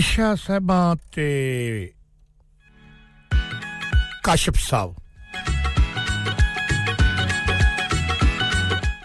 [0.00, 1.92] ਆਇਸ਼ਾ ਸਾਹਿਬਾ ਤੇ
[4.24, 4.94] ਕਾਸ਼ਪ ਸਾਹਿਬ।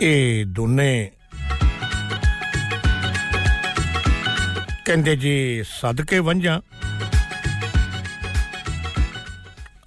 [0.01, 1.11] ਇਹ ਦੋਨੇ
[4.85, 6.59] ਕਹਿੰਦੇ ਜੀ, ਸਦਕੇ ਵੰਜਾਂ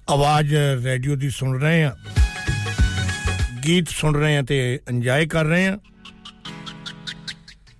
[0.09, 1.95] ਆਵਾਜ਼ ਰੇਡੀਓ ਦੀ ਸੁਣ ਰਹੇ ਆ
[3.65, 4.57] ਗੀਤ ਸੁਣ ਰਹੇ ਆ ਤੇ
[4.89, 5.77] ਇੰਜੋਏ ਕਰ ਰਹੇ ਆ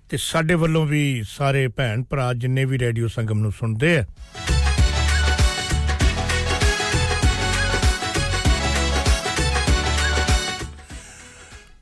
[0.10, 4.06] ਤੇ ਸਾਡੇ ਵੱਲੋਂ ਵੀ ਸਾਰੇ ਭੈਣ ਭਰਾ ਜਿੰਨੇ ਵੀ ਰੇਡੀਓ ਸੰਗਮ ਨੂੰ ਸੁਣਦੇ ਆ।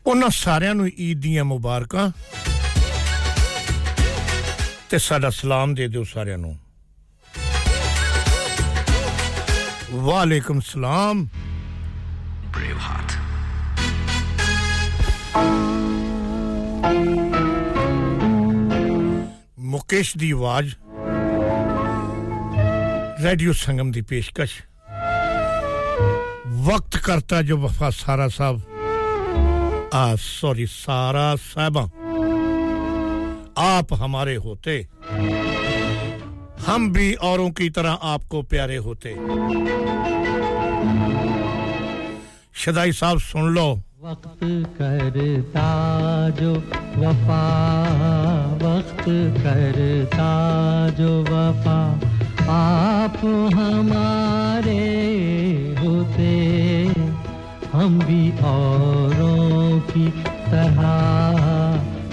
[0.06, 2.12] ਉਹਨਾਂ ਸਾਰਿਆਂ ਨੂੰ ਈਦ ਦੀਆਂ ਮੁਬਾਰਕਾਂ
[4.90, 6.60] ਤੇ ਸਾਡਾ ਸਲਾਮ ਦੇ ਦਿਓ ਸਾਰਿਆਂ ਨੂੰ।
[9.92, 11.28] ਵਾਲੇਕਮ ਸਲਾਮ।
[12.52, 13.12] Braveheart.
[19.87, 20.75] ਮੁਕੇਸ਼ ਦੀ ਆਵਾਜ਼
[23.25, 24.55] रेडियो संगम ਦੀ ਪੇਸ਼ਕਸ਼
[26.63, 28.57] वक्त करता जो वफा सारा साहब
[29.95, 31.85] आ सॉरी सारा साहबा
[33.65, 34.75] आप हमारे होते
[36.67, 39.15] हम भी औरों की तरह आपको प्यारे होते
[42.65, 43.69] शदाई साहब सुन लो
[44.05, 44.45] वक्त
[44.79, 45.69] करता
[46.41, 46.53] जो
[46.99, 47.43] वफा
[48.07, 48.36] वक्त
[49.10, 50.32] करता
[50.90, 52.00] जो वफा
[52.50, 53.18] आप
[53.54, 54.78] हमारे
[55.80, 56.28] होते।
[57.74, 60.08] हम भी औरों की
[60.52, 60.82] तरह,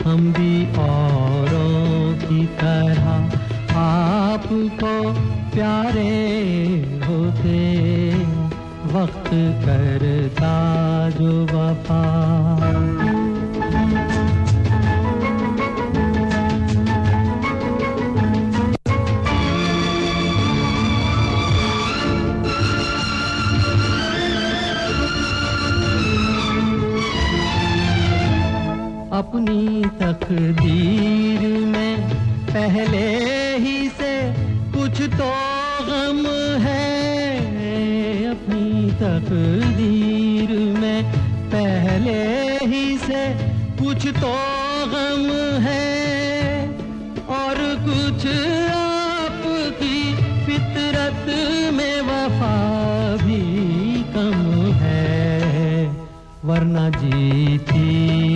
[0.08, 3.38] हम भी औरों की तरह
[3.78, 5.12] आपको
[5.54, 6.18] प्यारे
[7.08, 7.74] होते।
[8.94, 9.30] वक्त
[9.64, 10.54] करता
[11.10, 13.13] जो वफा।
[29.14, 32.00] अपनी तकदीर में
[32.46, 33.02] पहले
[33.56, 34.14] ही से
[34.72, 35.28] कुछ तो
[35.88, 36.22] गम
[36.62, 36.86] है।
[38.30, 40.50] अपनी तकदीर
[40.80, 41.04] में
[41.52, 42.18] पहले
[42.66, 43.22] ही से
[43.82, 44.34] कुछ तो
[44.94, 45.24] गम
[45.62, 46.68] है।
[47.38, 48.26] और कुछ
[48.74, 50.00] आपकी
[50.46, 51.26] फितरत
[51.74, 52.56] में वफा
[53.16, 53.42] भी
[54.16, 54.42] कम
[54.72, 55.86] है।
[56.44, 58.33] वरना जीती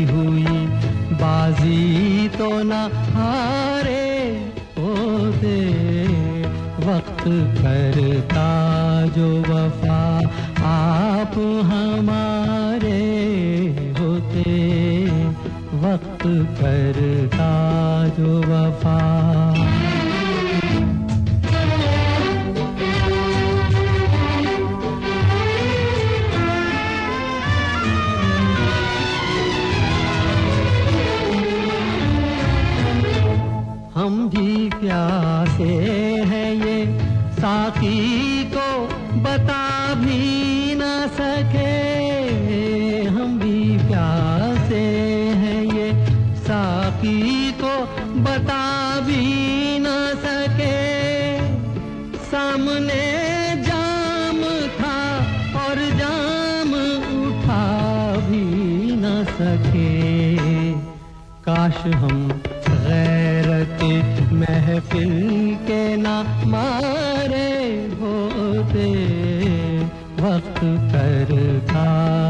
[2.28, 2.72] तो न
[3.14, 4.06] हारे
[4.78, 5.56] होते
[6.88, 7.24] वक्त
[7.58, 8.48] करता
[9.16, 10.00] जो वफा
[10.68, 11.34] आप
[11.64, 13.00] हमारे
[14.00, 14.54] होते।
[15.82, 16.22] वक्त
[16.60, 17.50] करता
[18.08, 18.98] जो वफा
[34.88, 35.64] प्यासे
[36.24, 36.98] हैं ये।
[37.32, 38.86] साकी को
[39.20, 40.80] बता भी न
[41.12, 41.88] सके।
[43.02, 44.84] हम भी प्यासे
[45.30, 46.06] हैं ये।
[46.36, 47.84] साकी को
[48.20, 49.86] बता भी न
[50.16, 50.78] सके।
[52.18, 53.04] सामने
[53.56, 55.16] जाम था
[55.60, 56.72] और जाम
[57.24, 57.66] उठा
[58.16, 58.44] भी
[58.96, 60.08] न सके।
[61.44, 62.42] काश हम
[64.78, 67.48] महफिल के ना मारे
[68.00, 68.86] होते
[70.20, 70.60] वक्त
[70.94, 71.86] करता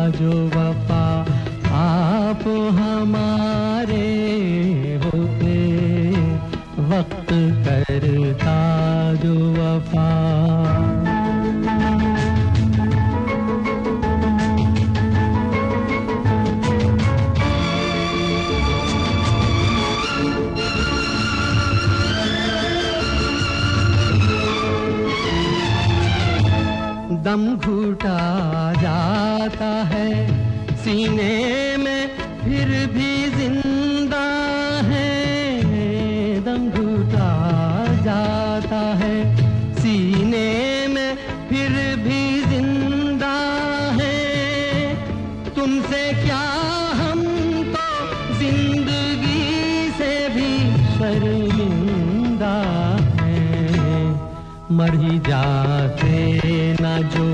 [0.09, 1.27] जो वफा
[1.71, 2.43] आप
[2.73, 4.09] हमारे
[5.05, 5.59] होते।
[6.83, 7.29] वक्त
[7.69, 8.59] करता
[9.15, 10.88] जो वफा।
[27.29, 28.19] दम घुटा
[28.73, 30.09] जाता है।
[30.77, 31.68] सीने
[54.95, 56.17] ही जाते
[56.81, 57.27] न जो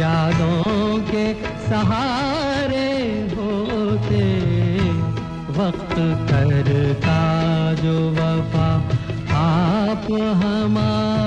[0.00, 1.26] यादों के
[1.68, 2.90] सहारे
[3.34, 4.22] होते।
[5.58, 5.96] वक्त
[6.30, 7.18] करता
[7.82, 8.70] जो वफा
[9.40, 10.06] आप
[10.44, 11.21] हमारे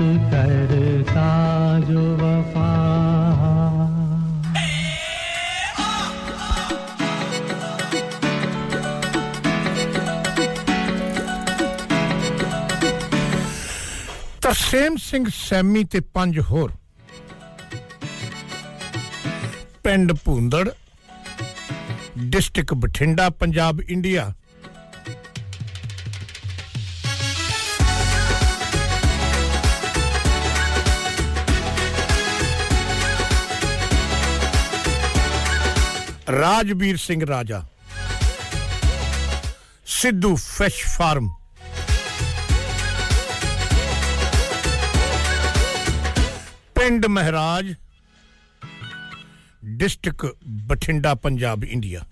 [0.00, 1.28] करता
[1.80, 2.74] जो वफा
[14.42, 16.72] ਤਰਸੇਮ ਸਿੰਘ ਸੈਮੀ ਤੇ ਪੰਜ ਹੋਰ
[19.84, 20.68] ਪਿੰਡ Bhundar
[22.18, 24.32] district Bathinda Punjab India
[36.31, 37.63] Rajveer Singh Raja,
[39.85, 41.29] Sidhu fish farm,
[46.75, 47.73] ਪਿੰਡ ਮਹਾਰਾਜ,
[49.65, 50.35] ਡਿਸਟ੍ਰਿਕਟ
[50.67, 52.03] ਬਠਿੰਡਾ, ਪੰਜਾਬ, ਇੰਡੀਆ।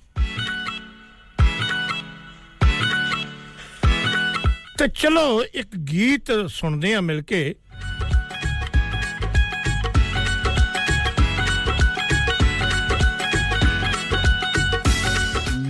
[4.77, 7.55] ਤੇ ਚਲੋ, ਇੱਕ ਗੀਤ ਸੁਣਦੇ ਆ ਮਿਲ ਕੇ।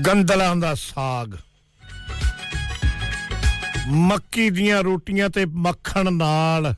[0.09, 1.35] ਗੰਦਲਾਂ ਦਾ ਸਾਗ
[3.89, 6.75] ਮੱਕੀ ਦੀਆਂ ਰੋਟੀਆਂ ਤੇ ਮੱਖਣ ਨਾਲ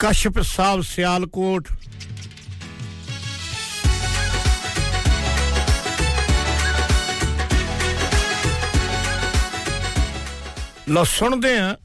[0.00, 1.68] ਕਸ਼ਪ ਸਾਹਿਬ ਸਿਆਲਕੋਟ
[10.88, 11.76] ਲੋ ਸੁਣਦੇ ਆ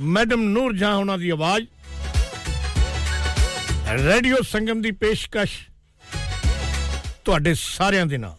[0.00, 1.66] ਮੈਡਮ ਨੂਰ ਜਹਾਂ ਉਹਨਾਂ ਦੀ ਆਵਾਜ਼
[3.88, 5.58] ਰੇਡੀਓ ਸੰਗਮ ਦੀ ਪੇਸ਼ਕਸ਼
[7.27, 8.35] ਤੁਹਾਡੇ ਸਾਰਿਆਂ ਦੇ ਨਾਲ।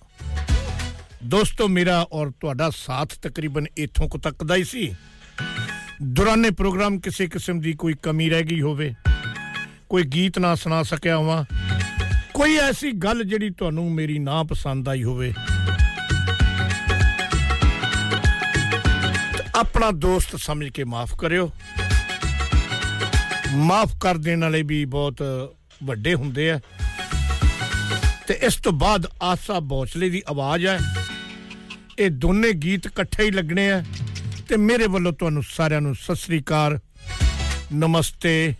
[1.24, 4.94] ਦੋਸਤੋ, ਮੇਰਾ ਔਰ ਤੁਹਾਡਾ ਸਾਥ ਤਕਰੀਬਨ ਇਥੋਂ ਕੁ ਤੱਕ ਦਾ ਹੀ ਸੀ।
[6.02, 8.94] ਦੌਰਾਨੇ ਪ੍ਰੋਗਰਾਮ ਕਿਸੇ ਕਿਸਮ ਦੀ ਕੋਈ ਕਮੀ ਰਹਿ ਗਈ ਹੋਵੇ,
[9.88, 11.44] ਕੋਈ ਗੀਤ ਨਾ ਸੁਣਾ ਸਕਿਆ ਹੋਵਾਂ,
[12.34, 15.32] ਕੋਈ ਐਸੀ ਗੱਲ ਜਿਹੜੀ ਤੁਹਾਨੂੰ ਮੇਰੀ ਨਾ ਪਸੰਦ ਆਈ ਹੋਵੇ।
[19.36, 21.50] ਤਾਂ ਆਪਣਾ ਦੋਸਤ ਸਮਝ ਕੇ ਮਾਫ ਕਰਿਓ।
[23.68, 25.22] ਮਾਫ ਕਰ ਦੇਣ ਵਾਲੇ ਵੀ ਬਹੁਤ
[25.84, 26.60] ਵੱਡੇ ਹੁੰਦੇ ਆ।
[28.28, 30.78] ਤੇ ਇਸ ਤੋਂ ਬਾਅਦ ਆਸਾ ਬੌਚਲੇ ਦੀ ਆਵਾਜ਼ ਹੈ।
[31.98, 33.84] ਇਹ ਦੋਨੇ ਗੀਤ ਇਕੱਠੇ ਹੀ ਲੱਗਣੇ ਆ
[34.48, 36.78] ਤੇ ਮੇਰੇ ਵੱਲੋਂ ਤੁਹਾਨੂੰ ਸਾਰਿਆਂ ਨੂੰ ਸਤਿ ਸ੍ਰੀ ਅਕਾਲ।
[37.74, 38.54] ਨਮਸਤੇ।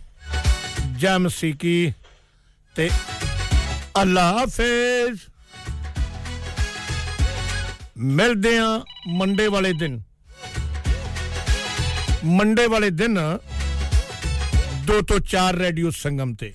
[0.97, 1.93] ਜੈ ਮਸੀਹ ਕੀ
[2.75, 2.89] ਤੇ
[4.01, 5.19] ਅੱਲਾ ਹਾਫਿਜ਼।
[7.97, 10.01] ਮਿਲਦੇ ਆ ਮੰਡੇ ਵਾਲੇ ਦਿਨ।
[12.25, 13.19] ਮੰਡੇ ਵਾਲੇ ਦਿਨ
[14.87, 16.53] 2 ਤੋਂ 4 ਰੇਡੀਓ ਸੰਗਮ ਤੇ।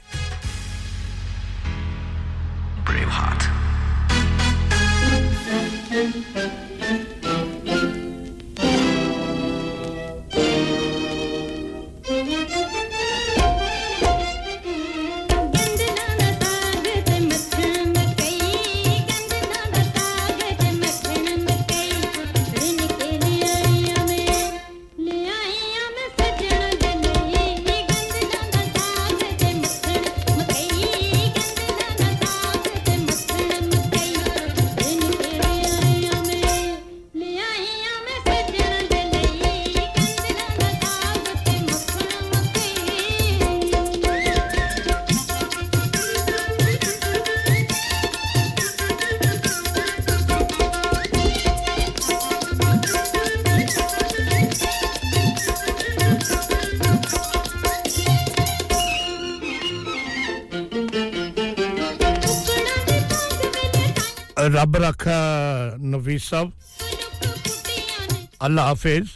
[68.45, 69.09] अल्लाह हाफिज।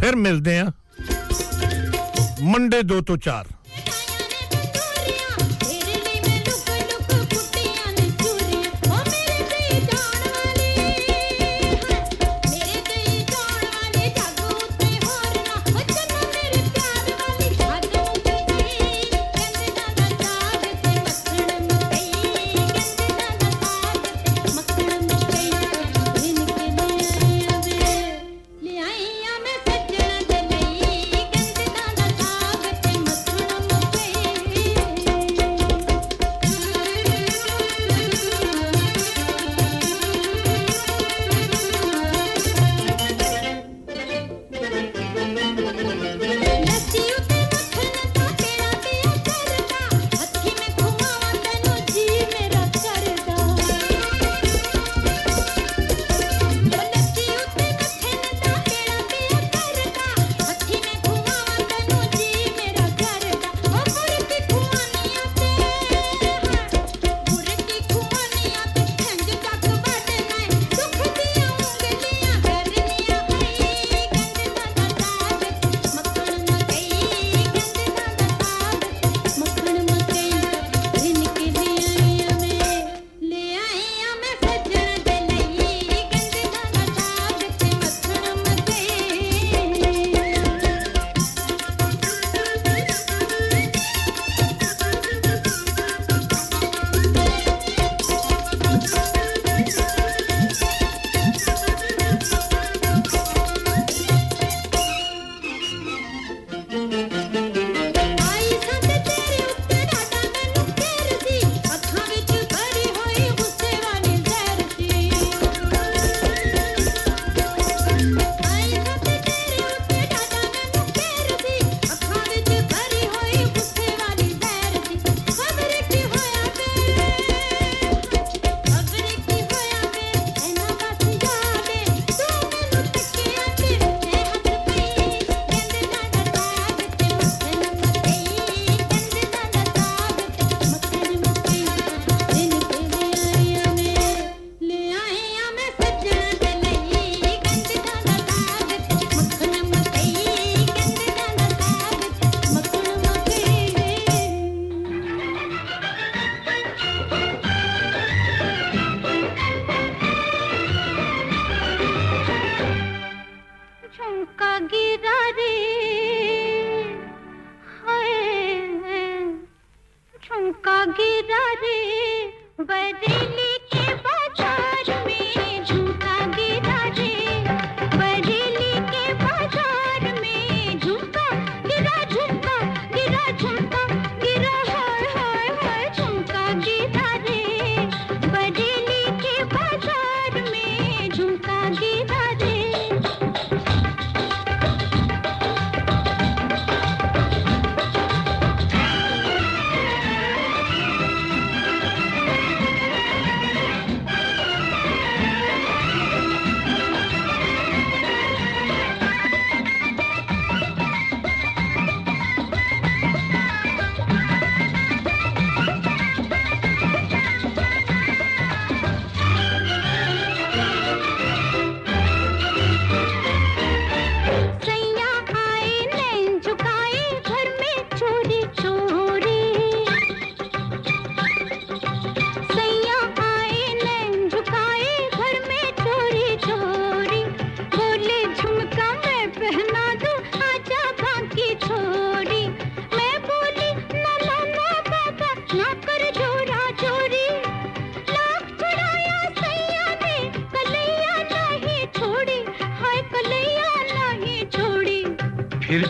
[0.00, 0.68] फिर मिलते हैं।
[2.52, 3.46] मंडे दो तो चार।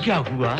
[0.08, 0.56] क्या हुआ?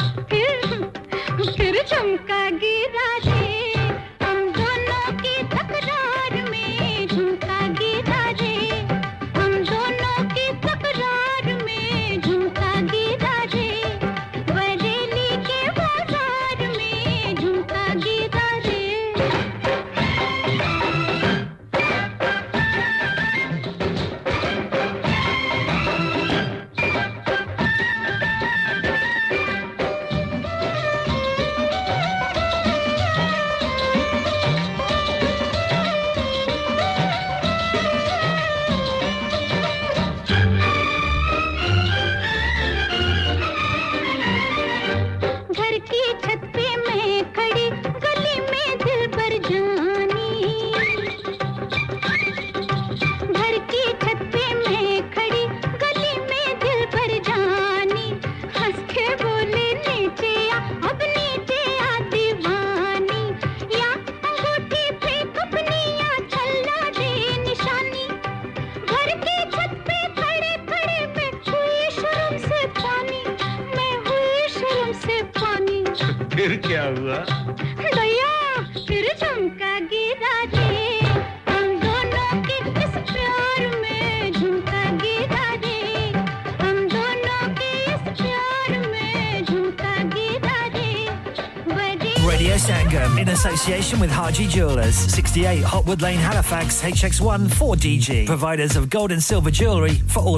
[95.29, 98.25] 68 Hotwood Lane, Halifax, HX1 4DG.
[98.27, 100.27] Providers of gold and silver jewellery for all